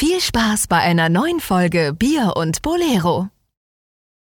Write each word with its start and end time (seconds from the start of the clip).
Viel 0.00 0.18
Spaß 0.18 0.66
bei 0.66 0.78
einer 0.78 1.10
neuen 1.10 1.40
Folge 1.40 1.92
Bier 1.92 2.32
und 2.34 2.62
Bolero. 2.62 3.28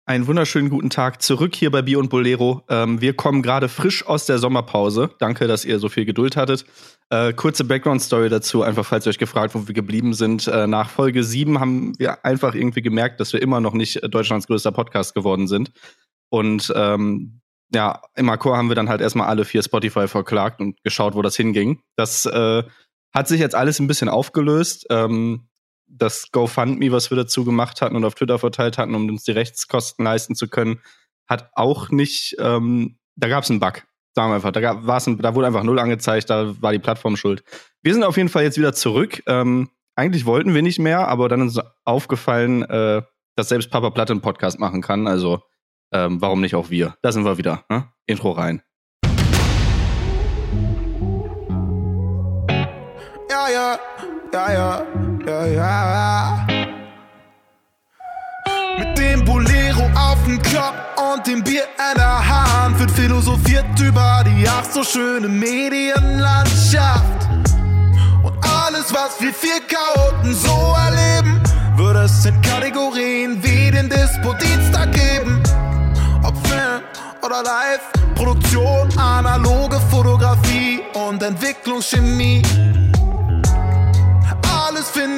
Einen 0.08 0.26
wunderschönen 0.26 0.72
guten 0.72 0.90
Tag 0.90 1.22
zurück 1.22 1.54
hier 1.54 1.70
bei 1.70 1.84
Bier 1.84 2.00
und 2.00 2.10
Bolero. 2.10 2.64
Ähm, 2.68 3.00
wir 3.00 3.14
kommen 3.14 3.44
gerade 3.44 3.70
frisch 3.70 4.04
aus 4.04 4.26
der 4.26 4.40
Sommerpause. 4.40 5.12
Danke, 5.20 5.46
dass 5.46 5.66
ihr 5.66 5.78
so 5.78 5.88
viel 5.88 6.06
Geduld 6.06 6.36
hattet. 6.36 6.66
Äh, 7.12 7.32
kurze 7.34 7.64
Background-Story 7.64 8.30
dazu, 8.30 8.64
einfach 8.64 8.88
falls 8.88 9.06
ihr 9.06 9.12
euch 9.12 9.20
gefragt, 9.20 9.54
wo 9.54 9.68
wir 9.68 9.76
geblieben 9.76 10.16
sind. 10.16 10.48
Äh, 10.48 10.66
nach 10.66 10.90
Folge 10.90 11.24
7 11.24 11.60
haben 11.60 11.94
wir 12.00 12.26
einfach 12.26 12.56
irgendwie 12.56 12.82
gemerkt, 12.82 13.20
dass 13.20 13.32
wir 13.32 13.44
immer 13.44 13.62
noch 13.62 13.74
nicht 13.74 14.02
Deutschlands 14.12 14.48
größter 14.48 14.72
Podcast 14.72 15.14
geworden 15.14 15.48
sind. 15.48 15.72
Und 16.30 16.74
ähm, 16.76 17.42
ja, 17.72 18.02
im 18.16 18.30
Akkord 18.30 18.58
haben 18.58 18.70
wir 18.70 18.76
dann 18.76 18.90
halt 18.90 19.02
erstmal 19.02 19.28
alle 19.28 19.46
vier 19.46 19.62
Spotify 19.62 20.08
verklagt 20.08 20.60
und 20.60 20.82
geschaut, 20.84 21.14
wo 21.14 21.22
das 21.22 21.36
hinging. 21.36 21.82
Das 21.96 22.26
äh, 22.26 22.64
hat 23.14 23.28
sich 23.28 23.40
jetzt 23.40 23.54
alles 23.54 23.80
ein 23.80 23.86
bisschen 23.86 24.10
aufgelöst. 24.10 24.88
Ähm, 24.90 25.47
das 25.88 26.32
GoFundMe, 26.32 26.92
was 26.92 27.10
wir 27.10 27.18
dazu 27.18 27.46
gemacht 27.46 27.82
hatten 27.82 27.96
und 27.96 28.06
auf 28.06 28.16
Twitter 28.16 28.40
verteilt 28.40 28.78
hatten, 28.78 28.96
um 28.96 29.10
uns 29.10 29.24
die 29.24 29.32
Rechtskosten 29.32 30.06
leisten 30.06 30.36
zu 30.36 30.48
können, 30.48 30.82
hat 31.28 31.50
auch 31.54 31.90
nicht, 31.90 32.36
ähm, 32.40 32.98
da 33.16 33.28
gab 33.28 33.44
es 33.44 33.50
einen 33.50 33.60
Bug. 33.60 33.84
Sagen 34.16 34.32
wir 34.32 34.36
einfach, 34.36 34.52
da, 34.52 34.62
gab, 34.62 34.88
ein, 34.88 35.18
da 35.20 35.36
wurde 35.36 35.48
einfach 35.48 35.64
null 35.64 35.80
angezeigt, 35.80 36.30
da 36.30 36.60
war 36.62 36.72
die 36.72 36.80
Plattform 36.80 37.18
schuld. 37.18 37.44
Wir 37.82 37.94
sind 37.94 38.04
auf 38.04 38.18
jeden 38.18 38.30
Fall 38.30 38.44
jetzt 38.44 38.58
wieder 38.58 38.74
zurück. 38.74 39.22
Ähm, 39.28 39.70
eigentlich 39.96 40.26
wollten 40.26 40.54
wir 40.54 40.62
nicht 40.62 40.80
mehr, 40.80 41.08
aber 41.08 41.30
dann 41.30 41.48
ist 41.48 41.62
aufgefallen, 41.86 42.64
äh, 42.64 43.02
dass 43.36 43.50
selbst 43.50 43.70
Papa 43.70 43.92
Platte 43.92 44.14
einen 44.14 44.22
Podcast 44.22 44.60
machen 44.60 44.82
kann. 44.82 45.08
Also 45.08 45.42
ähm, 45.92 46.22
warum 46.22 46.42
nicht 46.42 46.56
auch 46.56 46.70
wir? 46.70 46.96
Da 47.02 47.12
sind 47.12 47.26
wir 47.26 47.38
wieder. 47.38 47.64
Ne? 47.70 47.88
Intro 48.06 48.32
rein. 48.32 48.62
Ja, 53.30 53.50
ja, 53.50 53.80
ja, 54.34 54.54
ja, 54.54 55.07
ja, 55.28 55.46
ja. 55.46 56.48
Mit 58.80 58.98
dem 58.98 59.26
Bolero 59.26 59.90
auf 59.96 60.24
dem 60.26 60.42
Kopf 60.42 60.76
und 60.96 61.28
dem 61.28 61.44
Bier 61.44 61.64
in 61.64 61.98
der 61.98 62.28
Hand 62.28 62.80
wird 62.80 62.92
philosophiert 62.92 63.66
über 63.80 64.24
die 64.26 64.48
ach 64.48 64.64
so 64.72 64.84
schöne 64.84 65.28
Medienlandschaft. 65.28 67.28
Und 68.24 68.34
alles, 68.42 68.94
was 68.94 69.20
wir 69.20 69.34
vier 69.34 69.60
Chaoten 69.68 70.34
so 70.34 70.76
erleben, 70.86 71.42
würde 71.76 72.04
es 72.04 72.26
in 72.26 72.40
Kategorien 72.42 73.44
wie 73.44 73.72
den 73.72 73.90
Dispo-Dienstag 73.90 74.92
geben. 74.94 75.44
Ob 76.24 76.36
Film 76.48 76.82
oder 77.22 77.44
Live, 77.44 77.82
Produktion, 78.16 78.88
analoge 78.98 79.80
Fotografie 79.92 80.82
und 80.94 81.22
Entwicklungschemie. 81.22 82.42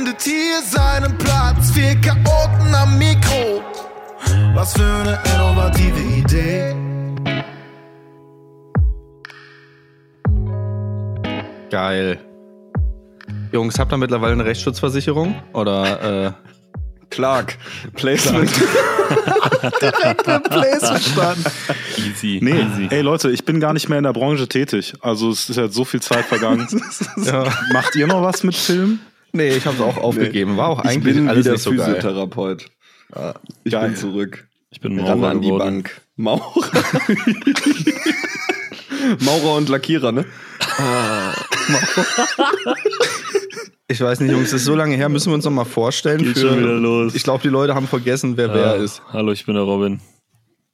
Findet 0.09 0.23
hier 0.23 0.61
seinen 0.63 1.15
Platz, 1.19 1.69
vier 1.71 1.95
Chaoten 2.01 2.73
am 2.73 2.97
Mikro. 2.97 3.61
Was 4.55 4.73
für 4.73 4.81
eine 4.83 5.19
innovative 5.35 5.99
Idee. 6.17 6.75
Geil. 11.69 12.19
Jungs, 13.51 13.77
habt 13.77 13.93
ihr 13.93 13.97
mittlerweile 13.97 14.33
eine 14.33 14.45
Rechtsschutzversicherung? 14.45 15.35
Oder 15.53 16.25
äh, 16.25 16.31
Clark. 17.11 17.59
Placement. 17.93 18.49
direkt 19.81 20.23
beim 20.25 20.41
Placement 20.41 21.03
stand. 21.03 21.37
Easy, 21.97 22.39
Nee, 22.41 22.61
easy. 22.61 22.87
ey 22.89 23.01
Leute, 23.01 23.29
ich 23.29 23.45
bin 23.45 23.59
gar 23.59 23.73
nicht 23.73 23.89
mehr 23.89 23.99
in 23.99 24.05
der 24.05 24.13
Branche 24.13 24.47
tätig. 24.47 24.93
Also 25.01 25.29
es 25.29 25.49
ist 25.49 25.57
jetzt 25.57 25.75
so 25.75 25.85
viel 25.85 26.01
Zeit 26.01 26.25
vergangen. 26.25 26.67
Ja. 27.17 27.43
Macht 27.73 27.95
ihr 27.95 28.07
noch 28.07 28.23
was 28.23 28.43
mit 28.43 28.55
Film? 28.55 28.99
Nee, 29.31 29.55
ich 29.55 29.65
habe 29.65 29.75
es 29.75 29.81
auch 29.81 29.97
aufgegeben. 29.97 30.57
War 30.57 30.69
auch 30.69 30.83
Ich 30.83 30.89
eigentlich 30.89 31.15
bin 31.15 31.29
alles 31.29 31.45
wieder 31.45 31.53
nicht 31.53 31.63
so 31.63 31.71
geil. 31.71 31.79
Physiotherapeut. 31.95 32.65
Ja, 33.15 33.33
ich 33.63 33.71
Geil. 33.71 33.89
bin 33.89 33.97
zurück. 33.97 34.47
Ich 34.71 34.81
bin 34.81 34.99
Ran 34.99 35.19
Maurer 35.19 35.31
an 35.31 35.41
die. 35.41 35.51
Bank. 35.51 36.01
Maurer. 36.15 36.53
Maurer 39.19 39.55
und 39.55 39.69
Lackierer, 39.69 40.11
ne? 40.11 40.25
Ich 43.91 44.01
weiß 44.01 44.19
nicht, 44.19 44.31
Jungs, 44.31 44.51
das 44.51 44.59
ist 44.61 44.65
so 44.65 44.75
lange 44.75 44.95
her. 44.95 45.09
Müssen 45.09 45.31
wir 45.31 45.33
uns 45.33 45.45
noch 45.45 45.51
mal 45.51 45.65
vorstellen? 45.65 46.21
Geht 46.21 46.37
schon 46.37 46.59
wieder 46.59 46.75
los. 46.75 47.15
Ich 47.15 47.23
glaube, 47.23 47.41
die 47.41 47.47
Leute 47.49 47.73
haben 47.73 47.87
vergessen, 47.87 48.37
wer 48.37 48.53
wer 48.53 48.75
ist. 48.75 49.01
Hallo, 49.11 49.31
ich 49.31 49.47
bin 49.47 49.55
der 49.55 49.63
Robin. 49.63 49.99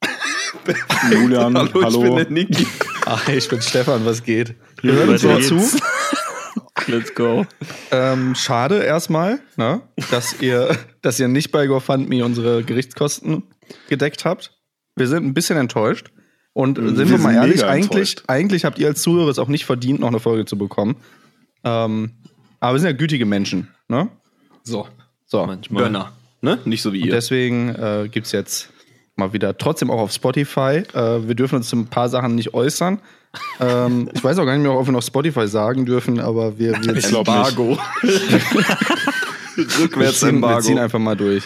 Julian, 1.10 1.56
Hallo, 1.56 1.70
hallo. 1.82 2.02
ich 2.02 2.04
bin 2.04 2.16
der 2.16 2.30
Niki. 2.30 2.66
Ach, 3.06 3.26
ich 3.28 3.48
bin 3.48 3.62
Stefan, 3.62 4.04
was 4.04 4.22
geht? 4.22 4.54
Wir 4.82 4.92
hören 4.92 5.08
mal 5.08 5.18
zu. 5.42 5.58
Let's 6.86 7.14
go. 7.14 7.46
Ähm, 7.90 8.34
schade 8.34 8.82
erstmal, 8.82 9.40
ne, 9.56 9.80
dass 10.10 10.40
ihr, 10.40 10.76
dass 11.02 11.18
ihr 11.18 11.28
nicht 11.28 11.50
bei 11.52 11.66
GoFundMe 11.66 12.24
unsere 12.24 12.62
Gerichtskosten 12.62 13.42
gedeckt 13.88 14.24
habt. 14.24 14.52
Wir 14.94 15.08
sind 15.08 15.24
ein 15.24 15.34
bisschen 15.34 15.56
enttäuscht. 15.56 16.12
Und 16.52 16.76
sind 16.76 16.96
wir, 16.96 17.10
wir 17.10 17.18
mal 17.18 17.34
ehrlich, 17.34 17.64
eigentlich, 17.64 18.16
eigentlich 18.28 18.64
habt 18.64 18.78
ihr 18.78 18.86
als 18.86 19.02
Zuhörer 19.02 19.28
es 19.28 19.38
auch 19.38 19.48
nicht 19.48 19.66
verdient, 19.66 20.00
noch 20.00 20.08
eine 20.08 20.20
Folge 20.20 20.46
zu 20.46 20.56
bekommen. 20.56 20.96
Ähm, 21.64 22.12
aber 22.60 22.74
wir 22.76 22.80
sind 22.80 22.90
ja 22.90 22.96
gütige 22.96 23.26
Menschen, 23.26 23.68
ne? 23.88 24.08
So, 24.62 24.88
So. 25.26 25.44
Manchmal. 25.44 25.82
Gönner. 25.84 26.12
Ne? 26.40 26.58
Nicht 26.64 26.80
so 26.82 26.92
wie 26.94 27.00
Und 27.02 27.08
ihr. 27.08 27.12
deswegen 27.12 27.68
äh, 27.74 28.08
gibt 28.10 28.26
es 28.26 28.32
jetzt 28.32 28.70
mal 29.16 29.32
wieder 29.32 29.58
trotzdem 29.58 29.90
auch 29.90 29.98
auf 30.00 30.12
Spotify. 30.12 30.82
Äh, 30.94 31.26
wir 31.28 31.34
dürfen 31.34 31.56
uns 31.56 31.68
zu 31.68 31.76
ein 31.76 31.88
paar 31.88 32.08
Sachen 32.08 32.34
nicht 32.34 32.54
äußern. 32.54 33.00
Ähm, 33.60 34.08
ich 34.14 34.22
weiß 34.22 34.38
auch 34.38 34.44
gar 34.44 34.54
nicht 34.56 34.62
mehr, 34.62 34.72
ob 34.72 34.86
wir 34.86 34.92
noch 34.92 35.02
Spotify 35.02 35.46
sagen 35.48 35.84
dürfen, 35.86 36.20
aber 36.20 36.58
wir, 36.58 36.72
wir, 36.84 36.96
Ich. 36.96 37.12
Embargo. 37.12 37.78
Rückwärts 39.80 40.20
ziehen, 40.20 40.26
wir 40.28 40.34
Embargo. 40.34 40.60
ziehen 40.60 40.78
einfach 40.78 40.98
mal 40.98 41.16
durch. 41.16 41.44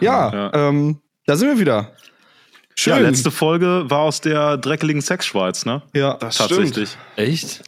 Ja, 0.00 0.32
Ja. 0.52 0.68
Ähm, 0.68 0.98
da 1.26 1.36
sind 1.36 1.48
wir 1.48 1.58
wieder. 1.58 1.92
Schön. 2.74 2.92
Ja, 2.94 2.98
letzte 3.00 3.30
Folge 3.30 3.84
war 3.88 4.00
aus 4.00 4.20
der 4.20 4.56
dreckeligen 4.56 5.02
Sexschweiz, 5.02 5.66
ne? 5.66 5.82
Ja, 5.94 6.14
Tatsächlich. 6.14 6.96
Echt? 7.16 7.62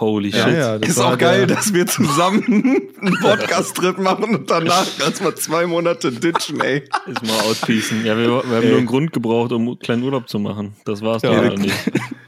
Holy 0.00 0.30
ja, 0.30 0.44
shit. 0.48 0.54
ja, 0.56 0.78
das 0.78 0.90
Ist 0.90 0.98
auch 0.98 1.16
geil, 1.18 1.46
dass 1.46 1.72
wir 1.72 1.86
zusammen 1.86 2.42
einen 3.00 3.16
Podcast-Trip 3.20 3.96
machen 3.98 4.24
und 4.34 4.50
danach 4.50 4.86
erstmal 5.00 5.34
zwei 5.36 5.66
Monate 5.66 6.10
ditchen, 6.10 6.60
ey. 6.60 6.82
Ist 7.06 7.22
mal 7.24 7.40
outpiecen. 7.48 8.04
Ja, 8.04 8.16
wir, 8.16 8.26
wir 8.28 8.56
haben 8.56 8.68
nur 8.68 8.78
einen 8.78 8.86
Grund 8.86 9.12
gebraucht, 9.12 9.52
um 9.52 9.68
einen 9.68 9.78
kleinen 9.78 10.02
Urlaub 10.02 10.28
zu 10.28 10.38
machen. 10.40 10.74
Das 10.84 11.00
war's 11.02 11.22
Ja. 11.22 11.30
doch 11.32 11.38
oder 11.46 11.56
nicht. 11.58 11.74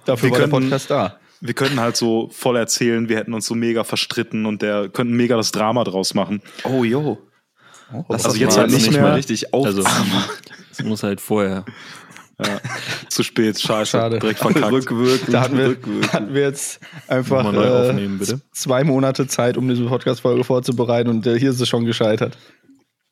Dafür 0.06 0.28
Wir 0.28 0.32
war 0.32 0.38
der 0.38 0.48
könnten- 0.48 0.68
Podcast 0.70 0.90
da. 0.90 1.16
Wir 1.42 1.52
könnten 1.52 1.78
halt 1.80 1.96
so 1.98 2.30
voll 2.32 2.56
erzählen, 2.56 3.10
wir 3.10 3.18
hätten 3.18 3.34
uns 3.34 3.44
so 3.46 3.54
mega 3.54 3.84
verstritten 3.84 4.46
und 4.46 4.62
der 4.62 4.88
könnten 4.88 5.14
mega 5.14 5.36
das 5.36 5.52
Drama 5.52 5.84
draus 5.84 6.14
machen. 6.14 6.40
Oh, 6.64 6.82
yo. 6.82 7.18
Lass 8.08 8.24
Also 8.24 8.28
das 8.30 8.38
jetzt 8.38 8.56
halt 8.58 8.70
nicht 8.70 8.90
mehr. 8.90 9.02
mal 9.02 9.14
richtig 9.14 9.52
auf. 9.52 9.66
Also, 9.66 9.84
es 10.72 10.82
muss 10.82 11.02
halt 11.02 11.20
vorher. 11.20 11.64
Ja. 12.42 12.60
Zu 13.10 13.22
spät, 13.22 13.60
scheiße. 13.60 13.90
Schade. 13.92 14.18
Direkt 14.18 14.40
verkackt. 14.40 14.72
rückwirkend. 14.72 15.32
Da 15.32 15.40
hatten 15.42 15.56
wir, 15.58 15.68
rückwirkend. 15.68 16.12
hatten 16.12 16.34
wir 16.34 16.42
jetzt 16.42 16.80
einfach 17.06 17.44
äh, 17.52 17.56
aufnehmen, 17.56 18.18
bitte. 18.18 18.40
zwei 18.52 18.82
Monate 18.84 19.26
Zeit, 19.26 19.56
um 19.58 19.68
diese 19.68 19.84
Podcast-Folge 19.84 20.42
vorzubereiten 20.44 21.08
und 21.10 21.26
äh, 21.26 21.38
hier 21.38 21.50
ist 21.50 21.60
es 21.60 21.68
schon 21.68 21.84
gescheitert. 21.84 22.36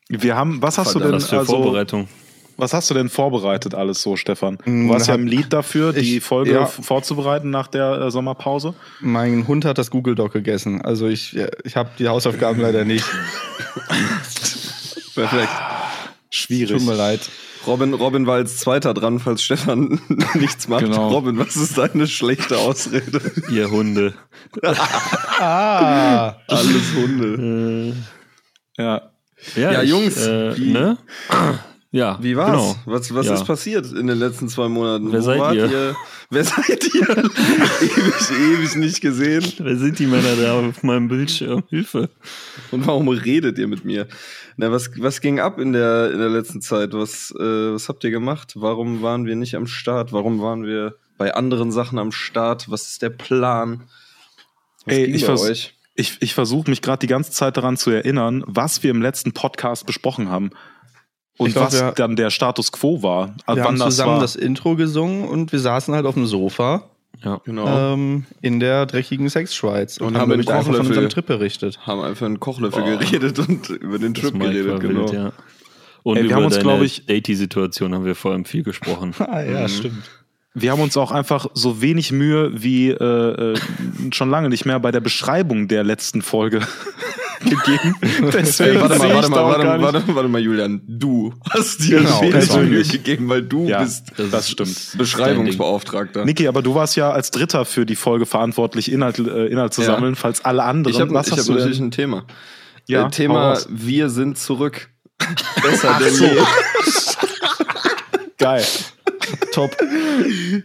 Wir 0.08 0.34
haben, 0.36 0.60
was 0.60 0.76
hast 0.78 0.94
du 0.94 0.98
denn, 0.98 1.12
Was 1.12 1.28
für 1.28 1.38
also, 1.38 1.62
Vorbereitung. 1.62 2.08
Was 2.56 2.72
hast 2.72 2.90
du 2.90 2.94
denn 2.94 3.08
vorbereitet 3.08 3.74
alles 3.74 4.02
so, 4.02 4.16
Stefan? 4.16 4.58
Du 4.64 4.70
Mm, 4.70 4.88
warst 4.88 5.08
ja 5.08 5.14
im 5.14 5.26
Lied 5.26 5.52
dafür, 5.52 5.92
die 5.92 6.18
ich- 6.18 6.24
Folge 6.24 6.52
ja. 6.52 6.66
vorzubereiten 6.66 7.50
nach 7.50 7.66
der 7.68 8.00
äh, 8.00 8.10
Sommerpause. 8.10 8.74
Mein 9.00 9.46
Hund 9.48 9.64
hat 9.64 9.78
das 9.78 9.90
Google 9.90 10.14
Doc 10.14 10.32
gegessen. 10.32 10.82
Also 10.82 11.08
ich, 11.08 11.36
äh, 11.36 11.50
ich 11.64 11.76
habe 11.76 11.90
die 11.98 12.08
Hausaufgaben 12.08 12.60
leider 12.60 12.84
nicht. 12.84 13.04
Perfekt. 15.14 15.48
Schwierig. 16.30 16.78
Tut 16.78 16.86
mir 16.86 16.94
leid. 16.96 17.20
Robin, 17.66 17.94
Robin 17.94 18.26
war 18.26 18.34
als 18.34 18.58
Zweiter 18.58 18.92
dran, 18.92 19.20
falls 19.20 19.42
Stefan 19.42 19.98
nichts 20.34 20.68
macht. 20.68 20.84
Genau. 20.84 21.08
Robin, 21.08 21.38
was 21.38 21.56
ist 21.56 21.78
deine 21.78 22.06
schlechte 22.06 22.58
Ausrede? 22.58 23.20
Ihr 23.50 23.70
Hunde. 23.70 24.14
Ah, 25.36 26.36
Alles 26.46 26.94
Hunde. 26.94 27.92
Äh, 28.78 28.82
Ja. 28.82 29.10
ja, 29.56 29.72
Ja, 29.72 29.82
ich, 29.82 29.90
Jungs, 29.90 30.16
Äh, 30.26 30.56
wie- 30.56 30.72
ne? 30.72 30.96
Ja, 31.94 32.18
Wie 32.20 32.36
war's? 32.36 32.50
Genau. 32.50 32.76
Was, 32.86 33.14
was 33.14 33.26
Ja. 33.26 33.34
ist 33.34 33.44
passiert 33.46 33.92
in 33.92 34.08
den 34.08 34.18
letzten 34.18 34.48
zwei 34.48 34.68
Monaten? 34.68 35.12
Wer 35.12 35.22
seid 35.22 35.38
wart 35.38 35.54
ihr? 35.54 35.94
Wer 36.28 36.44
seid 36.44 36.92
ihr? 36.92 37.08
ewig, 37.08 38.30
ewig 38.58 38.74
nicht 38.74 39.00
gesehen. 39.00 39.44
Wer 39.58 39.76
sind 39.76 40.00
die 40.00 40.08
Männer 40.08 40.34
da 40.34 40.58
auf 40.58 40.82
meinem 40.82 41.06
Bildschirm? 41.06 41.62
Hilfe. 41.68 42.10
Und 42.72 42.84
warum 42.84 43.08
redet 43.08 43.58
ihr 43.58 43.68
mit 43.68 43.84
mir? 43.84 44.08
Na, 44.56 44.72
was, 44.72 44.90
was 44.98 45.20
ging 45.20 45.38
ab 45.38 45.60
in 45.60 45.72
der, 45.72 46.10
in 46.10 46.18
der 46.18 46.30
letzten 46.30 46.60
Zeit? 46.60 46.94
Was, 46.94 47.32
äh, 47.38 47.74
was 47.74 47.88
habt 47.88 48.02
ihr 48.02 48.10
gemacht? 48.10 48.54
Warum 48.56 49.02
waren 49.02 49.24
wir 49.26 49.36
nicht 49.36 49.54
am 49.54 49.68
Start? 49.68 50.12
Warum 50.12 50.40
waren 50.42 50.64
wir 50.64 50.96
bei 51.16 51.32
anderen 51.32 51.70
Sachen 51.70 52.00
am 52.00 52.10
Start? 52.10 52.68
Was 52.72 52.90
ist 52.90 53.02
der 53.02 53.10
Plan? 53.10 53.84
Was 54.84 54.96
Ey, 54.96 55.06
ging 55.06 55.14
ich, 55.14 55.26
bei 55.26 55.34
euch? 55.34 55.74
ich, 55.94 56.16
ich 56.18 56.34
versuche 56.34 56.68
mich 56.68 56.82
gerade 56.82 56.98
die 56.98 57.06
ganze 57.06 57.30
Zeit 57.30 57.56
daran 57.56 57.76
zu 57.76 57.90
erinnern, 57.90 58.42
was 58.48 58.82
wir 58.82 58.90
im 58.90 59.00
letzten 59.00 59.30
Podcast 59.30 59.86
besprochen 59.86 60.28
haben. 60.28 60.50
Und 61.36 61.48
Ich 61.48 61.54
glaub, 61.54 61.66
was 61.66 61.80
wir- 61.80 61.92
dann 61.92 62.16
der 62.16 62.30
Status 62.30 62.70
quo 62.72 63.02
war. 63.02 63.34
Wir 63.52 63.64
haben 63.64 63.78
das 63.78 63.86
zusammen 63.96 64.12
war. 64.14 64.20
das 64.20 64.36
Intro 64.36 64.76
gesungen 64.76 65.26
und 65.28 65.50
wir 65.52 65.58
saßen 65.58 65.94
halt 65.94 66.06
auf 66.06 66.14
dem 66.14 66.26
Sofa 66.26 66.84
Ja. 67.24 67.40
Genau. 67.44 67.94
ähm, 67.94 68.24
in 68.40 68.60
der 68.60 68.86
dreckigen 68.86 69.28
Sexschweiz 69.28 69.98
Und 69.98 70.16
haben 70.16 70.28
glaub 70.28 70.30
den 70.30 70.40
ich, 70.40 70.50
einfach 70.52 70.72
von 70.76 70.86
unserem 70.86 71.08
Trip 71.08 71.26
berichtet. 71.26 71.80
haben 71.86 72.00
einfach 72.02 72.26
einen 72.26 72.38
Kochlöffel 72.40 72.84
geredet 72.98 73.38
und 73.40 73.68
über 73.70 73.98
den 73.98 74.14
Das 74.14 74.22
Trip 74.24 74.38
geredet, 74.40 74.80
genau. 74.80 75.00
wild, 75.00 75.12
ja. 75.12 75.32
Und 76.04 76.18
Ey, 76.18 76.22
wir 76.24 76.26
über 76.30 76.36
haben 76.36 76.44
uns, 76.44 76.54
deine 76.54 76.64
glaub 76.64 76.82
ich- 76.82 77.06
Datey-Situation 77.06 77.94
haben 77.94 78.04
wir 78.04 78.14
vor 78.14 78.32
allem 78.32 78.44
viel 78.44 78.62
gesprochen. 78.62 79.12
Ah, 79.18 79.42
ja, 79.42 79.68
stimmt. 79.68 80.02
Wir 80.56 80.70
haben 80.70 80.80
uns 80.82 80.96
auch 80.96 81.10
einfach 81.10 81.46
so 81.54 81.80
wenig 81.82 82.12
Mühe 82.12 82.52
wie 82.62 82.90
äh, 82.90 82.94
äh, 83.54 83.58
schon 84.12 84.30
lange 84.30 84.50
nicht 84.50 84.66
mehr 84.66 84.78
bei 84.78 84.92
der 84.92 85.00
Beschreibung 85.00 85.66
der 85.66 85.82
letzten 85.82 86.22
Folge 86.22 86.60
gegeben. 87.44 87.94
Deswegen 88.32 88.80
warte 88.80 88.98
mal, 88.98 89.14
warte 89.14 89.30
mal, 89.30 89.44
warte, 89.44 89.64
mal, 89.64 89.82
warte, 89.82 90.14
warte 90.14 90.28
mal, 90.28 90.40
Julian. 90.40 90.80
Du 90.86 91.32
hast 91.50 91.82
dir 91.84 91.98
Genau, 92.00 92.20
persönlich. 92.20 92.90
Gegeben, 92.90 93.28
weil 93.28 93.42
du 93.42 93.66
Ja, 93.66 93.82
bist 93.82 94.12
das 94.30 94.50
stimmt. 94.50 94.76
Beschreibungsbeauftragter. 94.96 96.24
Niki, 96.24 96.48
aber 96.48 96.62
du 96.62 96.74
warst 96.74 96.96
ja 96.96 97.10
als 97.10 97.30
Dritter 97.30 97.64
für 97.64 97.86
die 97.86 97.96
Folge 97.96 98.26
verantwortlich, 98.26 98.90
Inhalt, 98.90 99.18
äh, 99.18 99.46
Inhalt 99.46 99.74
zu 99.74 99.82
Ja. 99.82 99.88
sammeln, 99.88 100.16
falls 100.16 100.44
alle 100.44 100.62
anderen. 100.64 100.94
Ich 100.94 101.00
habe 101.00 101.14
hab 101.16 101.26
natürlich 101.26 101.78
ein 101.78 101.90
Thema. 101.90 102.24
Ja, 102.86 103.06
äh, 103.06 103.10
Thema. 103.10 103.58
Wir 103.68 104.10
sind 104.10 104.38
zurück. 104.38 104.88
Besser 105.62 105.98
denn 106.00 106.12
so. 106.14 106.24
je. 106.24 106.32
Geil. 108.38 108.64
Top. 109.54 109.76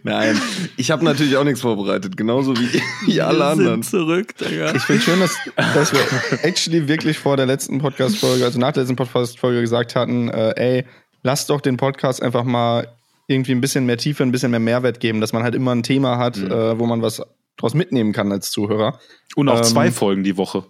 Nein, 0.02 0.42
ich 0.76 0.90
habe 0.90 1.06
natürlich 1.06 1.38
auch 1.38 1.44
nichts 1.44 1.62
vorbereitet, 1.62 2.18
genauso 2.18 2.58
wie, 2.58 2.82
wie 3.06 3.22
alle 3.22 3.46
anderen. 3.46 3.84
zurück, 3.84 4.36
Digga. 4.38 4.74
Ich 4.74 4.82
finde 4.82 5.02
schön, 5.04 5.20
dass, 5.20 5.36
dass 5.56 5.94
wir 5.94 6.00
actually 6.44 6.88
wirklich 6.88 7.20
vor 7.20 7.38
der 7.38 7.46
letzten 7.46 7.78
Podcast-Folge, 7.78 8.44
also 8.44 8.60
nach 8.60 8.72
der 8.72 8.84
letzten 8.84 8.96
Podcast-Folge 8.96 9.62
gesagt 9.62 9.96
hatten, 9.96 10.30
äh, 10.30 10.54
ey, 10.56 10.86
lass 11.22 11.46
doch 11.46 11.62
den 11.62 11.78
Podcast 11.78 12.24
einfach 12.24 12.44
mal 12.44 12.88
irgendwie 13.28 13.52
ein 13.52 13.62
bisschen 13.62 13.86
mehr 13.86 13.98
Tiefe, 13.98 14.24
ein 14.24 14.32
bisschen 14.32 14.50
mehr 14.50 14.60
Mehrwert 14.60 15.00
geben, 15.00 15.22
dass 15.22 15.34
man 15.34 15.44
halt 15.44 15.54
immer 15.54 15.76
ein 15.76 15.84
Thema 15.84 16.18
hat, 16.18 16.38
äh, 16.38 16.80
wo 16.80 16.88
man 16.88 17.04
was 17.04 17.22
draus 17.58 17.76
mitnehmen 17.76 18.12
kann 18.12 18.32
als 18.32 18.50
Zuhörer. 18.50 19.00
Und 19.36 19.50
auch 19.50 19.58
Ähm, 19.58 19.64
zwei 19.66 19.92
Folgen 19.92 20.24
die 20.24 20.36
Woche. 20.36 20.66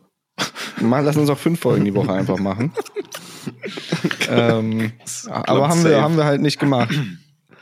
Mal, 0.82 1.06
lass 1.06 1.16
uns 1.16 1.30
auch 1.30 1.38
fünf 1.38 1.62
Folgen 1.62 1.86
die 1.86 1.96
Woche 1.96 2.12
einfach 2.12 2.38
machen. 2.38 2.74
ähm, 4.30 4.92
aber 5.30 5.70
haben 5.70 5.86
wir, 5.86 6.02
haben 6.02 6.18
wir 6.18 6.26
halt 6.26 6.42
nicht 6.42 6.60
gemacht. 6.60 6.94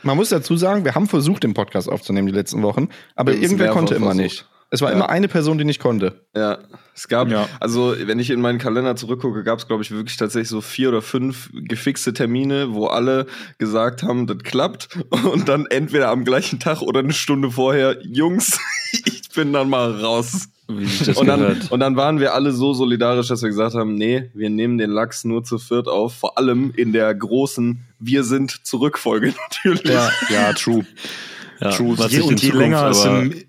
Man 0.08 0.16
muss 0.16 0.30
dazu 0.30 0.56
sagen, 0.56 0.86
wir 0.86 0.94
haben 0.94 1.06
versucht, 1.06 1.42
den 1.44 1.52
Podcast 1.52 1.86
aufzunehmen 1.86 2.26
die 2.28 2.32
letzten 2.32 2.62
Wochen, 2.62 2.88
aber 3.14 3.34
irgendwer 3.34 3.68
konnte 3.72 3.94
immer 3.94 4.06
versucht. 4.06 4.22
nicht. 4.22 4.46
Es 4.70 4.80
war 4.80 4.88
Ja. 4.88 4.96
immer 4.96 5.10
eine 5.10 5.28
Person, 5.28 5.58
die 5.58 5.66
nicht 5.66 5.80
konnte. 5.80 6.24
Ja, 6.34 6.58
es 6.94 7.08
gab, 7.08 7.28
Ja. 7.28 7.46
also 7.60 7.94
wenn 7.98 8.18
ich 8.18 8.30
in 8.30 8.40
meinen 8.40 8.58
Kalender 8.58 8.96
zurückgucke, 8.96 9.44
gab 9.44 9.58
es, 9.58 9.66
glaube 9.66 9.82
ich, 9.82 9.90
wirklich 9.90 10.16
tatsächlich 10.16 10.48
so 10.48 10.62
vier 10.62 10.88
oder 10.88 11.02
fünf 11.02 11.50
gefixte 11.52 12.14
Termine, 12.14 12.72
wo 12.72 12.86
alle 12.86 13.26
gesagt 13.58 14.02
haben, 14.02 14.26
das 14.26 14.38
klappt. 14.38 14.88
Und 15.30 15.46
dann 15.50 15.66
entweder 15.66 16.08
am 16.08 16.24
gleichen 16.24 16.58
Tag 16.58 16.80
oder 16.80 17.00
eine 17.00 17.12
Stunde 17.12 17.50
vorher, 17.50 17.98
Jungs, 18.02 18.58
ich 19.04 19.28
bin 19.34 19.52
dann 19.52 19.68
mal 19.68 19.90
raus. 19.92 20.48
Wie 20.70 20.84
sich 20.84 21.06
das 21.06 21.16
Und 21.16 21.26
dann, 21.28 21.40
gehört. 21.40 21.70
und 21.72 21.80
dann 21.80 21.96
waren 21.96 22.20
wir 22.20 22.34
alle 22.34 22.52
so 22.52 22.74
solidarisch, 22.74 23.28
dass 23.28 23.40
wir 23.42 23.48
gesagt 23.48 23.74
haben, 23.74 23.94
nee, 23.94 24.30
wir 24.34 24.50
nehmen 24.50 24.76
den 24.76 24.90
Lachs 24.90 25.24
nur 25.24 25.42
zu 25.42 25.58
viert 25.58 25.88
auf, 25.88 26.14
vor 26.14 26.36
allem 26.36 26.72
in 26.76 26.92
der 26.92 27.14
großen 27.14 27.86
Wir 27.98 28.22
sind 28.22 28.66
zurück 28.66 28.98
Folge 28.98 29.34
natürlich. 29.50 29.84
Ja, 29.90 30.10
ja, 30.28 30.52
true. 30.52 30.84
ja, 31.60 31.70
true. 31.70 31.96
was, 31.98 32.12
Je, 32.12 32.18
sich 32.18 32.24
in 32.26 32.28
und 32.34 32.42
je 32.42 32.48
Zukunft 32.50 32.58
länger 32.60 32.86
es 32.88 33.04
aber, 33.06 33.22
im. 33.22 33.44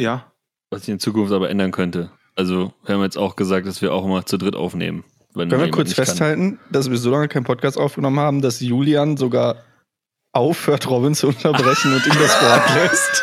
Ja. 0.00 0.32
was 0.70 0.82
sich 0.86 0.92
in 0.92 1.00
Zukunft 1.00 1.32
aber 1.32 1.50
ändern 1.50 1.70
könnte. 1.70 2.10
Also, 2.34 2.72
wir 2.86 2.94
haben 2.94 3.02
jetzt 3.02 3.18
auch 3.18 3.36
gesagt, 3.36 3.66
dass 3.66 3.82
wir 3.82 3.92
auch 3.92 4.06
mal 4.06 4.24
zu 4.24 4.38
dritt 4.38 4.56
aufnehmen. 4.56 5.04
Wenn 5.34 5.50
Können 5.50 5.64
wir 5.64 5.70
kurz 5.70 5.88
nicht 5.88 5.96
kann. 5.96 6.06
festhalten, 6.06 6.58
dass 6.70 6.90
wir 6.90 6.96
so 6.96 7.10
lange 7.10 7.28
keinen 7.28 7.44
Podcast 7.44 7.76
aufgenommen 7.76 8.20
haben, 8.20 8.40
dass 8.40 8.60
Julian 8.60 9.18
sogar 9.18 9.56
aufhört, 10.32 10.88
Robin 10.88 11.14
zu 11.14 11.28
unterbrechen 11.28 11.92
und 11.92 12.06
ihm 12.06 12.12
das 12.18 12.42
Wort 12.42 12.74
lässt. 12.74 13.22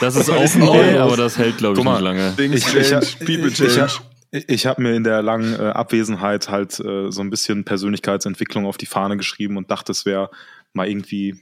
Das 0.00 0.16
ist 0.16 0.30
auch 0.30 0.54
neu, 0.54 1.00
aber 1.00 1.16
das 1.16 1.38
hält, 1.38 1.58
glaube 1.58 1.74
ich, 1.74 1.84
Guck 1.84 1.84
mal, 1.84 2.00
nicht 2.00 2.04
lange. 2.04 2.36
Things 2.36 2.56
Ich, 2.56 2.74
ich, 2.74 2.88
change, 2.88 3.06
ich, 3.06 3.18
people 3.18 3.48
ich, 3.48 3.54
change. 3.54 3.92
ich, 4.30 4.48
ich 4.48 4.66
habe 4.66 4.82
mir 4.82 4.94
in 4.94 5.04
der 5.04 5.22
langen 5.22 5.54
äh, 5.54 5.68
Abwesenheit 5.68 6.48
halt 6.48 6.78
äh, 6.80 7.10
so 7.10 7.20
ein 7.20 7.30
bisschen 7.30 7.64
Persönlichkeitsentwicklung 7.64 8.66
auf 8.66 8.76
die 8.76 8.86
Fahne 8.86 9.16
geschrieben 9.16 9.56
und 9.56 9.70
dachte, 9.70 9.92
es 9.92 10.06
wäre 10.06 10.30
mal 10.72 10.88
irgendwie 10.88 11.40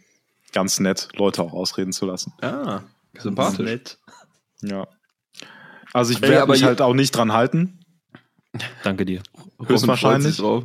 ganz 0.52 0.80
nett, 0.80 1.08
Leute 1.16 1.42
auch 1.42 1.52
ausreden 1.52 1.92
zu 1.92 2.06
lassen. 2.06 2.32
ah, 2.40 2.82
sympathisch. 3.18 3.96
Ja. 4.62 4.86
Also 5.92 6.12
ich 6.12 6.20
werde 6.20 6.42
aber 6.42 6.52
mich 6.52 6.64
halt 6.64 6.80
auch 6.80 6.94
nicht 6.94 7.12
dran 7.12 7.32
halten. 7.32 7.80
Danke 8.82 9.04
dir. 9.04 9.22
Höchstwahrscheinlich. 9.64 10.36
drauf. 10.38 10.64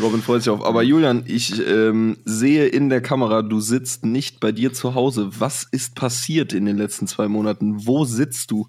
Robin 0.00 0.22
freut 0.22 0.42
sich 0.42 0.50
auf. 0.50 0.64
Aber 0.64 0.82
Julian, 0.82 1.24
ich 1.26 1.66
ähm, 1.66 2.18
sehe 2.24 2.66
in 2.66 2.88
der 2.88 3.00
Kamera, 3.00 3.42
du 3.42 3.60
sitzt 3.60 4.04
nicht 4.04 4.40
bei 4.40 4.52
dir 4.52 4.72
zu 4.72 4.94
Hause. 4.94 5.30
Was 5.38 5.64
ist 5.64 5.94
passiert 5.94 6.52
in 6.52 6.66
den 6.66 6.76
letzten 6.76 7.06
zwei 7.06 7.28
Monaten? 7.28 7.86
Wo 7.86 8.04
sitzt 8.04 8.50
du? 8.50 8.68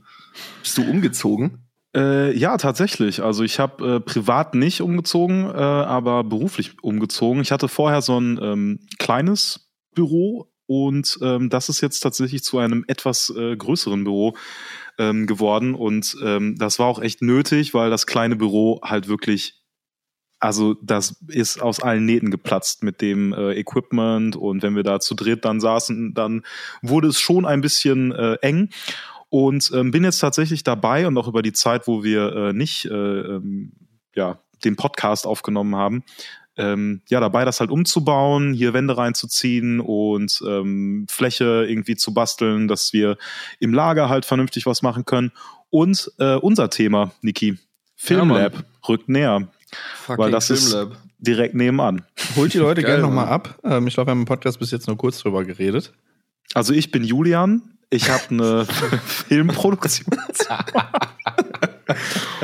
Bist 0.62 0.78
du 0.78 0.84
umgezogen? 0.84 1.60
Äh, 1.96 2.38
ja, 2.38 2.58
tatsächlich. 2.58 3.24
Also 3.24 3.44
ich 3.44 3.60
habe 3.60 3.96
äh, 3.96 4.00
privat 4.00 4.56
nicht 4.56 4.82
umgezogen, 4.82 5.46
äh, 5.46 5.58
aber 5.58 6.24
beruflich 6.24 6.82
umgezogen. 6.84 7.42
Ich 7.42 7.52
hatte 7.52 7.68
vorher 7.68 8.02
so 8.02 8.20
ein 8.20 8.40
ähm, 8.42 8.80
kleines 9.00 9.72
Büro 9.96 10.52
und 10.68 11.18
ähm, 11.22 11.50
das 11.50 11.70
ist 11.70 11.82
jetzt 11.82 12.02
tatsächlich 12.02 12.44
zu 12.44 12.60
einem 12.60 12.84
etwas 12.88 13.34
äh, 13.36 13.56
größeren 13.56 14.04
Büro 14.04 14.36
ähm, 15.00 15.26
geworden. 15.26 15.74
Und 15.74 16.18
ähm, 16.24 16.56
das 16.58 16.78
war 16.78 16.88
auch 16.88 17.02
echt 17.02 17.22
nötig, 17.22 17.74
weil 17.74 17.90
das 17.90 18.06
kleine 18.06 18.36
Büro 18.36 18.82
halt 18.84 19.08
wirklich, 19.08 19.57
also 20.40 20.76
das 20.82 21.16
ist 21.28 21.62
aus 21.62 21.82
allen 21.82 22.06
Nähten 22.06 22.32
geplatzt 22.32 22.84
mit 22.84 23.02
dem 23.02 23.34
äh, 23.34 23.54
Equipment 23.54 24.36
und 24.36 24.62
wenn 24.62 24.76
wir 24.76 24.84
da 24.84 25.00
zu 25.00 25.16
dritt 25.16 25.46
dann 25.46 25.60
saßen, 25.60 26.14
dann 26.14 26.44
wurde 26.82 27.08
es 27.08 27.20
schon 27.20 27.46
ein 27.46 27.62
bisschen 27.62 28.12
äh, 28.12 28.36
eng. 28.42 28.70
Und 29.30 29.72
ähm, 29.76 29.92
bin 29.92 30.06
jetzt 30.06 30.20
tatsächlich 30.20 30.64
dabei 30.64 31.06
und 31.06 31.18
auch 31.18 31.28
über 31.28 31.42
die 31.42 31.52
Zeit, 31.52 31.86
wo 31.86 32.02
wir 32.02 32.34
äh, 32.34 32.54
nicht 32.54 32.86
äh, 32.86 32.94
ähm, 32.94 33.74
ja, 34.16 34.40
den 34.64 34.78
Podcast 34.78 35.28
aufgenommen 35.28 35.76
haben, 35.76 36.06
ähm, 36.58 37.02
ja, 37.08 37.20
dabei, 37.20 37.46
das 37.46 37.60
halt 37.60 37.70
umzubauen, 37.70 38.54
hier 38.54 38.74
Wände 38.74 38.98
reinzuziehen 38.98 39.80
und 39.80 40.42
ähm, 40.48 41.06
Fläche 41.10 41.66
irgendwie 41.68 41.96
zu 41.96 42.14
basteln, 42.14 42.68
dass 42.68 42.94
wir 42.94 43.18
im 43.60 43.74
Lager 43.74 44.10
halt 44.10 44.26
vernünftig 44.26 44.66
was 44.66 44.82
machen 44.82 45.06
können. 45.06 45.32
Und 45.70 46.12
äh, 46.20 46.36
unser 46.36 46.70
Thema, 46.70 47.12
Niki, 47.22 47.58
Filmlab 47.96 48.54
Mann. 48.54 48.66
rückt 48.88 49.10
näher, 49.10 49.50
Fucking 49.72 50.24
weil 50.24 50.32
das 50.32 50.50
ist 50.50 50.70
Filmlab. 50.72 50.98
direkt 51.20 51.56
nebenan. 51.56 52.04
Holt 52.36 52.54
die 52.54 52.58
Leute 52.60 52.82
gerne 52.84 53.02
nochmal 53.02 53.28
ab. 53.28 53.60
Ähm, 53.64 53.88
ich 53.88 53.94
glaube, 53.96 54.08
wir 54.08 54.12
haben 54.12 54.20
im 54.22 54.26
Podcast 54.26 54.60
bis 54.60 54.72
jetzt 54.72 54.88
nur 54.88 54.98
kurz 54.98 55.20
drüber 55.20 55.44
geredet. 55.44 55.94
Also 56.54 56.74
ich 56.74 56.92
bin 56.92 57.04
Julian, 57.04 57.62
ich 57.90 58.10
habe 58.10 58.24
eine 58.30 58.66
Filmproduktion. 58.66 60.08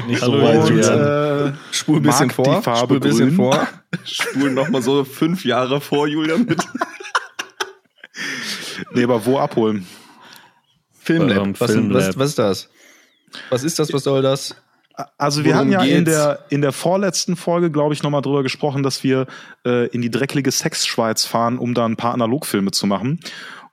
Nicht 0.08 0.22
Hallo, 0.22 0.42
weit, 0.42 0.58
Und, 0.58 0.70
Julian. 0.78 1.48
äh, 1.50 1.54
Spul 1.72 1.98
ein 1.98 2.04
bisschen 2.04 2.30
vor. 2.31 2.46
die 2.58 2.62
Farbe 2.62 2.96
spul 2.96 2.98
ein 2.98 3.02
bisschen 3.02 3.28
grün. 3.28 3.36
vor. 3.36 3.68
Spulen 4.06 4.54
noch 4.54 4.69
mal 4.69 4.81
so 4.81 5.04
fünf 5.04 5.44
Jahre 5.45 5.80
vor, 5.81 6.07
Julian, 6.07 6.45
bitte. 6.45 6.66
nee, 8.94 9.04
aber 9.04 9.26
wo 9.26 9.38
abholen? 9.40 9.86
Filmlab. 10.94 11.45
Ähm, 11.45 11.56
was, 11.59 11.71
Filmlab. 11.71 12.02
Was, 12.02 12.18
was 12.18 12.30
ist 12.30 12.40
das? 12.40 12.69
Was 13.50 13.64
ist 13.64 13.80
das? 13.80 13.92
Was 13.94 14.04
soll 14.04 14.21
das? 14.21 14.56
Also 15.18 15.44
wir 15.44 15.54
Worum 15.56 15.59
hatten 15.59 15.71
ja 15.71 15.81
in 15.81 16.06
geht's? 16.06 16.18
der, 16.18 16.45
in 16.50 16.62
der 16.62 16.71
vorletzten 16.71 17.35
Folge, 17.35 17.71
glaube 17.71 17.94
ich, 17.94 18.04
nochmal 18.04 18.21
drüber 18.21 18.44
gesprochen, 18.44 18.83
dass 18.83 19.04
wir 19.04 19.26
äh, 19.66 19.88
in 19.88 20.02
die 20.02 20.12
dreckige 20.12 20.52
Sexschweiz 20.52 21.26
fahren, 21.26 21.57
um 21.57 21.73
da 21.73 21.85
ein 21.85 21.95
paar 21.95 22.14
Analogfilme 22.14 22.71
zu 22.71 22.85
machen. 22.85 23.19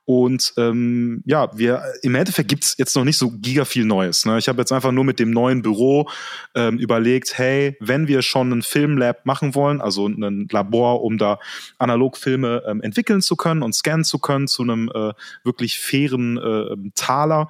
Und 0.06 0.54
ähm, 0.56 1.22
ja, 1.24 1.56
wir 1.56 1.84
im 2.02 2.16
Endeffekt 2.16 2.48
gibt's 2.48 2.74
jetzt 2.78 2.96
noch 2.96 3.04
nicht 3.04 3.16
so 3.16 3.30
giga 3.30 3.64
viel 3.64 3.84
Neues. 3.84 4.26
Ne? 4.26 4.38
Ich 4.38 4.48
habe 4.48 4.60
jetzt 4.60 4.72
einfach 4.72 4.90
nur 4.90 5.04
mit 5.04 5.20
dem 5.20 5.30
neuen 5.30 5.62
Büro 5.62 6.08
ähm, 6.56 6.78
überlegt, 6.78 7.38
hey, 7.38 7.76
wenn 7.78 8.08
wir 8.08 8.22
schon 8.22 8.50
ein 8.50 8.62
Filmlab 8.62 9.24
machen 9.24 9.54
wollen, 9.54 9.80
also 9.80 10.08
ein 10.08 10.48
Labor, 10.50 11.04
um 11.04 11.16
da 11.16 11.38
Analogfilme 11.78 12.64
ähm, 12.66 12.82
entwickeln 12.82 13.22
zu 13.22 13.36
können 13.36 13.62
und 13.62 13.72
scannen 13.72 14.04
zu 14.04 14.18
können 14.18 14.48
zu 14.48 14.64
einem 14.64 14.90
äh, 14.92 15.12
wirklich 15.44 15.78
fairen 15.78 16.38
äh, 16.38 16.90
Taler, 16.96 17.48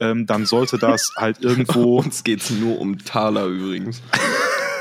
ähm, 0.00 0.26
dann 0.26 0.46
sollte 0.46 0.78
das 0.78 1.12
halt 1.16 1.38
irgendwo 1.42 1.98
Uns 1.98 2.24
geht's 2.24 2.50
nur 2.50 2.78
um 2.78 2.98
Taler 2.98 3.46
übrigens. 3.46 4.02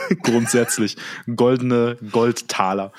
grundsätzlich 0.24 0.98
goldene 1.36 1.98
Goldtaler. 2.12 2.92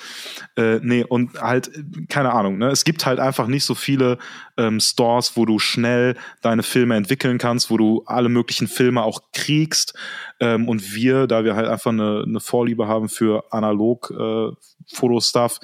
Äh, 0.56 0.80
nee, 0.82 1.04
und 1.04 1.40
halt, 1.40 1.70
keine 2.08 2.32
Ahnung, 2.32 2.58
ne? 2.58 2.68
Es 2.68 2.84
gibt 2.84 3.06
halt 3.06 3.18
einfach 3.18 3.46
nicht 3.46 3.64
so 3.64 3.74
viele 3.74 4.18
ähm, 4.56 4.80
Stores, 4.80 5.36
wo 5.36 5.44
du 5.44 5.58
schnell 5.58 6.16
deine 6.42 6.62
Filme 6.62 6.96
entwickeln 6.96 7.38
kannst, 7.38 7.70
wo 7.70 7.76
du 7.76 8.02
alle 8.06 8.28
möglichen 8.28 8.68
Filme 8.68 9.02
auch 9.02 9.20
kriegst. 9.32 9.94
Ähm, 10.40 10.68
und 10.68 10.94
wir, 10.94 11.26
da 11.26 11.44
wir 11.44 11.56
halt 11.56 11.68
einfach 11.68 11.90
eine, 11.90 12.24
eine 12.26 12.40
Vorliebe 12.40 12.86
haben 12.86 13.08
für 13.08 13.44
analog 13.50 14.10
äh, 14.10 14.50
Fotostuff, 14.92 15.58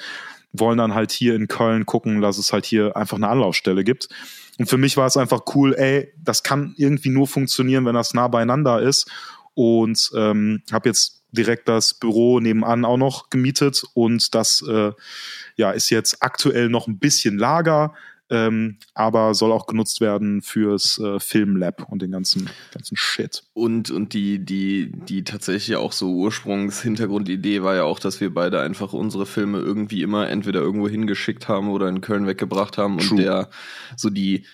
wollen 0.53 0.79
dann 0.79 0.95
halt 0.95 1.13
hier 1.13 1.35
in 1.35 1.49
Köln 1.49 1.87
gucken, 1.87 2.21
dass 2.21 2.39
es 2.39 2.53
halt 2.53 2.65
hier 2.65 2.97
einfach 2.97 3.17
eine 3.17 3.29
Anlaufstelle 3.29 3.85
gibt. 3.85 4.09
Und 4.59 4.69
für 4.69 4.79
mich 4.79 4.97
war 4.97 5.07
es 5.07 5.17
einfach 5.17 5.43
cool, 5.55 5.75
ey, 5.75 6.13
das 6.19 6.43
kann 6.43 6.75
irgendwie 6.77 7.11
nur 7.11 7.27
funktionieren, 7.27 7.85
wenn 7.85 7.95
das 7.95 8.15
nah 8.15 8.29
beieinander 8.29 8.81
ist. 8.81 9.11
Und 9.55 10.11
ähm, 10.15 10.63
habe 10.71 10.89
jetzt 10.89 11.23
direkt 11.31 11.69
das 11.69 11.95
Büro 11.95 12.41
nebenan 12.41 12.85
auch 12.85 12.97
noch 12.97 13.31
gemietet 13.31 13.83
und 13.95 14.35
das 14.35 14.65
äh, 14.67 14.93
ja 15.57 15.71
ist 15.71 15.91
jetzt 15.91 16.23
aktuell 16.23 16.69
noch 16.69 16.87
ein 16.87 16.99
bisschen 16.99 17.39
Lager. 17.39 17.95
Ähm, 18.31 18.79
aber 18.95 19.35
soll 19.35 19.53
auch 19.53 19.67
genutzt 19.67 20.01
werden 20.01 20.43
fürs 20.43 20.99
äh, 20.99 21.21
Filmlab 21.21 21.87
und 21.91 22.03
den 22.03 22.11
ganzen, 22.11 22.51
ganzen 22.73 22.97
Shit. 22.97 23.45
Und, 23.53 23.91
und 23.91 24.15
die, 24.15 24.45
die, 24.45 24.91
die 24.93 25.25
tatsächlich 25.25 25.77
auch 25.77 25.93
so 25.93 26.13
Ursprungshintergrundidee 26.13 27.63
war 27.63 27.77
ja 27.77 27.85
auch, 27.85 27.99
dass 27.99 28.21
wir 28.21 28.35
beide 28.35 28.61
einfach 28.61 28.93
unsere 28.93 29.27
Filme 29.27 29.59
irgendwie 29.59 30.03
immer 30.03 30.29
entweder 30.29 30.61
irgendwo 30.61 30.89
hingeschickt 30.89 31.49
haben 31.49 31.69
oder 31.69 31.89
in 31.89 32.01
Köln 32.01 32.27
weggebracht 32.27 32.79
haben 32.79 32.99
True. 32.99 33.11
und 33.11 33.17
der 33.19 33.49
so 33.97 34.11
die, 34.11 34.45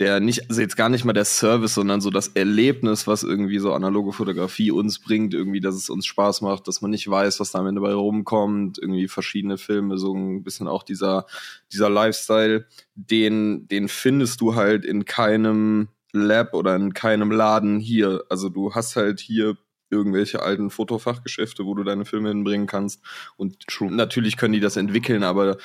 der 0.00 0.18
nicht, 0.18 0.48
also 0.48 0.62
jetzt 0.62 0.78
gar 0.78 0.88
nicht 0.88 1.04
mal 1.04 1.12
der 1.12 1.26
Service, 1.26 1.74
sondern 1.74 2.00
so 2.00 2.08
das 2.08 2.28
Erlebnis, 2.28 3.06
was 3.06 3.22
irgendwie 3.22 3.58
so 3.58 3.74
analoge 3.74 4.12
Fotografie 4.12 4.70
uns 4.70 4.98
bringt, 4.98 5.34
irgendwie, 5.34 5.60
dass 5.60 5.74
es 5.74 5.90
uns 5.90 6.06
Spaß 6.06 6.40
macht, 6.40 6.66
dass 6.66 6.80
man 6.80 6.90
nicht 6.90 7.08
weiß, 7.08 7.38
was 7.38 7.52
da 7.52 7.58
am 7.58 7.66
Ende 7.66 7.82
bei 7.82 7.92
rumkommt, 7.92 8.78
irgendwie 8.78 9.08
verschiedene 9.08 9.58
Filme, 9.58 9.98
so 9.98 10.14
ein 10.14 10.42
bisschen 10.42 10.68
auch 10.68 10.82
dieser, 10.82 11.26
dieser 11.70 11.90
Lifestyle, 11.90 12.66
den, 12.94 13.68
den 13.68 13.88
findest 13.88 14.40
du 14.40 14.54
halt 14.54 14.86
in 14.86 15.04
keinem 15.04 15.88
Lab 16.12 16.54
oder 16.54 16.74
in 16.74 16.94
keinem 16.94 17.30
Laden 17.30 17.78
hier. 17.78 18.24
Also 18.30 18.48
du 18.48 18.74
hast 18.74 18.96
halt 18.96 19.20
hier 19.20 19.56
irgendwelche 19.90 20.40
alten 20.40 20.70
Fotofachgeschäfte, 20.70 21.66
wo 21.66 21.74
du 21.74 21.82
deine 21.82 22.04
Filme 22.04 22.28
hinbringen 22.28 22.66
kannst. 22.66 23.02
Und 23.36 23.66
natürlich 23.80 24.36
können 24.36 24.54
die 24.54 24.60
das 24.60 24.76
entwickeln, 24.76 25.24
aber 25.24 25.58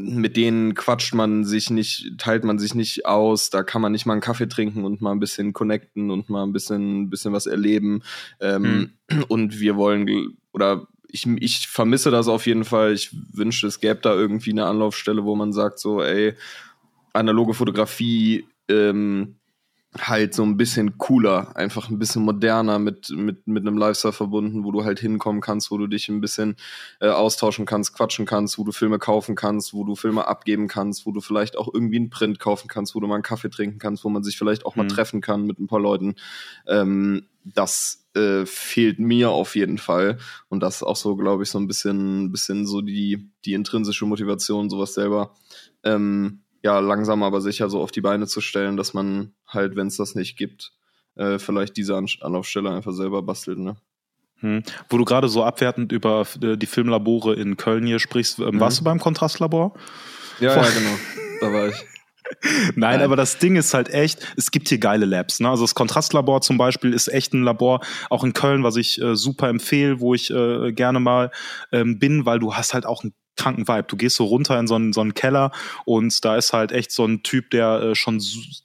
mit 0.00 0.36
denen 0.36 0.74
quatscht 0.74 1.12
man 1.12 1.44
sich 1.44 1.70
nicht, 1.70 2.12
teilt 2.18 2.44
man 2.44 2.58
sich 2.58 2.74
nicht 2.74 3.04
aus, 3.04 3.50
da 3.50 3.64
kann 3.64 3.82
man 3.82 3.92
nicht 3.92 4.06
mal 4.06 4.12
einen 4.12 4.22
Kaffee 4.22 4.48
trinken 4.48 4.84
und 4.84 5.00
mal 5.00 5.12
ein 5.12 5.20
bisschen 5.20 5.52
connecten 5.52 6.10
und 6.10 6.30
mal 6.30 6.44
ein 6.44 6.52
bisschen, 6.52 7.10
bisschen 7.10 7.32
was 7.32 7.46
erleben. 7.46 8.02
Ähm, 8.40 8.92
Und 9.28 9.58
wir 9.60 9.76
wollen, 9.76 10.36
oder 10.52 10.86
ich, 11.10 11.26
ich 11.26 11.68
vermisse 11.68 12.10
das 12.10 12.28
auf 12.28 12.46
jeden 12.46 12.64
Fall. 12.64 12.92
Ich 12.92 13.10
wünschte, 13.32 13.66
es 13.66 13.80
gäbe 13.80 14.00
da 14.02 14.14
irgendwie 14.14 14.50
eine 14.50 14.66
Anlaufstelle, 14.66 15.24
wo 15.24 15.34
man 15.34 15.52
sagt, 15.52 15.78
so, 15.78 16.02
ey, 16.02 16.34
analoge 17.12 17.54
Fotografie, 17.54 18.46
ähm, 18.68 19.36
halt 19.96 20.34
so 20.34 20.42
ein 20.42 20.58
bisschen 20.58 20.98
cooler, 20.98 21.56
einfach 21.56 21.88
ein 21.88 21.98
bisschen 21.98 22.22
moderner 22.22 22.78
mit, 22.78 23.08
mit, 23.10 23.46
mit 23.46 23.66
einem 23.66 23.78
Lifestyle 23.78 24.12
verbunden, 24.12 24.62
wo 24.64 24.70
du 24.70 24.84
halt 24.84 25.00
hinkommen 25.00 25.40
kannst, 25.40 25.70
wo 25.70 25.78
du 25.78 25.86
dich 25.86 26.08
ein 26.08 26.20
bisschen 26.20 26.56
äh, 27.00 27.08
austauschen 27.08 27.64
kannst, 27.64 27.94
quatschen 27.94 28.26
kannst, 28.26 28.58
wo 28.58 28.64
du 28.64 28.72
Filme 28.72 28.98
kaufen 28.98 29.34
kannst, 29.34 29.72
wo 29.72 29.84
du 29.84 29.96
Filme 29.96 30.26
abgeben 30.28 30.68
kannst, 30.68 31.06
wo 31.06 31.12
du 31.12 31.20
vielleicht 31.20 31.56
auch 31.56 31.72
irgendwie 31.72 31.96
einen 31.96 32.10
Print 32.10 32.38
kaufen 32.38 32.68
kannst, 32.68 32.94
wo 32.94 33.00
du 33.00 33.06
mal 33.06 33.14
einen 33.14 33.22
Kaffee 33.22 33.48
trinken 33.48 33.78
kannst, 33.78 34.04
wo 34.04 34.10
man 34.10 34.22
sich 34.22 34.36
vielleicht 34.36 34.66
auch 34.66 34.76
mal 34.76 34.84
Mhm. 34.84 34.88
treffen 34.88 35.20
kann 35.22 35.46
mit 35.46 35.58
ein 35.58 35.68
paar 35.68 35.80
Leuten. 35.80 36.16
Ähm, 36.66 37.26
das 37.44 38.04
äh, 38.14 38.44
fehlt 38.44 38.98
mir 38.98 39.30
auf 39.30 39.56
jeden 39.56 39.78
Fall. 39.78 40.18
Und 40.50 40.60
das 40.60 40.76
ist 40.76 40.82
auch 40.82 40.96
so, 40.96 41.16
glaube 41.16 41.44
ich, 41.44 41.50
so 41.50 41.58
ein 41.58 41.66
bisschen, 41.66 42.30
bisschen 42.30 42.66
so 42.66 42.82
die, 42.82 43.30
die 43.46 43.54
intrinsische 43.54 44.04
Motivation, 44.04 44.68
sowas 44.68 44.92
selber 44.92 45.34
ähm, 45.82 46.40
ja, 46.62 46.80
langsam 46.80 47.22
aber 47.22 47.40
sicher 47.40 47.70
so 47.70 47.80
auf 47.80 47.92
die 47.92 48.00
Beine 48.00 48.26
zu 48.26 48.40
stellen, 48.40 48.76
dass 48.76 48.92
man 48.92 49.32
halt, 49.48 49.76
wenn 49.76 49.86
es 49.88 49.96
das 49.96 50.14
nicht 50.14 50.36
gibt, 50.36 50.72
äh, 51.16 51.38
vielleicht 51.38 51.76
diese 51.76 51.96
An 51.96 52.06
Anlaufstelle 52.20 52.70
einfach 52.70 52.92
selber 52.92 53.22
bastelt, 53.22 53.58
ne? 53.58 53.76
Hm. 54.40 54.62
Wo 54.88 54.98
du 54.98 55.04
gerade 55.04 55.28
so 55.28 55.42
abwertend 55.42 55.90
über 55.90 56.24
äh, 56.42 56.56
die 56.56 56.66
Filmlabore 56.66 57.34
in 57.34 57.56
Köln 57.56 57.84
hier 57.86 57.98
sprichst, 57.98 58.38
ähm, 58.38 58.54
Mhm. 58.56 58.60
warst 58.60 58.78
du 58.80 58.84
beim 58.84 59.00
Kontrastlabor? 59.00 59.74
Ja, 60.38 60.52
Voll. 60.54 60.62
ja, 60.64 60.70
genau. 60.70 60.96
Da 61.40 61.52
war 61.52 61.68
ich. 61.68 61.74
Nein, 62.42 62.72
Nein. 62.76 63.02
aber 63.02 63.16
das 63.16 63.38
Ding 63.38 63.56
ist 63.56 63.72
halt 63.74 63.88
echt, 63.88 64.20
es 64.36 64.50
gibt 64.50 64.68
hier 64.68 64.78
geile 64.78 65.06
Labs. 65.06 65.40
Ne? 65.40 65.48
Also 65.48 65.64
das 65.64 65.74
Kontrastlabor 65.74 66.42
zum 66.42 66.58
Beispiel 66.58 66.92
ist 66.92 67.08
echt 67.08 67.32
ein 67.32 67.42
Labor, 67.42 67.80
auch 68.10 68.22
in 68.22 68.34
Köln, 68.34 68.62
was 68.62 68.76
ich 68.76 69.00
äh, 69.00 69.16
super 69.16 69.48
empfehle, 69.48 69.98
wo 70.00 70.14
ich 70.14 70.30
äh, 70.30 70.72
gerne 70.72 71.00
mal 71.00 71.30
ähm, 71.72 71.98
bin, 71.98 72.26
weil 72.26 72.38
du 72.38 72.54
hast 72.54 72.74
halt 72.74 72.84
auch 72.86 73.02
einen 73.02 73.14
kranken 73.38 73.66
Vibe. 73.66 73.84
Du 73.84 73.96
gehst 73.96 74.16
so 74.16 74.24
runter 74.24 74.58
in 74.58 74.66
so 74.66 74.74
einen, 74.74 74.92
so 74.92 75.00
einen 75.00 75.14
Keller 75.14 75.52
und 75.84 76.24
da 76.24 76.36
ist 76.36 76.52
halt 76.52 76.72
echt 76.72 76.92
so 76.92 77.06
ein 77.06 77.22
Typ, 77.22 77.50
der 77.50 77.80
äh, 77.80 77.94
schon 77.94 78.22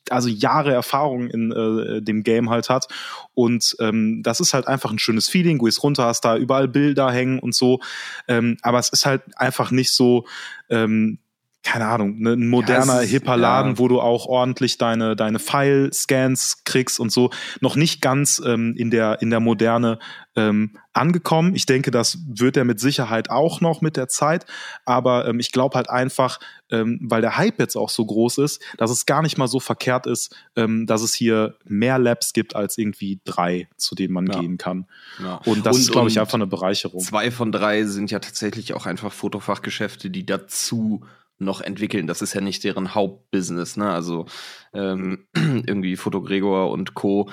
also 0.09 0.27
Jahre 0.27 0.73
Erfahrung 0.73 1.27
in 1.27 1.51
äh, 1.51 2.01
dem 2.01 2.23
Game 2.23 2.49
halt 2.49 2.69
hat. 2.69 2.87
Und 3.33 3.75
ähm, 3.79 4.21
das 4.23 4.39
ist 4.39 4.53
halt 4.53 4.67
einfach 4.67 4.91
ein 4.91 4.99
schönes 4.99 5.29
Feeling. 5.29 5.59
Du 5.59 5.65
gehst 5.65 5.83
runter, 5.83 6.05
hast 6.05 6.25
da 6.25 6.35
überall 6.35 6.67
Bilder 6.67 7.11
hängen 7.11 7.39
und 7.39 7.55
so. 7.55 7.79
Ähm, 8.27 8.57
aber 8.61 8.79
es 8.79 8.89
ist 8.89 9.05
halt 9.05 9.21
einfach 9.37 9.71
nicht 9.71 9.93
so, 9.93 10.25
ähm, 10.69 11.19
keine 11.63 11.85
Ahnung, 11.87 12.19
ne, 12.19 12.33
ein 12.33 12.49
moderner, 12.49 13.01
Ja, 13.01 13.07
hipper 13.07 13.31
ja. 13.31 13.35
Laden, 13.35 13.79
wo 13.79 13.87
du 13.87 14.01
auch 14.01 14.25
ordentlich 14.25 14.77
deine, 14.77 15.15
deine 15.15 15.39
File-Scans 15.39 16.63
kriegst 16.65 16.99
und 16.99 17.11
so. 17.11 17.29
Noch 17.61 17.75
nicht 17.75 18.01
ganz 18.01 18.41
ähm, 18.45 18.75
in, 18.77 18.91
der, 18.91 19.21
in 19.21 19.29
der 19.29 19.39
Moderne 19.39 19.97
ähm, 20.35 20.71
angekommen. 20.93 21.55
Ich 21.55 21.65
denke, 21.65 21.89
das 21.91 22.17
wird 22.27 22.57
er 22.57 22.65
mit 22.65 22.79
Sicherheit 22.79 23.29
auch 23.29 23.61
noch 23.61 23.81
mit 23.81 23.97
der 23.97 24.07
Zeit. 24.09 24.45
Aber 24.85 25.25
ähm, 25.27 25.39
ich 25.39 25.51
glaube 25.51 25.75
halt 25.75 25.89
einfach, 25.89 26.39
ähm, 26.69 26.99
weil 27.03 27.21
der 27.21 27.37
Hype 27.37 27.59
jetzt 27.59 27.75
auch 27.77 27.89
so 27.89 28.05
groß 28.05 28.39
ist, 28.39 28.61
dass 28.77 28.91
es 28.91 29.05
gar 29.05 29.21
nicht 29.21 29.37
mal 29.37 29.47
so 29.47 29.59
verkehrt 29.59 30.05
ist, 30.05 30.35
ähm, 30.55 30.85
dass 30.85 31.01
es 31.01 31.13
hier 31.13 31.55
mehr 31.65 31.97
Labs 31.97 32.33
gibt 32.33 32.55
als 32.55 32.77
irgendwie 32.77 33.21
drei, 33.25 33.67
zu 33.77 33.95
denen 33.95 34.13
man 34.13 34.27
Ja. 34.27 34.39
gehen 34.39 34.57
kann. 34.57 34.85
Ja. 35.23 35.35
Und 35.45 35.65
das 35.65 35.75
Und- 35.77 35.81
ist, 35.83 35.91
glaube 35.91 36.09
ich, 36.09 36.19
einfach 36.19 36.33
eine 36.33 36.47
Bereicherung. 36.47 36.99
Zwei 37.01 37.31
von 37.31 37.51
drei 37.51 37.83
sind 37.85 38.11
ja 38.11 38.19
tatsächlich 38.19 38.73
auch 38.73 38.85
einfach 38.85 39.13
Fotofachgeschäfte, 39.13 40.09
die 40.09 40.25
dazu 40.25 41.03
noch 41.43 41.61
entwickeln. 41.61 42.07
Das 42.07 42.21
ist 42.21 42.33
ja 42.33 42.41
nicht 42.41 42.63
deren 42.63 42.95
Hauptbusiness, 42.95 43.77
ne? 43.77 43.91
Also 43.91 44.25
ähm, 44.73 45.27
irgendwie 45.33 45.95
Fotogregor 45.95 46.71
und 46.71 46.93
Co. 46.93 47.29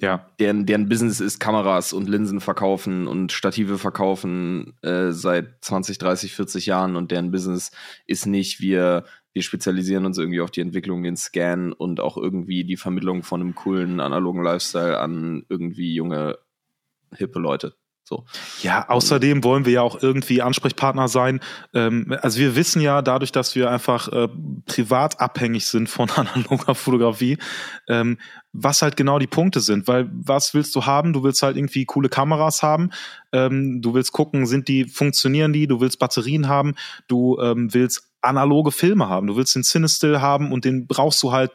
Ja. 0.00 0.30
deren, 0.38 0.64
deren 0.64 0.88
Business 0.88 1.18
ist 1.18 1.40
Kameras 1.40 1.92
und 1.92 2.08
Linsen 2.08 2.40
verkaufen 2.40 3.08
und 3.08 3.32
Stative 3.32 3.78
verkaufen 3.78 4.78
äh, 4.82 5.10
seit 5.10 5.56
20, 5.64 5.98
30, 5.98 6.34
40 6.34 6.66
Jahren 6.66 6.94
und 6.94 7.10
deren 7.10 7.32
Business 7.32 7.72
ist 8.06 8.24
nicht, 8.24 8.60
wir, 8.60 9.06
wir 9.32 9.42
spezialisieren 9.42 10.06
uns 10.06 10.16
irgendwie 10.16 10.40
auf 10.40 10.52
die 10.52 10.60
Entwicklung, 10.60 11.02
den 11.02 11.16
Scan 11.16 11.72
und 11.72 11.98
auch 11.98 12.16
irgendwie 12.16 12.62
die 12.62 12.76
Vermittlung 12.76 13.24
von 13.24 13.40
einem 13.40 13.56
coolen 13.56 13.98
analogen 13.98 14.44
Lifestyle 14.44 15.00
an 15.00 15.44
irgendwie 15.48 15.94
junge, 15.94 16.38
hippe 17.16 17.40
Leute. 17.40 17.74
So. 18.08 18.24
Ja, 18.62 18.88
außerdem 18.88 19.44
wollen 19.44 19.66
wir 19.66 19.72
ja 19.74 19.82
auch 19.82 20.02
irgendwie 20.02 20.40
Ansprechpartner 20.40 21.08
sein. 21.08 21.40
Ähm, 21.74 22.16
also 22.22 22.40
wir 22.40 22.56
wissen 22.56 22.80
ja 22.80 23.02
dadurch, 23.02 23.32
dass 23.32 23.54
wir 23.54 23.70
einfach 23.70 24.08
äh, 24.08 24.28
privat 24.64 25.20
abhängig 25.20 25.66
sind 25.66 25.90
von 25.90 26.08
analoger 26.16 26.74
Fotografie, 26.74 27.36
ähm, 27.86 28.16
was 28.52 28.80
halt 28.80 28.96
genau 28.96 29.18
die 29.18 29.26
Punkte 29.26 29.60
sind. 29.60 29.88
Weil 29.88 30.08
was 30.10 30.54
willst 30.54 30.74
du 30.74 30.86
haben? 30.86 31.12
Du 31.12 31.22
willst 31.22 31.42
halt 31.42 31.58
irgendwie 31.58 31.84
coole 31.84 32.08
Kameras 32.08 32.62
haben. 32.62 32.92
Ähm, 33.30 33.82
du 33.82 33.92
willst 33.92 34.12
gucken, 34.12 34.46
sind 34.46 34.68
die, 34.68 34.86
funktionieren 34.86 35.52
die? 35.52 35.66
Du 35.66 35.82
willst 35.82 35.98
Batterien 35.98 36.48
haben. 36.48 36.76
Du 37.08 37.38
ähm, 37.42 37.74
willst 37.74 38.08
analoge 38.22 38.72
Filme 38.72 39.10
haben. 39.10 39.26
Du 39.26 39.36
willst 39.36 39.54
den 39.54 39.64
Cinestill 39.64 40.22
haben 40.22 40.50
und 40.50 40.64
den 40.64 40.86
brauchst 40.86 41.22
du 41.22 41.32
halt 41.32 41.52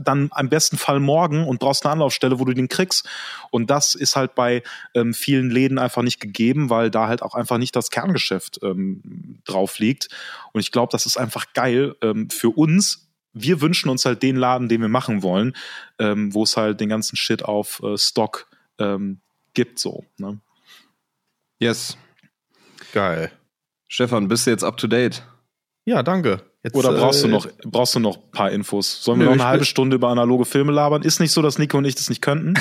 dann 0.00 0.28
am 0.32 0.48
besten 0.48 0.76
Fall 0.76 1.00
morgen 1.00 1.46
und 1.46 1.60
brauchst 1.60 1.84
eine 1.84 1.92
Anlaufstelle, 1.92 2.38
wo 2.38 2.44
du 2.44 2.52
den 2.52 2.68
kriegst. 2.68 3.08
Und 3.50 3.70
das 3.70 3.94
ist 3.94 4.16
halt 4.16 4.34
bei 4.34 4.62
ähm, 4.94 5.14
vielen 5.14 5.50
Läden 5.50 5.78
einfach 5.78 6.02
nicht 6.02 6.20
gegeben, 6.20 6.70
weil 6.70 6.90
da 6.90 7.08
halt 7.08 7.22
auch 7.22 7.34
einfach 7.34 7.58
nicht 7.58 7.76
das 7.76 7.90
Kerngeschäft 7.90 8.60
ähm, 8.62 9.40
drauf 9.44 9.78
liegt. 9.78 10.08
Und 10.52 10.60
ich 10.60 10.72
glaube, 10.72 10.90
das 10.92 11.06
ist 11.06 11.16
einfach 11.16 11.52
geil 11.52 11.94
ähm, 12.02 12.30
für 12.30 12.50
uns. 12.50 13.08
Wir 13.32 13.60
wünschen 13.60 13.90
uns 13.90 14.04
halt 14.04 14.22
den 14.22 14.36
Laden, 14.36 14.68
den 14.68 14.80
wir 14.80 14.88
machen 14.88 15.22
wollen, 15.22 15.54
ähm, 15.98 16.32
wo 16.32 16.42
es 16.42 16.56
halt 16.56 16.80
den 16.80 16.88
ganzen 16.88 17.16
Shit 17.16 17.44
auf 17.44 17.82
äh, 17.82 17.98
Stock 17.98 18.48
ähm, 18.78 19.20
gibt, 19.54 19.78
so. 19.78 20.04
Ne? 20.18 20.40
Yes. 21.58 21.96
Geil. 22.92 23.30
Stefan, 23.88 24.28
bist 24.28 24.46
du 24.46 24.50
jetzt 24.50 24.64
up 24.64 24.76
to 24.76 24.86
date? 24.86 25.22
Ja, 25.84 26.02
danke. 26.02 26.42
Jetzt, 26.66 26.74
Oder 26.74 26.92
brauchst 26.94 27.22
du 27.22 27.28
äh, 27.28 27.30
noch, 27.30 27.46
brauchst 27.64 27.94
du 27.94 28.00
noch 28.00 28.16
ein 28.16 28.30
paar 28.32 28.50
Infos? 28.50 29.00
Sollen 29.04 29.20
wir 29.20 29.26
Nö, 29.26 29.36
noch 29.36 29.40
eine 29.40 29.48
halbe 29.48 29.64
Stunde 29.64 29.94
über 29.94 30.08
analoge 30.08 30.44
Filme 30.44 30.72
labern? 30.72 31.02
Ist 31.02 31.20
nicht 31.20 31.30
so, 31.30 31.40
dass 31.40 31.58
Nico 31.58 31.78
und 31.78 31.84
ich 31.84 31.94
das 31.94 32.08
nicht 32.08 32.22
könnten. 32.22 32.54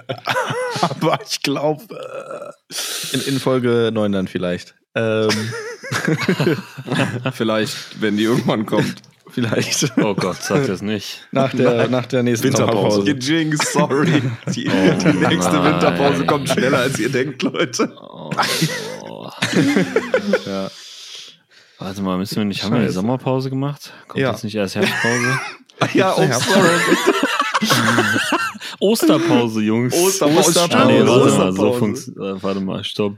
Aber 0.80 1.18
ich 1.28 1.42
glaube, 1.42 1.82
äh, 1.90 3.16
In, 3.16 3.22
in 3.34 3.40
Folge 3.40 3.90
9 3.92 4.12
dann 4.12 4.28
vielleicht. 4.28 4.76
Ähm, 4.94 5.28
Vielleicht, 7.32 8.00
wenn 8.00 8.16
die 8.16 8.24
irgendwann 8.24 8.64
kommt. 8.64 8.94
vielleicht. 9.30 9.92
Oh 9.98 10.14
Gott, 10.14 10.36
sag 10.40 10.66
das 10.68 10.82
nicht. 10.82 11.26
Nach 11.32 11.52
der, 11.52 11.88
nach 11.88 12.06
der 12.06 12.22
nächsten 12.22 12.46
Winterpause. 12.48 13.02
Jinx, 13.10 13.72
sorry. 13.72 14.22
Die, 14.54 14.68
Oh 14.68 14.72
die 14.98 15.26
nächste 15.26 15.54
nein. 15.56 15.74
Winterpause 15.74 16.24
kommt 16.26 16.48
schneller, 16.48 16.78
als 16.78 16.98
ihr 16.98 17.10
denkt, 17.10 17.42
Leute. 17.42 17.92
Oh. 18.00 18.30
Ja. 20.46 20.70
Warte 21.78 22.00
mal, 22.02 22.16
müssen 22.18 22.36
wir 22.36 22.44
nicht, 22.44 22.62
haben 22.62 22.72
wir 22.72 22.80
eine. 22.80 22.90
Sommerpause 22.90 23.50
gemacht? 23.50 23.92
Kommt 24.08 24.20
Ja. 24.20 24.30
jetzt 24.32 24.44
nicht 24.44 24.54
erst 24.54 24.74
Herbstpause? 24.76 25.38
Ja, 25.92 26.14
oh, 26.16 26.22
sorry. 26.32 26.70
Osterpause, 28.80 29.60
Jungs. 29.60 29.94
Osterpause, 29.94 30.68
Ah, 30.72 30.84
nee, 30.86 31.00
warte 31.06 31.36
mal, 31.36 31.52
so 31.52 31.68
Osterpause. 31.68 32.12
äh, 32.12 32.42
warte 32.42 32.60
mal, 32.60 32.82
stopp. 32.84 33.16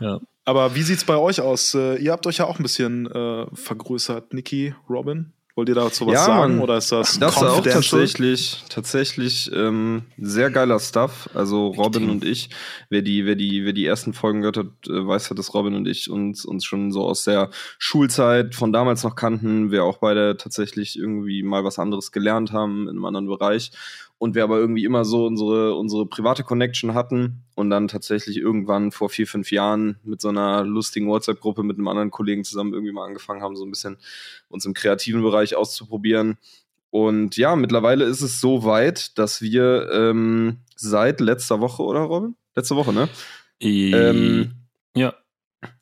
Ja. 0.00 0.18
aber 0.44 0.74
wie 0.74 0.82
sieht's 0.82 1.04
bei 1.04 1.16
euch 1.16 1.40
aus? 1.40 1.74
Äh, 1.74 1.96
ihr 1.96 2.12
habt 2.12 2.26
euch 2.26 2.38
ja 2.38 2.46
auch 2.46 2.58
ein 2.58 2.62
bisschen 2.62 3.06
äh, 3.10 3.46
vergrößert, 3.52 4.32
Niki, 4.34 4.74
Robin. 4.88 5.32
Wollt 5.54 5.68
ihr 5.68 5.74
dazu 5.74 6.06
was 6.06 6.14
Ja, 6.14 6.24
sagen 6.24 6.54
Mann. 6.54 6.62
oder 6.62 6.78
ist 6.78 6.90
das 6.92 7.18
Das 7.18 7.36
ist 7.36 7.42
auch 7.42 7.60
tatsächlich, 7.60 8.64
tatsächlich 8.70 9.50
ähm, 9.54 10.04
sehr 10.16 10.50
geiler 10.50 10.80
Stuff. 10.80 11.28
Also 11.34 11.68
Robin 11.68 12.08
und 12.08 12.24
ich, 12.24 12.48
wer 12.88 13.02
die, 13.02 13.26
wer 13.26 13.34
die, 13.34 13.66
wer 13.66 13.74
die 13.74 13.84
ersten 13.84 14.14
Folgen 14.14 14.40
gehört 14.40 14.56
hat, 14.56 14.66
äh, 14.88 15.06
weiß 15.06 15.28
ja, 15.28 15.36
dass 15.36 15.52
Robin 15.52 15.74
und 15.74 15.86
ich 15.86 16.08
uns, 16.08 16.46
uns 16.46 16.64
schon 16.64 16.90
so 16.90 17.04
aus 17.04 17.24
der 17.24 17.50
Schulzeit 17.78 18.54
von 18.54 18.72
damals 18.72 19.02
noch 19.04 19.14
kannten. 19.14 19.70
Wir 19.70 19.84
auch 19.84 19.98
beide 19.98 20.38
tatsächlich 20.38 20.98
irgendwie 20.98 21.42
mal 21.42 21.64
was 21.64 21.78
anderes 21.78 22.12
gelernt 22.12 22.52
haben 22.52 22.84
in 22.84 22.90
einem 22.90 23.04
anderen 23.04 23.26
Bereich. 23.26 23.72
Und 24.22 24.36
wir 24.36 24.44
aber 24.44 24.58
irgendwie 24.58 24.84
immer 24.84 25.04
so 25.04 25.26
unsere, 25.26 25.74
unsere 25.74 26.06
private 26.06 26.44
Connection 26.44 26.94
hatten 26.94 27.42
und 27.56 27.70
dann 27.70 27.88
tatsächlich 27.88 28.36
irgendwann 28.36 28.92
vor 28.92 29.08
vier, 29.08 29.26
fünf 29.26 29.50
Jahren 29.50 29.96
mit 30.04 30.20
so 30.20 30.28
einer 30.28 30.62
lustigen 30.62 31.08
WhatsApp-Gruppe 31.08 31.64
mit 31.64 31.76
einem 31.76 31.88
anderen 31.88 32.12
Kollegen 32.12 32.44
zusammen 32.44 32.72
irgendwie 32.72 32.92
mal 32.92 33.04
angefangen 33.04 33.42
haben, 33.42 33.56
so 33.56 33.64
ein 33.64 33.70
bisschen 33.70 33.96
uns 34.48 34.64
im 34.64 34.74
kreativen 34.74 35.22
Bereich 35.22 35.56
auszuprobieren. 35.56 36.38
Und 36.90 37.36
ja, 37.36 37.56
mittlerweile 37.56 38.04
ist 38.04 38.20
es 38.20 38.40
so 38.40 38.62
weit, 38.62 39.18
dass 39.18 39.42
wir 39.42 39.90
ähm, 39.92 40.58
seit 40.76 41.20
letzter 41.20 41.58
Woche, 41.58 41.82
oder 41.82 42.02
Robin? 42.02 42.36
Letzte 42.54 42.76
Woche, 42.76 42.92
ne? 42.92 43.08
Ähm, 43.92 44.52
ja. 44.94 45.14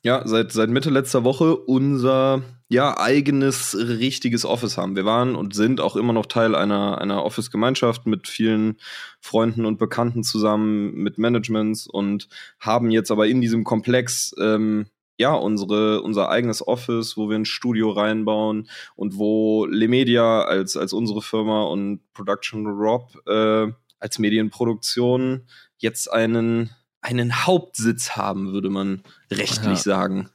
ja, 0.01 0.27
seit, 0.27 0.51
seit 0.51 0.71
Mitte 0.71 0.89
letzter 0.89 1.23
Woche 1.23 1.55
unser 1.55 2.41
ja, 2.71 2.97
eigenes 2.97 3.75
richtiges 3.77 4.45
Office 4.45 4.77
haben. 4.77 4.95
Wir 4.95 5.03
waren 5.03 5.35
und 5.35 5.53
sind 5.53 5.81
auch 5.81 5.97
immer 5.97 6.13
noch 6.13 6.25
Teil 6.25 6.55
einer, 6.55 6.99
einer 6.99 7.25
Office-Gemeinschaft 7.25 8.05
mit 8.07 8.29
vielen 8.29 8.77
Freunden 9.19 9.65
und 9.65 9.77
Bekannten 9.77 10.23
zusammen, 10.23 10.93
mit 10.93 11.17
Managements 11.17 11.85
und 11.85 12.29
haben 12.61 12.89
jetzt 12.89 13.11
aber 13.11 13.27
in 13.27 13.41
diesem 13.41 13.65
Komplex 13.65 14.33
ähm, 14.39 14.85
ja, 15.17 15.33
unsere, 15.33 16.01
unser 16.01 16.29
eigenes 16.29 16.65
Office, 16.65 17.17
wo 17.17 17.29
wir 17.29 17.35
ein 17.37 17.43
Studio 17.43 17.91
reinbauen 17.91 18.69
und 18.95 19.17
wo 19.17 19.65
Lemedia 19.65 20.43
als, 20.43 20.77
als 20.77 20.93
unsere 20.93 21.21
Firma 21.21 21.63
und 21.63 21.99
Production 22.13 22.65
Rob 22.67 23.11
äh, 23.27 23.67
als 23.99 24.17
Medienproduktion 24.17 25.41
jetzt 25.77 26.09
einen, 26.09 26.69
einen 27.01 27.45
Hauptsitz 27.45 28.11
haben, 28.11 28.53
würde 28.53 28.69
man 28.69 29.03
rechtlich 29.29 29.65
Ja. 29.65 29.75
sagen. 29.75 30.29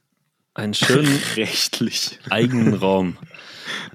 Einen 0.57 0.73
schönen 0.73 1.21
rechtlich. 1.35 2.17
eigenen 2.31 2.73
Raum. 2.73 3.15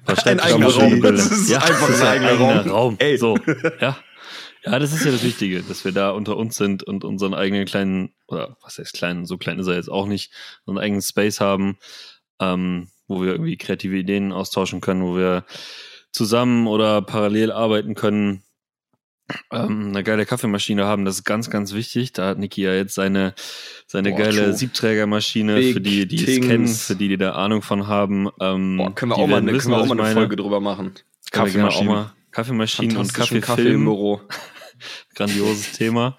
Ein 0.06 0.38
eigener 0.38 0.68
Raum. 0.68 1.02
Das 1.02 1.26
ist 1.26 1.52
einfach 1.52 1.90
ein 1.90 2.06
eigener 2.06 2.66
Raum. 2.68 2.96
Ey. 3.00 3.18
So, 3.18 3.36
ja. 3.80 3.98
Ja, 4.64 4.78
das 4.78 4.92
ist 4.92 5.04
ja 5.04 5.10
das 5.10 5.24
Wichtige, 5.24 5.60
dass 5.62 5.84
wir 5.84 5.90
da 5.90 6.10
unter 6.10 6.36
uns 6.36 6.54
sind 6.54 6.84
und 6.84 7.02
unseren 7.02 7.34
eigenen 7.34 7.64
kleinen, 7.64 8.14
oder 8.28 8.56
was 8.62 8.78
heißt 8.78 8.92
kleinen, 8.92 9.26
so 9.26 9.38
klein 9.38 9.58
ist 9.58 9.66
er 9.66 9.74
jetzt 9.74 9.90
auch 9.90 10.06
nicht, 10.06 10.32
so 10.64 10.70
einen 10.70 10.78
eigenen 10.78 11.02
Space 11.02 11.40
haben, 11.40 11.78
ähm, 12.40 12.88
wo 13.08 13.20
wir 13.20 13.32
irgendwie 13.32 13.56
kreative 13.56 13.96
Ideen 13.96 14.30
austauschen 14.30 14.80
können, 14.80 15.02
wo 15.02 15.16
wir 15.16 15.44
zusammen 16.12 16.68
oder 16.68 17.02
parallel 17.02 17.50
arbeiten 17.50 17.96
können, 17.96 18.44
ähm, 19.52 19.88
eine 19.88 20.02
geile 20.02 20.26
Kaffeemaschine 20.26 20.84
haben, 20.84 21.04
das 21.04 21.16
ist 21.16 21.24
ganz, 21.24 21.50
ganz 21.50 21.72
wichtig. 21.72 22.12
Da 22.12 22.26
hat 22.28 22.38
Niki 22.38 22.62
ja 22.62 22.74
jetzt 22.74 22.94
seine, 22.94 23.34
seine 23.86 24.10
Boah, 24.10 24.18
geile 24.18 24.44
true. 24.44 24.52
Siebträgermaschine, 24.54 25.54
Big 25.56 25.74
für 25.74 25.80
die, 25.80 26.06
die 26.06 26.24
es 26.24 26.46
kennen, 26.46 26.68
für 26.68 26.96
die, 26.96 27.08
die 27.08 27.16
da 27.16 27.32
Ahnung 27.32 27.62
von 27.62 27.86
haben. 27.86 28.28
Ähm, 28.40 28.76
Boah, 28.78 28.94
können 28.94 29.12
wir 29.12 29.16
auch 29.16 29.26
mal, 29.26 29.36
eine, 29.38 29.52
wissen, 29.52 29.70
können 29.70 29.86
wir 29.86 29.90
auch 29.92 29.94
mal 29.94 30.04
eine. 30.04 30.14
Folge 30.14 30.36
drüber 30.36 30.60
machen. 30.60 30.94
Gerne 31.30 31.44
auch 31.44 31.52
Kaffeemaschinen. 31.52 31.86
mal 31.94 32.12
Kaffeemaschinen 32.30 32.96
und 32.96 33.06
Fantastischen 33.06 33.40
Kaffee, 33.42 33.72
im 33.72 33.84
Büro. 33.84 34.20
Grandioses 35.14 35.72
Thema. 35.72 36.16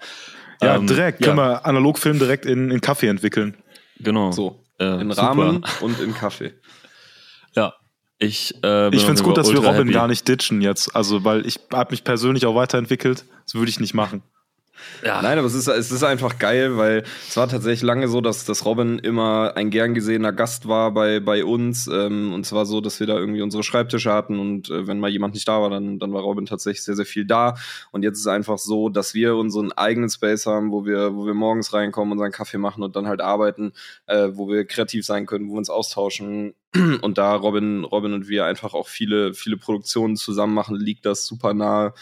Ja, 0.62 0.76
Ähm, 0.76 0.86
direkt. 0.86 1.22
Können 1.22 1.36
wir 1.36 1.66
Analogfilm 1.66 2.18
direkt 2.18 2.46
in, 2.46 2.70
in 2.70 2.80
Kaffee 2.80 3.08
entwickeln. 3.08 3.56
Genau. 4.00 4.32
So, 4.32 4.60
Äh, 4.78 5.00
in. 5.00 5.10
Rahmen 5.10 5.64
und 5.80 6.00
in 6.00 6.14
Kaffee. 6.14 6.52
Ich, 8.18 8.54
äh, 8.62 8.88
Ich 8.94 9.00
finde 9.00 9.14
es 9.14 9.22
gut, 9.22 9.36
dass 9.36 9.50
wir 9.50 9.58
Robin 9.58 9.74
happy. 9.74 9.92
gar 9.92 10.08
nicht 10.08 10.26
ditchen 10.28 10.60
jetzt. 10.60 10.94
Also, 10.94 11.24
weil 11.24 11.46
ich 11.46 11.58
habe 11.72 11.90
mich 11.90 12.04
persönlich 12.04 12.46
auch 12.46 12.54
weiterentwickelt. 12.54 13.24
Das 13.44 13.54
würde 13.54 13.70
ich 13.70 13.80
nicht 13.80 13.94
machen. 13.94 14.22
Ja, 15.04 15.22
Nein, 15.22 15.38
aber 15.38 15.46
es 15.46 15.54
ist, 15.54 15.68
es 15.68 15.90
ist 15.92 16.02
einfach 16.02 16.38
geil, 16.38 16.76
weil 16.76 17.04
es 17.28 17.36
war 17.36 17.48
tatsächlich 17.48 17.82
lange 17.82 18.08
so, 18.08 18.20
dass, 18.20 18.44
dass 18.44 18.64
Robin 18.64 18.98
immer 18.98 19.52
ein 19.56 19.70
gern 19.70 19.94
gesehener 19.94 20.32
Gast 20.32 20.66
war 20.66 20.92
bei, 20.92 21.20
bei 21.20 21.44
uns. 21.44 21.86
Ähm, 21.86 22.32
und 22.32 22.44
zwar 22.44 22.66
so, 22.66 22.80
dass 22.80 23.00
wir 23.00 23.06
da 23.06 23.16
irgendwie 23.16 23.42
unsere 23.42 23.62
Schreibtische 23.62 24.12
hatten 24.12 24.38
und 24.38 24.70
äh, 24.70 24.86
wenn 24.86 25.00
mal 25.00 25.10
jemand 25.10 25.34
nicht 25.34 25.46
da 25.46 25.60
war, 25.60 25.70
dann, 25.70 25.98
dann 25.98 26.12
war 26.12 26.22
Robin 26.22 26.46
tatsächlich 26.46 26.84
sehr, 26.84 26.96
sehr 26.96 27.06
viel 27.06 27.24
da. 27.24 27.54
Und 27.92 28.02
jetzt 28.02 28.16
ist 28.16 28.22
es 28.22 28.26
einfach 28.26 28.58
so, 28.58 28.88
dass 28.88 29.14
wir 29.14 29.36
unseren 29.36 29.72
eigenen 29.72 30.10
Space 30.10 30.46
haben, 30.46 30.72
wo 30.72 30.84
wir, 30.84 31.14
wo 31.14 31.26
wir 31.26 31.34
morgens 31.34 31.72
reinkommen, 31.72 32.12
unseren 32.12 32.32
Kaffee 32.32 32.58
machen 32.58 32.82
und 32.82 32.96
dann 32.96 33.06
halt 33.06 33.20
arbeiten, 33.20 33.72
äh, 34.06 34.28
wo 34.32 34.48
wir 34.48 34.64
kreativ 34.64 35.04
sein 35.04 35.26
können, 35.26 35.48
wo 35.48 35.54
wir 35.54 35.58
uns 35.58 35.70
austauschen. 35.70 36.54
Und 37.02 37.18
da 37.18 37.34
Robin, 37.36 37.84
Robin 37.84 38.14
und 38.14 38.28
wir 38.28 38.46
einfach 38.46 38.74
auch 38.74 38.88
viele, 38.88 39.32
viele 39.32 39.56
Produktionen 39.56 40.16
zusammen 40.16 40.54
machen, 40.54 40.74
liegt 40.74 41.06
das 41.06 41.24
super 41.24 41.54
nahe. 41.54 41.94